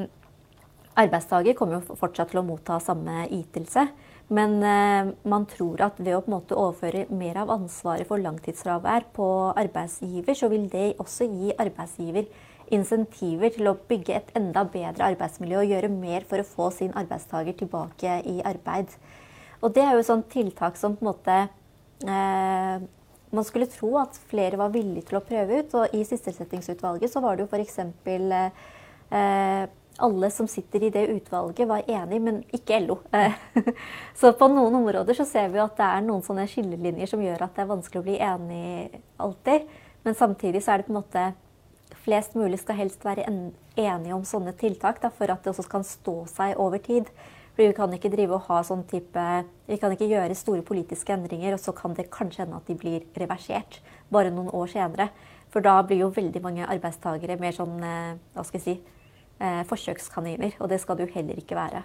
arbeidstaker 0.98 1.56
kommer 1.58 1.78
jo 1.78 1.98
fortsatt 2.00 2.32
til 2.32 2.40
å 2.40 2.46
motta 2.46 2.80
samme 2.82 3.26
ytelse. 3.28 3.88
Men 4.34 4.58
eh, 4.60 5.14
man 5.28 5.46
tror 5.48 5.80
at 5.86 6.00
ved 6.00 6.12
å 6.16 6.20
på 6.20 6.28
en 6.28 6.36
måte 6.36 6.56
overføre 6.58 7.06
mer 7.16 7.38
av 7.44 7.52
ansvaret 7.54 8.08
for 8.08 8.20
langtidsfravær 8.20 9.08
på 9.16 9.28
arbeidsgiver, 9.56 10.36
så 10.36 10.50
vil 10.52 10.68
det 10.72 10.98
også 11.00 11.28
gi 11.30 11.54
arbeidsgiver 11.56 12.28
insentiver 12.74 13.54
til 13.54 13.70
å 13.70 13.78
bygge 13.88 14.16
et 14.18 14.34
enda 14.36 14.66
bedre 14.68 15.06
arbeidsmiljø 15.14 15.62
og 15.62 15.72
gjøre 15.72 15.88
mer 15.92 16.26
for 16.28 16.42
å 16.42 16.48
få 16.48 16.68
sin 16.76 16.92
arbeidstaker 16.98 17.56
tilbake 17.56 18.18
i 18.28 18.42
arbeid. 18.44 18.92
Og 19.62 19.72
det 19.74 19.84
er 19.84 19.96
jo 19.96 20.02
et 20.02 20.10
sånt 20.10 20.28
tiltak 20.32 20.76
som 20.78 20.98
på 20.98 21.06
en 21.06 21.08
måte 21.08 21.38
eh, 22.04 22.84
man 23.30 23.44
skulle 23.44 23.68
tro 23.70 23.94
at 24.00 24.16
flere 24.30 24.58
var 24.60 24.72
villige 24.74 25.08
til 25.08 25.18
å 25.18 25.24
prøve 25.24 25.60
ut. 25.62 25.74
Og 25.80 25.96
i 25.96 26.04
sysselsettingsutvalget 26.06 27.12
så 27.12 27.22
var 27.24 27.36
det 27.36 27.46
jo 27.46 27.50
f.eks. 27.52 27.78
Eh, 29.08 29.66
alle 29.98 30.30
som 30.30 30.46
sitter 30.46 30.84
i 30.86 30.92
det 30.94 31.08
utvalget, 31.10 31.66
var 31.66 31.88
enig, 31.90 32.20
men 32.22 32.36
ikke 32.54 32.78
LO. 32.84 33.00
så 34.20 34.30
på 34.38 34.48
noen 34.52 34.76
områder 34.78 35.16
så 35.18 35.26
ser 35.26 35.50
vi 35.50 35.58
at 35.62 35.74
det 35.78 35.88
er 35.88 36.04
noen 36.06 36.22
sånne 36.22 36.46
skillelinjer 36.50 37.10
som 37.10 37.22
gjør 37.24 37.48
at 37.48 37.56
det 37.56 37.64
er 37.64 37.72
vanskelig 37.72 38.02
å 38.02 38.06
bli 38.06 38.18
enig 38.22 39.00
alltid. 39.18 39.66
Men 40.06 40.18
samtidig 40.18 40.62
så 40.62 40.74
er 40.74 40.80
det 40.80 40.88
på 40.88 40.94
en 40.94 41.02
måte 41.02 41.28
Flest 42.04 42.34
mulig 42.36 42.58
skal 42.60 42.76
helst 42.78 43.04
være 43.04 43.24
enige 43.26 44.14
om 44.14 44.22
sånne 44.24 44.52
tiltak 44.60 45.00
da, 45.02 45.08
for 45.12 45.28
at 45.32 45.40
det 45.44 45.50
også 45.50 45.64
kan 45.72 45.84
stå 45.84 46.14
seg 46.30 46.60
over 46.60 46.80
tid. 46.84 47.08
Fordi 47.58 47.72
vi 47.72 47.74
kan 47.74 47.90
ikke 47.90 48.10
drive 48.12 48.36
og 48.36 48.44
ha 48.46 48.60
sånn 48.62 48.84
type 48.86 49.22
Vi 49.66 49.76
kan 49.82 49.90
ikke 49.90 50.06
gjøre 50.06 50.34
store 50.38 50.62
politiske 50.62 51.10
endringer, 51.10 51.56
og 51.56 51.58
så 51.58 51.72
kan 51.74 51.96
det 51.98 52.04
kanskje 52.14 52.44
hende 52.44 52.60
at 52.60 52.68
de 52.70 52.76
blir 52.78 53.02
reversert 53.18 53.80
bare 54.14 54.30
noen 54.30 54.52
år 54.54 54.70
senere. 54.70 55.08
For 55.50 55.64
da 55.66 55.72
blir 55.82 56.04
jo 56.04 56.12
veldig 56.14 56.38
mange 56.44 56.68
arbeidstakere 56.70 57.34
mer 57.40 57.56
sånn, 57.56 57.74
eh, 57.82 58.14
hva 58.36 58.44
skal 58.46 58.60
jeg 58.60 58.62
si, 58.62 58.76
eh, 59.40 59.62
forsøkskaniner. 59.68 60.58
Og 60.60 60.70
det 60.70 60.80
skal 60.82 60.98
du 60.98 61.06
heller 61.14 61.38
ikke 61.40 61.58
være. 61.58 61.84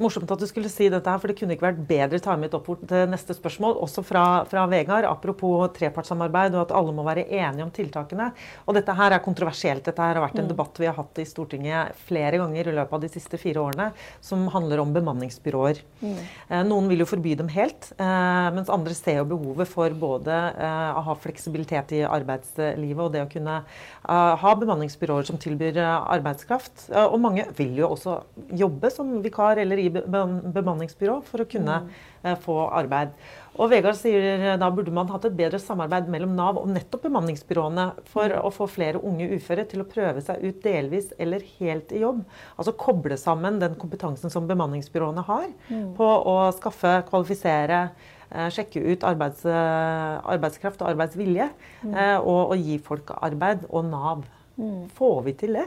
Morsomt 0.00 0.30
at 0.32 0.40
du 0.40 0.46
skulle 0.48 0.70
si 0.72 0.88
dette, 0.90 1.08
her, 1.08 1.20
for 1.20 1.30
det 1.30 1.36
kunne 1.38 1.54
ikke 1.54 1.66
vært 1.66 1.82
bedre 1.88 2.20
timet 2.22 2.54
opp 2.56 2.68
til 2.88 3.10
neste 3.12 3.36
spørsmål, 3.36 3.76
også 3.84 4.04
fra, 4.06 4.24
fra, 4.48 4.64
Vegard. 4.70 5.06
Apropos 5.08 5.68
trepartssamarbeid 5.76 6.56
og 6.56 6.64
at 6.64 6.74
alle 6.78 6.94
må 6.96 7.04
være 7.06 7.26
enige 7.28 7.66
om 7.66 7.72
tiltakene. 7.74 8.30
Og 8.66 8.76
dette 8.78 8.94
her 8.96 9.14
er 9.14 9.24
kontroversielt. 9.24 9.84
Dette 9.84 10.02
her 10.02 10.16
har 10.16 10.24
vært 10.24 10.40
en 10.40 10.48
mm. 10.48 10.52
debatt 10.54 10.80
vi 10.80 10.88
har 10.88 10.96
hatt 10.96 11.20
i 11.20 11.28
Stortinget 11.28 11.98
flere 12.08 12.40
ganger 12.40 12.70
i 12.70 12.76
løpet 12.78 12.96
av 12.96 13.04
de 13.04 13.12
siste 13.12 13.40
fire 13.40 13.62
årene, 13.62 13.90
som 14.24 14.46
handler 14.52 14.82
om 14.82 14.94
bemanningsbyråer. 14.96 15.82
Mm. 16.00 16.16
Eh, 16.48 16.64
noen 16.68 16.88
vil 16.90 17.04
jo 17.04 17.10
forby 17.12 17.36
dem 17.38 17.50
helt, 17.52 17.92
eh, 17.98 18.48
mens 18.56 18.72
andre 18.72 18.96
ser 18.96 19.20
jo 19.20 19.28
behovet 19.34 19.68
for 19.68 19.92
både 19.98 20.38
eh, 20.56 20.90
å 20.96 21.04
ha 21.04 21.18
fleksibilitet 21.20 21.96
i 21.98 22.02
arbeidslivet 22.08 23.04
og 23.04 23.12
det 23.14 23.26
å 23.26 23.30
kunne 23.30 23.60
ha 24.02 24.52
bemanningsbyråer 24.58 25.26
som 25.28 25.38
tilbyr 25.40 25.76
arbeidskraft. 25.82 26.61
Og 27.02 27.18
mange 27.22 27.46
vil 27.56 27.76
jo 27.78 27.92
også 27.94 28.18
jobbe 28.58 28.90
som 28.92 29.14
vikar 29.24 29.60
eller 29.62 29.80
i 29.80 29.88
bemanningsbyrå 29.92 31.20
for 31.28 31.44
å 31.44 31.48
kunne 31.50 31.82
mm. 31.86 31.92
Eh, 32.22 32.36
få 32.38 32.54
arbeid. 32.70 33.10
Og 33.58 33.66
Vegard 33.72 33.96
sier 33.98 34.22
eh, 34.36 34.52
da 34.60 34.68
burde 34.70 34.92
man 34.94 35.08
hatt 35.10 35.24
et 35.26 35.34
bedre 35.34 35.58
samarbeid 35.58 36.06
mellom 36.12 36.36
Nav 36.38 36.60
og 36.60 36.68
nettopp 36.70 37.08
bemanningsbyråene 37.08 37.86
for 38.12 38.30
mm. 38.30 38.44
å 38.46 38.52
få 38.54 38.68
flere 38.70 39.00
unge 39.02 39.26
uføre 39.34 39.64
til 39.66 39.82
å 39.82 39.88
prøve 39.90 40.22
seg 40.22 40.44
ut 40.44 40.60
delvis 40.62 41.10
eller 41.18 41.42
helt 41.58 41.90
i 41.90 42.04
jobb. 42.04 42.22
Altså 42.54 42.76
koble 42.78 43.18
sammen 43.18 43.58
den 43.62 43.74
kompetansen 43.80 44.30
som 44.30 44.46
bemanningsbyråene 44.46 45.26
har 45.26 45.48
mm. 45.66 45.92
på 45.98 46.12
å 46.30 46.36
skaffe, 46.54 46.94
kvalifisere, 47.10 47.82
eh, 48.30 48.48
sjekke 48.54 48.86
ut 48.86 49.10
arbeids, 49.10 49.42
arbeidskraft 49.42 50.86
og 50.86 50.94
arbeidsvilje. 50.94 51.50
Mm. 51.82 51.94
Og, 52.22 52.52
og, 52.52 52.58
gi 52.62 52.78
folk 52.86 53.10
arbeid. 53.18 53.66
Og 53.74 53.90
Nav. 53.90 54.28
Mm. 54.62 54.86
Får 54.94 55.24
vi 55.26 55.40
til 55.42 55.58
det? 55.58 55.66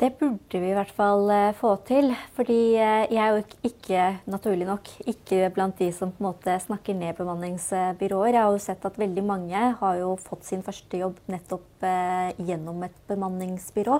Det 0.00 0.14
burde 0.16 0.60
vi 0.62 0.70
i 0.70 0.72
hvert 0.72 0.92
fall 0.96 1.28
eh, 1.28 1.50
få 1.58 1.74
til. 1.84 2.14
Fordi 2.32 2.60
eh, 2.80 3.10
jeg 3.12 3.20
er 3.20 3.34
jo 3.34 3.42
ikke, 3.68 4.04
naturlig 4.32 4.64
nok, 4.64 4.88
ikke 5.12 5.50
blant 5.52 5.76
de 5.76 5.90
som 5.92 6.08
på 6.14 6.22
en 6.22 6.28
måte 6.30 6.54
snakker 6.62 6.96
ned 6.96 7.18
bemanningsbyråer. 7.18 8.30
Jeg 8.32 8.40
har 8.40 8.54
jo 8.54 8.62
sett 8.64 8.86
at 8.88 8.96
veldig 9.00 9.24
mange 9.28 9.64
har 9.82 9.98
jo 10.00 10.14
fått 10.22 10.48
sin 10.48 10.64
første 10.64 11.02
jobb 11.02 11.20
nettopp 11.28 11.84
eh, 11.84 12.32
gjennom 12.48 12.80
et 12.86 12.96
bemanningsbyrå. 13.12 13.98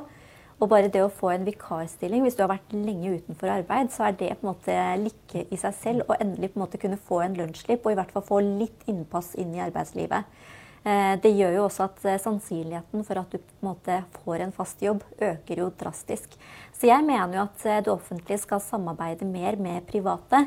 Og 0.61 0.71
bare 0.73 0.89
det 0.93 1.03
å 1.05 1.13
få 1.13 1.35
en 1.35 1.45
vikarstilling, 1.45 2.25
hvis 2.25 2.39
du 2.39 2.47
har 2.47 2.55
vært 2.55 2.73
lenge 2.73 3.13
utenfor 3.21 3.53
arbeid, 3.53 3.93
så 3.93 4.09
er 4.09 4.17
det 4.17 4.33
på 4.41 4.47
en 4.47 4.53
måte 4.55 4.79
lykke 5.05 5.45
i 5.53 5.61
seg 5.61 5.77
selv 5.77 6.09
å 6.09 6.17
endelig 6.17 6.55
på 6.55 6.61
en 6.61 6.65
måte 6.65 6.81
kunne 6.81 7.01
få 7.01 7.21
en 7.27 7.37
lunsjslipp 7.37 7.85
og 7.85 7.93
i 7.93 8.01
hvert 8.01 8.17
fall 8.17 8.25
få 8.29 8.41
litt 8.45 8.89
innpass 8.89 9.35
inn 9.41 9.53
i 9.57 9.63
arbeidslivet. 9.65 10.49
Eh, 10.83 11.15
det 11.21 11.35
gjør 11.37 11.59
jo 11.59 11.67
også 11.67 11.85
at 11.91 12.05
eh, 12.09 12.21
sannsynligheten 12.23 13.05
for 13.05 13.21
at 13.21 13.33
du 13.33 13.37
på 13.37 13.57
en 13.61 13.69
måte 13.69 13.99
får 14.23 14.47
en 14.47 14.55
fast 14.57 14.81
jobb, 14.81 15.05
øker 15.21 15.61
jo 15.61 15.69
drastisk. 15.77 16.37
Så 16.73 16.89
jeg 16.89 17.05
mener 17.05 17.37
jo 17.37 17.45
at 17.45 17.67
eh, 17.69 17.83
det 17.85 17.93
offentlige 17.93 18.41
skal 18.41 18.63
samarbeide 18.65 19.29
mer 19.29 19.61
med 19.61 19.85
private. 19.91 20.47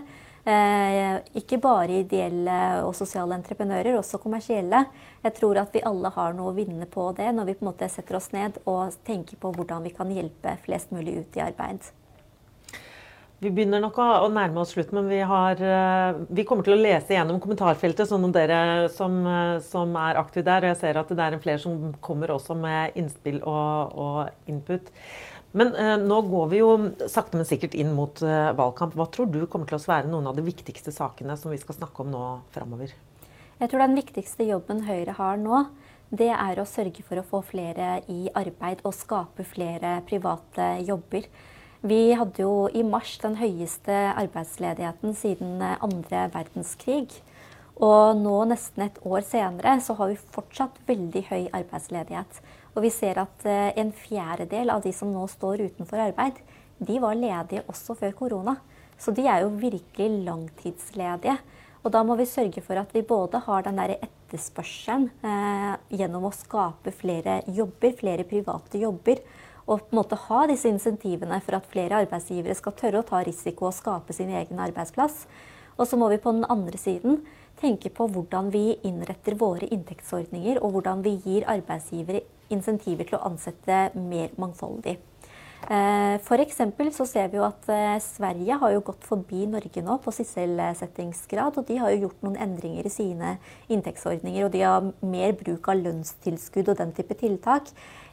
Ikke 1.39 1.55
bare 1.63 2.01
ideelle 2.01 2.55
og 2.83 2.89
sosiale 2.97 3.31
entreprenører, 3.37 3.95
også 3.95 4.19
kommersielle. 4.19 4.81
Jeg 5.23 5.37
tror 5.37 5.61
at 5.61 5.71
vi 5.71 5.85
alle 5.87 6.11
har 6.11 6.35
noe 6.35 6.51
å 6.51 6.57
vinne 6.57 6.83
på 6.83 7.05
det 7.15 7.29
når 7.31 7.47
vi 7.47 7.55
på 7.55 7.63
en 7.63 7.69
måte 7.69 7.87
setter 7.87 8.19
oss 8.19 8.33
ned 8.35 8.59
og 8.65 8.91
tenker 9.07 9.39
på 9.39 9.53
hvordan 9.55 9.87
vi 9.87 9.95
kan 9.95 10.11
hjelpe 10.11 10.57
flest 10.65 10.91
mulig 10.91 11.21
ut 11.21 11.39
i 11.39 11.45
arbeid. 11.45 11.87
Vi 13.41 13.49
begynner 13.51 13.81
nok 13.83 13.97
å, 13.99 14.05
å 14.23 14.29
nærme 14.31 14.61
oss 14.61 14.71
slutt, 14.75 14.93
men 14.95 15.09
vi, 15.11 15.19
har, 15.27 15.59
uh, 15.59 16.21
vi, 16.31 16.45
kommer 16.47 16.63
til 16.63 16.77
å 16.77 16.79
lese 16.79 17.15
gjennom 17.15 17.41
kommentarfeltet, 17.43 18.07
sånn 18.07 18.23
om 18.29 18.33
dere 18.35 18.87
som, 18.93 19.17
uh, 19.27 19.57
som, 19.65 19.91
er 19.99 20.19
aktive 20.21 20.45
der. 20.47 20.63
Og 20.63 20.71
jeg 20.71 20.79
ser 20.79 20.99
at 21.01 21.11
det 21.11 21.25
er 21.25 21.39
flere 21.43 21.61
som 21.63 21.91
kommer 22.03 22.31
også 22.31 22.55
med 22.55 22.95
innspill 22.99 23.41
og, 23.41 23.97
og 23.99 24.51
input. 24.51 24.91
Men 25.53 25.75
eh, 25.77 25.99
nå 26.01 26.15
går 26.25 26.47
vi 26.49 26.59
jo 26.63 26.69
sakte, 27.05 27.37
men 27.37 27.45
sikkert 27.45 27.75
inn 27.77 27.91
mot 27.93 28.17
valgkamp. 28.57 28.95
Hva 28.97 29.05
tror 29.13 29.27
du 29.29 29.43
kommer 29.45 29.69
til 29.69 29.77
å 29.77 29.83
være 29.85 30.09
noen 30.09 30.31
av 30.31 30.33
de 30.33 30.41
viktigste 30.47 30.89
sakene 30.89 31.35
som 31.37 31.53
vi 31.53 31.59
skal 31.61 31.77
snakke 31.77 32.01
om 32.01 32.09
nå 32.09 32.21
framover? 32.55 32.95
Jeg 33.59 33.69
tror 33.69 33.83
den 33.83 33.93
viktigste 33.99 34.47
jobben 34.47 34.81
Høyre 34.87 35.13
har 35.19 35.37
nå, 35.37 35.59
det 36.13 36.31
er 36.33 36.59
å 36.61 36.65
sørge 36.65 37.05
for 37.05 37.21
å 37.21 37.25
få 37.25 37.43
flere 37.45 37.99
i 38.09 38.27
arbeid 38.33 38.81
og 38.85 38.93
skape 38.97 39.45
flere 39.45 39.99
private 40.09 40.67
jobber. 40.85 41.29
Vi 41.83 42.13
hadde 42.15 42.45
jo 42.45 42.69
i 42.71 42.79
mars 42.87 43.17
den 43.19 43.33
høyeste 43.35 43.91
arbeidsledigheten 44.15 45.17
siden 45.19 45.57
eh, 45.59 45.81
andre 45.83 46.29
verdenskrig. 46.31 47.09
Og 47.83 48.15
nå, 48.21 48.37
nesten 48.47 48.85
et 48.85 49.01
år 49.03 49.25
senere, 49.27 49.73
så 49.83 49.97
har 49.97 50.13
vi 50.13 50.21
fortsatt 50.35 50.77
veldig 50.87 51.25
høy 51.27 51.41
arbeidsledighet. 51.49 52.39
Og 52.77 52.85
vi 52.85 52.93
ser 52.93 53.19
at 53.25 53.43
eh, 53.43 53.73
en 53.83 53.91
fjerdedel 53.91 54.71
av 54.71 54.85
de 54.85 54.95
som 54.95 55.11
nå 55.11 55.25
står 55.27 55.65
utenfor 55.65 56.05
arbeid, 56.05 56.39
de 56.79 57.01
var 57.03 57.19
ledige 57.19 57.65
også 57.67 57.97
før 57.99 58.15
korona. 58.15 58.55
Så 58.95 59.11
de 59.11 59.27
er 59.27 59.43
jo 59.43 59.51
virkelig 59.51 60.23
langtidsledige. 60.23 61.35
Og 61.83 61.91
da 61.91 62.07
må 62.07 62.15
vi 62.15 62.31
sørge 62.31 62.63
for 62.63 62.79
at 62.79 62.95
vi 62.95 63.03
både 63.03 63.43
har 63.43 63.67
den 63.67 63.83
der 63.83 63.97
etterspørselen 63.97 65.09
eh, 65.19 65.71
gjennom 65.99 66.31
å 66.31 66.35
skape 66.35 66.95
flere 66.95 67.41
jobber, 67.51 67.91
flere 67.99 68.23
private 68.23 68.79
jobber, 68.79 69.19
og 69.65 69.85
på 69.85 69.93
en 69.93 69.99
måte 70.01 70.19
ha 70.25 70.43
disse 70.49 70.67
insentivene 70.71 71.39
for 71.43 71.57
at 71.57 71.69
flere 71.71 72.01
arbeidsgivere 72.03 72.55
skal 72.57 72.75
tørre 72.79 73.03
å 73.03 73.07
ta 73.07 73.21
risiko 73.23 73.69
og 73.69 73.77
skape 73.77 74.15
sin 74.15 74.33
egen 74.33 74.59
arbeidsplass. 74.59 75.23
Og 75.77 75.87
så 75.89 75.97
må 75.97 76.09
vi 76.11 76.21
på 76.21 76.33
den 76.35 76.45
andre 76.51 76.77
siden 76.77 77.23
tenke 77.61 77.89
på 77.93 78.09
hvordan 78.11 78.51
vi 78.53 78.73
innretter 78.85 79.37
våre 79.39 79.69
inntektsordninger, 79.71 80.59
og 80.59 80.75
hvordan 80.75 81.01
vi 81.05 81.15
gir 81.23 81.47
arbeidsgivere 81.49 82.25
insentiver 82.53 83.07
til 83.07 83.19
å 83.19 83.25
ansette 83.29 83.89
mer 83.95 84.35
mangfoldig. 84.41 84.97
Eh, 85.63 86.15
F.eks. 86.19 86.57
så 86.91 87.05
ser 87.07 87.29
vi 87.31 87.37
jo 87.39 87.45
at 87.47 87.67
eh, 87.71 87.95
Sverige 88.03 88.57
har 88.59 88.73
jo 88.73 88.81
gått 88.83 89.05
forbi 89.07 89.45
Norge 89.47 89.83
nå 89.85 89.95
på 90.03 90.11
sysselsettingsgrad. 90.11 91.59
Og 91.59 91.67
de 91.69 91.77
har 91.79 91.93
jo 91.93 92.07
gjort 92.07 92.25
noen 92.25 92.39
endringer 92.43 92.89
i 92.89 92.91
sine 92.91 93.37
inntektsordninger. 93.71 94.43
Og 94.43 94.51
de 94.51 94.65
har 94.65 94.89
mer 94.99 95.35
bruk 95.39 95.69
av 95.71 95.79
lønnstilskudd 95.79 96.73
og 96.73 96.81
den 96.81 96.91
type 96.97 97.15
tiltak. 97.19 97.71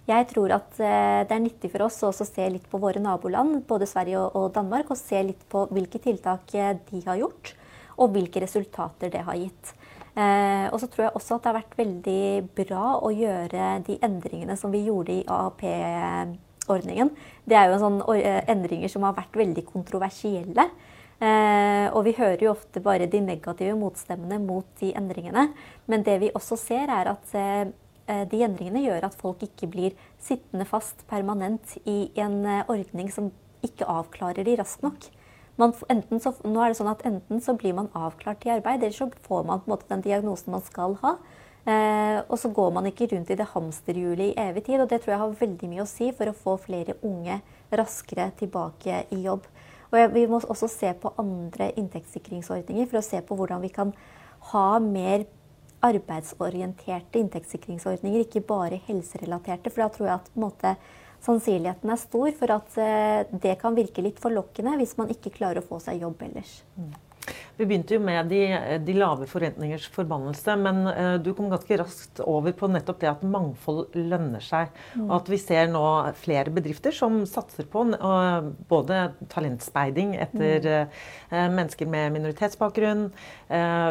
Jeg 0.08 0.26
tror 0.32 0.54
at 0.56 0.78
eh, 0.80 1.22
det 1.28 1.34
er 1.34 1.42
nyttig 1.44 1.70
for 1.72 1.84
oss 1.86 2.00
å 2.06 2.12
se 2.14 2.46
litt 2.50 2.66
på 2.70 2.80
våre 2.80 3.02
naboland, 3.02 3.60
både 3.68 3.88
Sverige 3.88 4.22
og 4.24 4.52
Danmark, 4.54 4.90
og 4.90 4.98
se 4.98 5.20
litt 5.26 5.42
på 5.52 5.66
hvilke 5.70 6.00
tiltak 6.02 6.54
eh, 6.56 6.76
de 6.88 7.02
har 7.06 7.20
gjort, 7.20 7.52
og 8.00 8.14
hvilke 8.14 8.42
resultater 8.42 9.12
det 9.12 9.24
har 9.26 9.38
gitt. 9.38 9.74
Eh, 10.16 10.66
og 10.72 10.78
så 10.80 10.88
tror 10.90 11.06
jeg 11.06 11.16
også 11.18 11.36
at 11.36 11.42
det 11.42 11.50
har 11.50 11.58
vært 11.60 11.76
veldig 11.78 12.22
bra 12.62 12.84
å 12.98 13.10
gjøre 13.14 13.72
de 13.86 13.98
endringene 14.02 14.56
som 14.58 14.72
vi 14.74 14.86
gjorde 14.88 15.18
i 15.20 15.26
AAP-ordningen. 15.28 17.12
Det 17.44 17.58
er 17.58 17.68
jo 17.70 17.82
sånn 17.82 18.00
endringer 18.50 18.90
som 18.90 19.04
har 19.06 19.18
vært 19.18 19.36
veldig 19.38 19.66
kontroversielle. 19.68 20.66
og 21.92 22.00
vi 22.06 22.14
hører 22.16 22.42
jo 22.46 22.54
ofte 22.54 22.80
bare 22.80 23.06
de 23.06 23.20
negative 23.20 23.74
motstemmene 23.76 24.38
mot 24.40 24.64
de 24.80 24.94
endringene. 24.96 25.50
Men 25.86 26.02
det 26.02 26.16
vi 26.22 26.30
også 26.34 26.56
ser, 26.56 26.88
er 26.88 27.12
at 27.12 27.34
de 28.30 28.42
endringene 28.44 28.82
gjør 28.84 29.06
at 29.06 29.16
folk 29.18 29.42
ikke 29.46 29.68
blir 29.70 29.96
sittende 30.20 30.66
fast 30.68 31.04
permanent 31.10 31.76
i 31.84 32.10
en 32.20 32.40
eh, 32.46 32.64
ordning 32.70 33.10
som 33.12 33.30
ikke 33.66 33.88
avklarer 33.90 34.46
de 34.46 34.56
raskt 34.60 34.84
nok. 34.86 35.10
Man, 35.60 35.74
så, 35.76 36.32
nå 36.48 36.62
er 36.62 36.72
det 36.72 36.78
sånn 36.78 36.88
at 36.88 37.04
Enten 37.08 37.42
så 37.44 37.52
blir 37.58 37.74
man 37.76 37.90
avklart 37.96 38.46
i 38.46 38.54
arbeid, 38.54 38.80
eller 38.80 38.96
så 38.96 39.10
får 39.26 39.44
man 39.44 39.60
på 39.60 39.68
en 39.68 39.74
måte 39.74 39.90
den 39.90 40.04
diagnosen 40.06 40.54
man 40.54 40.64
skal 40.64 40.96
ha. 41.02 41.18
Eh, 41.68 42.18
og 42.24 42.38
så 42.40 42.48
går 42.56 42.70
man 42.72 42.88
ikke 42.88 43.10
rundt 43.10 43.30
i 43.30 43.36
det 43.36 43.50
hamsterhjulet 43.52 44.30
i 44.30 44.36
evig 44.40 44.64
tid. 44.70 44.80
og 44.80 44.88
Det 44.88 45.02
tror 45.02 45.14
jeg 45.14 45.22
har 45.22 45.40
veldig 45.42 45.72
mye 45.72 45.84
å 45.84 45.90
si 45.90 46.08
for 46.16 46.30
å 46.30 46.36
få 46.36 46.56
flere 46.62 46.96
unge 47.04 47.40
raskere 47.76 48.30
tilbake 48.40 49.04
i 49.12 49.20
jobb. 49.26 49.44
Og 49.90 49.98
jeg, 49.98 50.14
Vi 50.14 50.26
må 50.26 50.40
også 50.40 50.68
se 50.70 50.94
på 50.94 51.12
andre 51.18 51.72
inntektssikringsordninger 51.76 52.88
for 52.88 53.00
å 53.00 53.04
se 53.04 53.20
på 53.20 53.36
hvordan 53.36 53.60
vi 53.60 53.68
kan 53.74 53.92
ha 54.52 54.78
mer 54.78 55.26
arbeidsorienterte 55.86 57.20
inntektssikringsordninger, 57.20 58.24
ikke 58.24 58.42
bare 58.46 58.80
helserelaterte. 58.88 59.72
For 59.72 59.84
da 59.84 59.88
tror 59.94 60.08
jeg 60.08 60.16
at 60.18 60.32
måte, 60.40 60.74
sannsynligheten 61.24 61.92
er 61.92 62.00
stor 62.00 62.32
for 62.38 62.54
at 62.56 62.80
uh, 62.80 63.38
det 63.42 63.56
kan 63.60 63.76
virke 63.76 64.04
litt 64.04 64.20
forlokkende 64.22 64.78
hvis 64.80 64.96
man 65.00 65.12
ikke 65.12 65.34
klarer 65.36 65.62
å 65.62 65.66
få 65.66 65.80
seg 65.84 66.04
jobb 66.04 66.22
ellers. 66.28 66.60
Mm. 66.76 66.92
Vi 67.60 67.66
begynte 67.68 67.98
jo 67.98 68.00
med 68.00 68.30
de, 68.32 68.40
de 68.80 68.94
lave 68.96 69.26
forventningers 69.28 69.84
forbannelse, 69.92 70.54
men 70.62 70.78
uh, 70.88 71.16
du 71.20 71.34
kom 71.36 71.50
ganske 71.52 71.76
raskt 71.76 72.22
over 72.24 72.54
på 72.56 72.70
nettopp 72.72 73.02
det 73.02 73.10
at 73.10 73.24
mangfold 73.26 73.98
lønner 73.98 74.40
seg. 74.40 74.70
Mm. 74.94 75.02
Og 75.10 75.12
at 75.18 75.28
vi 75.28 75.38
ser 75.42 75.68
nå 75.68 75.82
flere 76.22 76.52
bedrifter 76.56 76.94
som 76.96 77.18
satser 77.28 77.68
på 77.68 77.82
uh, 77.92 78.48
både 78.70 79.02
talentspeiding 79.34 80.14
etter 80.24 80.70
uh, 80.70 81.04
mennesker 81.52 81.90
med 81.90 82.14
minoritetsbakgrunn. 82.16 83.10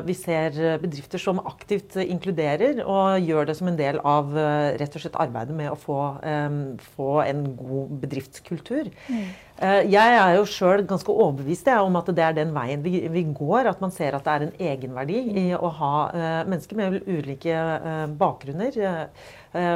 vi 0.06 0.14
ser 0.16 0.56
bedrifter 0.82 1.22
som 1.22 1.40
aktivt 1.48 1.96
inkluderer 2.00 2.82
og 2.84 3.20
gjør 3.24 3.50
det 3.50 3.56
som 3.60 3.70
en 3.70 3.78
del 3.80 4.00
av 4.08 4.32
rett 4.80 4.96
og 4.96 5.04
slett 5.04 5.18
arbeidet 5.20 5.56
med 5.56 5.72
å 5.72 5.78
få, 5.80 6.00
um, 6.24 6.60
få 6.96 7.12
en 7.26 7.44
god 7.60 7.94
bedriftskultur. 8.04 8.92
Mm. 9.08 9.30
Eh, 9.60 9.82
jeg 9.92 10.16
er 10.16 10.38
jo 10.38 10.46
sjøl 10.48 10.86
ganske 10.88 11.12
overbevist 11.12 11.68
om 11.74 11.98
at 12.00 12.10
det 12.16 12.24
er 12.24 12.36
den 12.38 12.54
veien 12.56 12.84
vi, 12.84 13.02
vi, 13.12 13.26
går. 13.36 13.59
At 13.68 13.82
man 13.84 13.92
ser 13.92 14.16
at 14.16 14.26
det 14.26 14.36
er 14.36 14.46
en 14.46 14.56
egenverdi 14.72 15.20
i 15.42 15.46
å 15.58 15.70
ha 15.80 15.94
uh, 16.14 16.24
mennesker 16.50 16.80
med 16.80 17.02
ulike 17.08 17.56
uh, 17.56 18.06
bakgrunner 18.20 18.76
uh, 18.80 19.06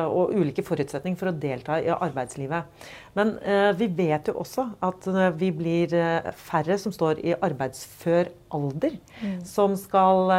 og 0.06 0.36
ulike 0.38 0.64
forutsetninger 0.66 1.18
for 1.18 1.32
å 1.32 1.36
delta 1.36 1.80
i 1.82 1.90
arbeidslivet. 1.90 2.90
Men 3.18 3.32
vi 3.78 3.88
vet 3.94 4.30
jo 4.30 4.36
også 4.42 4.68
at 4.86 5.06
vi 5.38 5.48
blir 5.54 5.92
færre 6.38 6.76
som 6.82 6.94
står 6.94 7.24
i 7.26 7.34
arbeidsfør 7.34 8.30
alder, 8.54 9.00
mm. 9.22 9.40
som, 9.50 9.74
skal, 9.78 10.30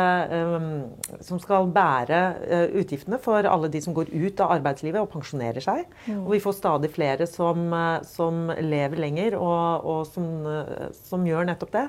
som, 1.19 1.41
skal, 1.43 1.67
bære 1.75 2.21
utgiftene 2.79 3.19
for 3.23 3.47
alle 3.51 3.71
de 3.75 3.83
som 3.83 3.95
går 3.95 4.13
ut 4.15 4.43
av 4.43 4.55
arbeidslivet 4.61 5.03
og 5.03 5.11
pensjonerer 5.17 5.67
seg. 5.67 5.83
Mm. 6.07 6.23
Og 6.23 6.37
vi 6.37 6.43
får 6.47 6.59
stadig 6.61 6.93
flere 6.95 7.27
som, 7.31 7.75
som 8.07 8.55
lever 8.55 9.03
lenger 9.03 9.39
og, 9.39 9.91
og 9.91 10.07
som, 10.15 10.31
som, 11.03 11.27
gjør 11.27 11.51
nettopp 11.51 11.75
det. 11.75 11.87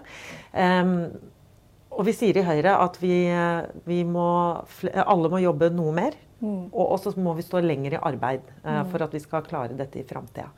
Og 1.96 2.04
vi 2.08 2.14
sier 2.16 2.38
i 2.38 2.44
Høyre 2.46 2.76
at 2.84 2.98
vi, 3.00 3.18
vi 3.88 4.02
må, 4.04 4.28
alle 5.00 5.32
må 5.32 5.40
jobbe 5.44 5.70
noe 5.72 5.94
mer. 5.96 6.18
Mm. 6.42 6.68
Og 6.76 6.98
så 7.00 7.14
må 7.16 7.32
vi 7.38 7.46
stå 7.46 7.62
lenger 7.64 7.96
i 7.96 8.02
arbeid 8.04 8.44
uh, 8.66 8.84
for 8.92 9.06
at 9.06 9.14
vi 9.16 9.22
skal 9.24 9.46
klare 9.46 9.78
dette 9.78 10.02
i 10.02 10.04
framtida. 10.08 10.50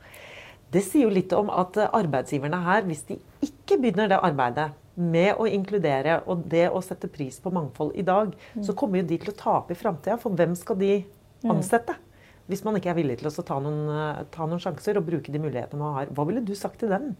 Det 0.68 0.82
sier 0.84 1.06
jo 1.06 1.12
litt 1.14 1.30
om 1.32 1.48
at 1.54 1.78
arbeidsgiverne 1.86 2.58
her, 2.66 2.82
hvis 2.90 3.06
de 3.08 3.16
ikke 3.46 3.78
begynner 3.78 4.10
det 4.10 4.18
arbeidet 4.18 4.66
med 4.98 5.38
å 5.38 5.46
inkludere 5.46 6.18
og 6.28 6.42
det 6.50 6.66
å 6.74 6.82
sette 6.84 7.08
pris 7.08 7.38
på 7.40 7.54
mangfold 7.54 7.94
i 7.96 8.04
dag, 8.04 8.34
mm. 8.34 8.66
så 8.66 8.74
kommer 8.76 9.00
jo 9.00 9.08
de 9.08 9.20
til 9.22 9.32
å 9.32 9.38
tape 9.38 9.72
i 9.72 9.78
framtida. 9.78 10.18
For 10.20 10.34
hvem 10.34 10.58
skal 10.58 10.80
de 10.82 10.92
mm. 10.98 11.54
ansette? 11.54 11.94
Mm 11.94 12.08
hvis 12.48 12.64
man 12.64 12.78
ikke 12.78 12.92
er 12.94 12.98
villig 12.98 13.18
til 13.20 13.28
å 13.28 13.44
ta 13.44 13.58
noen, 13.60 13.80
eh, 13.92 14.24
ta 14.32 14.46
noen, 14.48 14.60
sjanser 14.62 14.98
og 14.98 15.06
bruke 15.08 15.32
de 15.32 15.40
mulighetene 15.42 15.82
man 15.82 15.96
har. 15.98 16.12
Hva 16.16 16.24
ville 16.28 16.44
du 16.44 16.54
sagt 16.56 16.80
til 16.80 16.92
dem? 16.92 17.12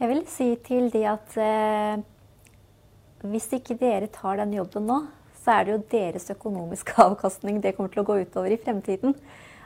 Jeg 0.00 0.08
vil 0.08 0.22
si 0.30 0.48
til 0.64 0.86
de 0.94 1.02
at 1.10 1.34
eh, 1.36 2.02
hvis 3.26 3.50
ikke 3.56 3.78
dere 3.80 4.10
tar 4.12 4.40
den 4.40 4.54
jobben 4.56 4.86
nå, 4.88 5.00
så 5.40 5.56
er 5.56 5.66
det 5.66 5.74
jo 5.74 5.82
deres 5.92 6.30
økonomiske 6.32 6.96
avkastning 7.06 7.60
det 7.62 7.74
kommer 7.76 7.92
til 7.92 8.04
å 8.04 8.08
gå 8.08 8.20
utover 8.24 8.54
i 8.54 8.60
fremtiden. 8.60 9.16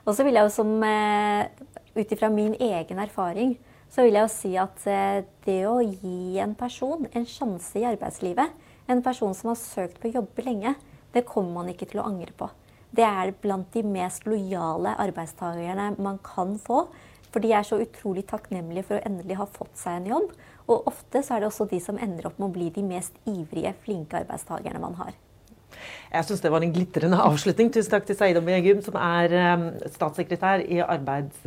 Og 0.05 0.17
så 0.17 0.27
vil 0.27 0.37
jeg 0.37 0.49
jo 0.49 0.57
som 0.59 0.75
eh, 0.85 1.47
Ut 1.95 2.11
ifra 2.11 2.27
min 2.27 2.57
egen 2.59 2.99
erfaring 2.99 3.53
så 3.95 4.03
vil 4.03 4.17
jeg 4.17 4.25
jo 4.25 4.31
si 4.33 4.49
at 4.59 4.87
eh, 4.91 5.21
det 5.47 5.61
å 5.71 5.77
gi 5.79 6.41
en 6.43 6.57
person 6.59 7.07
en 7.07 7.29
sjanse 7.31 7.79
i 7.79 7.87
arbeidslivet, 7.87 8.51
en 8.91 9.05
person 9.07 9.31
som 9.39 9.53
har 9.53 9.61
søkt 9.61 10.03
på 10.03 10.11
jobber 10.11 10.51
lenge, 10.51 10.75
det 11.15 11.23
kommer 11.29 11.61
man 11.61 11.71
ikke 11.71 11.87
til 11.93 12.03
å 12.03 12.09
angre 12.11 12.35
på 12.35 12.51
det 12.95 13.05
er 13.05 13.33
blant 13.43 13.73
de 13.75 13.83
mest 13.87 14.27
lojale 14.29 14.95
arbeidstakerne 15.03 15.95
man 16.03 16.21
kan 16.25 16.57
få. 16.63 16.87
For 17.33 17.43
de 17.43 17.51
er 17.57 17.67
så 17.67 17.81
utrolig 17.83 18.27
takknemlige 18.31 18.87
for 18.87 18.99
å 18.99 19.07
endelig 19.09 19.39
ha 19.41 19.49
fått 19.51 19.75
seg 19.79 19.99
en 19.99 20.13
jobb. 20.13 20.29
Og 20.71 20.89
ofte 20.89 21.21
så 21.23 21.37
er 21.37 21.45
det 21.45 21.51
også 21.51 21.67
de 21.71 21.81
som 21.83 21.99
ender 22.01 22.31
opp 22.31 22.39
med 22.41 22.49
å 22.49 22.55
bli 22.55 22.71
de 22.73 22.85
mest 22.87 23.17
ivrige, 23.29 23.75
flinke 23.85 24.23
arbeidstakerne 24.23 24.81
man 24.81 24.97
har. 25.03 25.13
Jeg 26.15 26.27
syns 26.29 26.41
det 26.45 26.53
var 26.55 26.65
en 26.65 26.73
glitrende 26.73 27.19
avslutning. 27.21 27.73
Tusen 27.75 27.93
takk 27.93 28.07
til 28.09 28.17
Saida 28.17 28.41
Begum, 28.45 28.81
som 28.85 28.97
er 29.01 29.39
um, 29.55 29.69
statssekretær 29.97 30.65
i 30.65 30.81
Arbeids... 30.85 31.45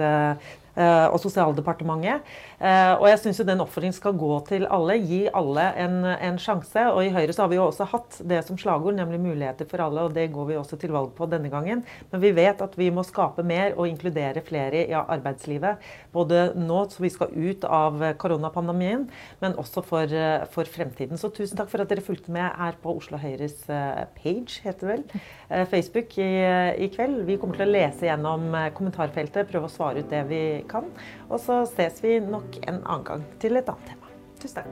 Eh, 0.77 1.07
og 1.09 1.17
sosialdepartementet. 1.23 2.25
Eh, 2.61 2.91
og 2.99 3.07
jeg 3.09 3.17
syns 3.23 3.39
den 3.47 3.63
oppfordringen 3.63 3.95
skal 3.97 4.13
gå 4.17 4.29
til 4.45 4.67
alle. 4.69 4.99
Gi 5.01 5.23
alle 5.33 5.63
en, 5.81 6.03
en, 6.05 6.37
sjanse. 6.37 6.83
Og 6.91 7.01
i 7.01 7.13
Høyre 7.15 7.33
så 7.33 7.43
har 7.43 7.49
vi 7.49 7.57
jo 7.57 7.65
også 7.65 7.87
hatt 7.89 8.19
det 8.29 8.43
som 8.45 8.59
slagord, 8.61 8.93
nemlig 8.97 9.17
muligheter 9.23 9.65
for 9.69 9.81
alle. 9.87 10.05
Og 10.05 10.13
det 10.13 10.27
går 10.35 10.51
vi 10.51 10.59
også 10.59 10.77
til 10.77 10.93
valg 10.93 11.15
på 11.17 11.25
denne 11.31 11.49
gangen. 11.49 11.81
Men 12.11 12.21
vi 12.21 12.29
vet 12.37 12.61
at 12.61 12.77
vi 12.77 12.91
må 12.93 13.01
skape 13.07 13.45
mer 13.47 13.73
og 13.73 13.89
inkludere 13.89 14.43
flere 14.45 14.83
i 14.85 14.93
arbeidslivet. 14.99 15.81
Både 16.13 16.51
nå 16.57 16.83
så 16.93 17.01
vi 17.01 17.11
skal 17.13 17.33
ut 17.33 17.65
av 17.65 17.97
koronapandemien, 18.21 19.07
men 19.41 19.57
også 19.57 19.81
for, 19.85 20.13
for 20.53 20.69
fremtiden. 20.69 21.17
Så 21.17 21.31
tusen 21.33 21.57
takk 21.57 21.71
for 21.73 21.81
at 21.81 21.89
dere 21.89 22.05
fulgte 22.05 22.33
med 22.33 22.53
her 22.53 22.77
på 22.83 22.93
Oslo 22.99 23.17
Høyres 23.21 23.65
eh, 23.73 24.05
page, 24.19 24.61
heter 24.61 24.77
det 24.77 24.93
vel, 24.93 25.25
Facebook 25.71 26.13
i, 26.21 26.29
i 26.85 26.89
kveld. 26.93 27.23
Vi 27.25 27.39
kommer 27.41 27.57
til 27.57 27.65
å 27.65 27.73
lese 27.73 28.05
gjennom 28.09 28.51
kommentarfeltet, 28.77 29.49
prøve 29.49 29.69
å 29.69 29.73
svare 29.73 30.03
ut 30.03 30.11
det 30.11 30.21
vi 30.29 30.41
kan. 30.71 30.85
Og 31.29 31.39
så 31.43 31.65
ses 31.69 32.03
vi 32.03 32.19
nok 32.23 32.59
en 32.63 32.81
annen 32.83 33.07
gang 33.07 33.25
til 33.41 33.55
et 33.59 33.69
annet 33.69 33.85
tema. 33.93 34.07
Tusen 34.41 34.55
takk. 34.61 34.71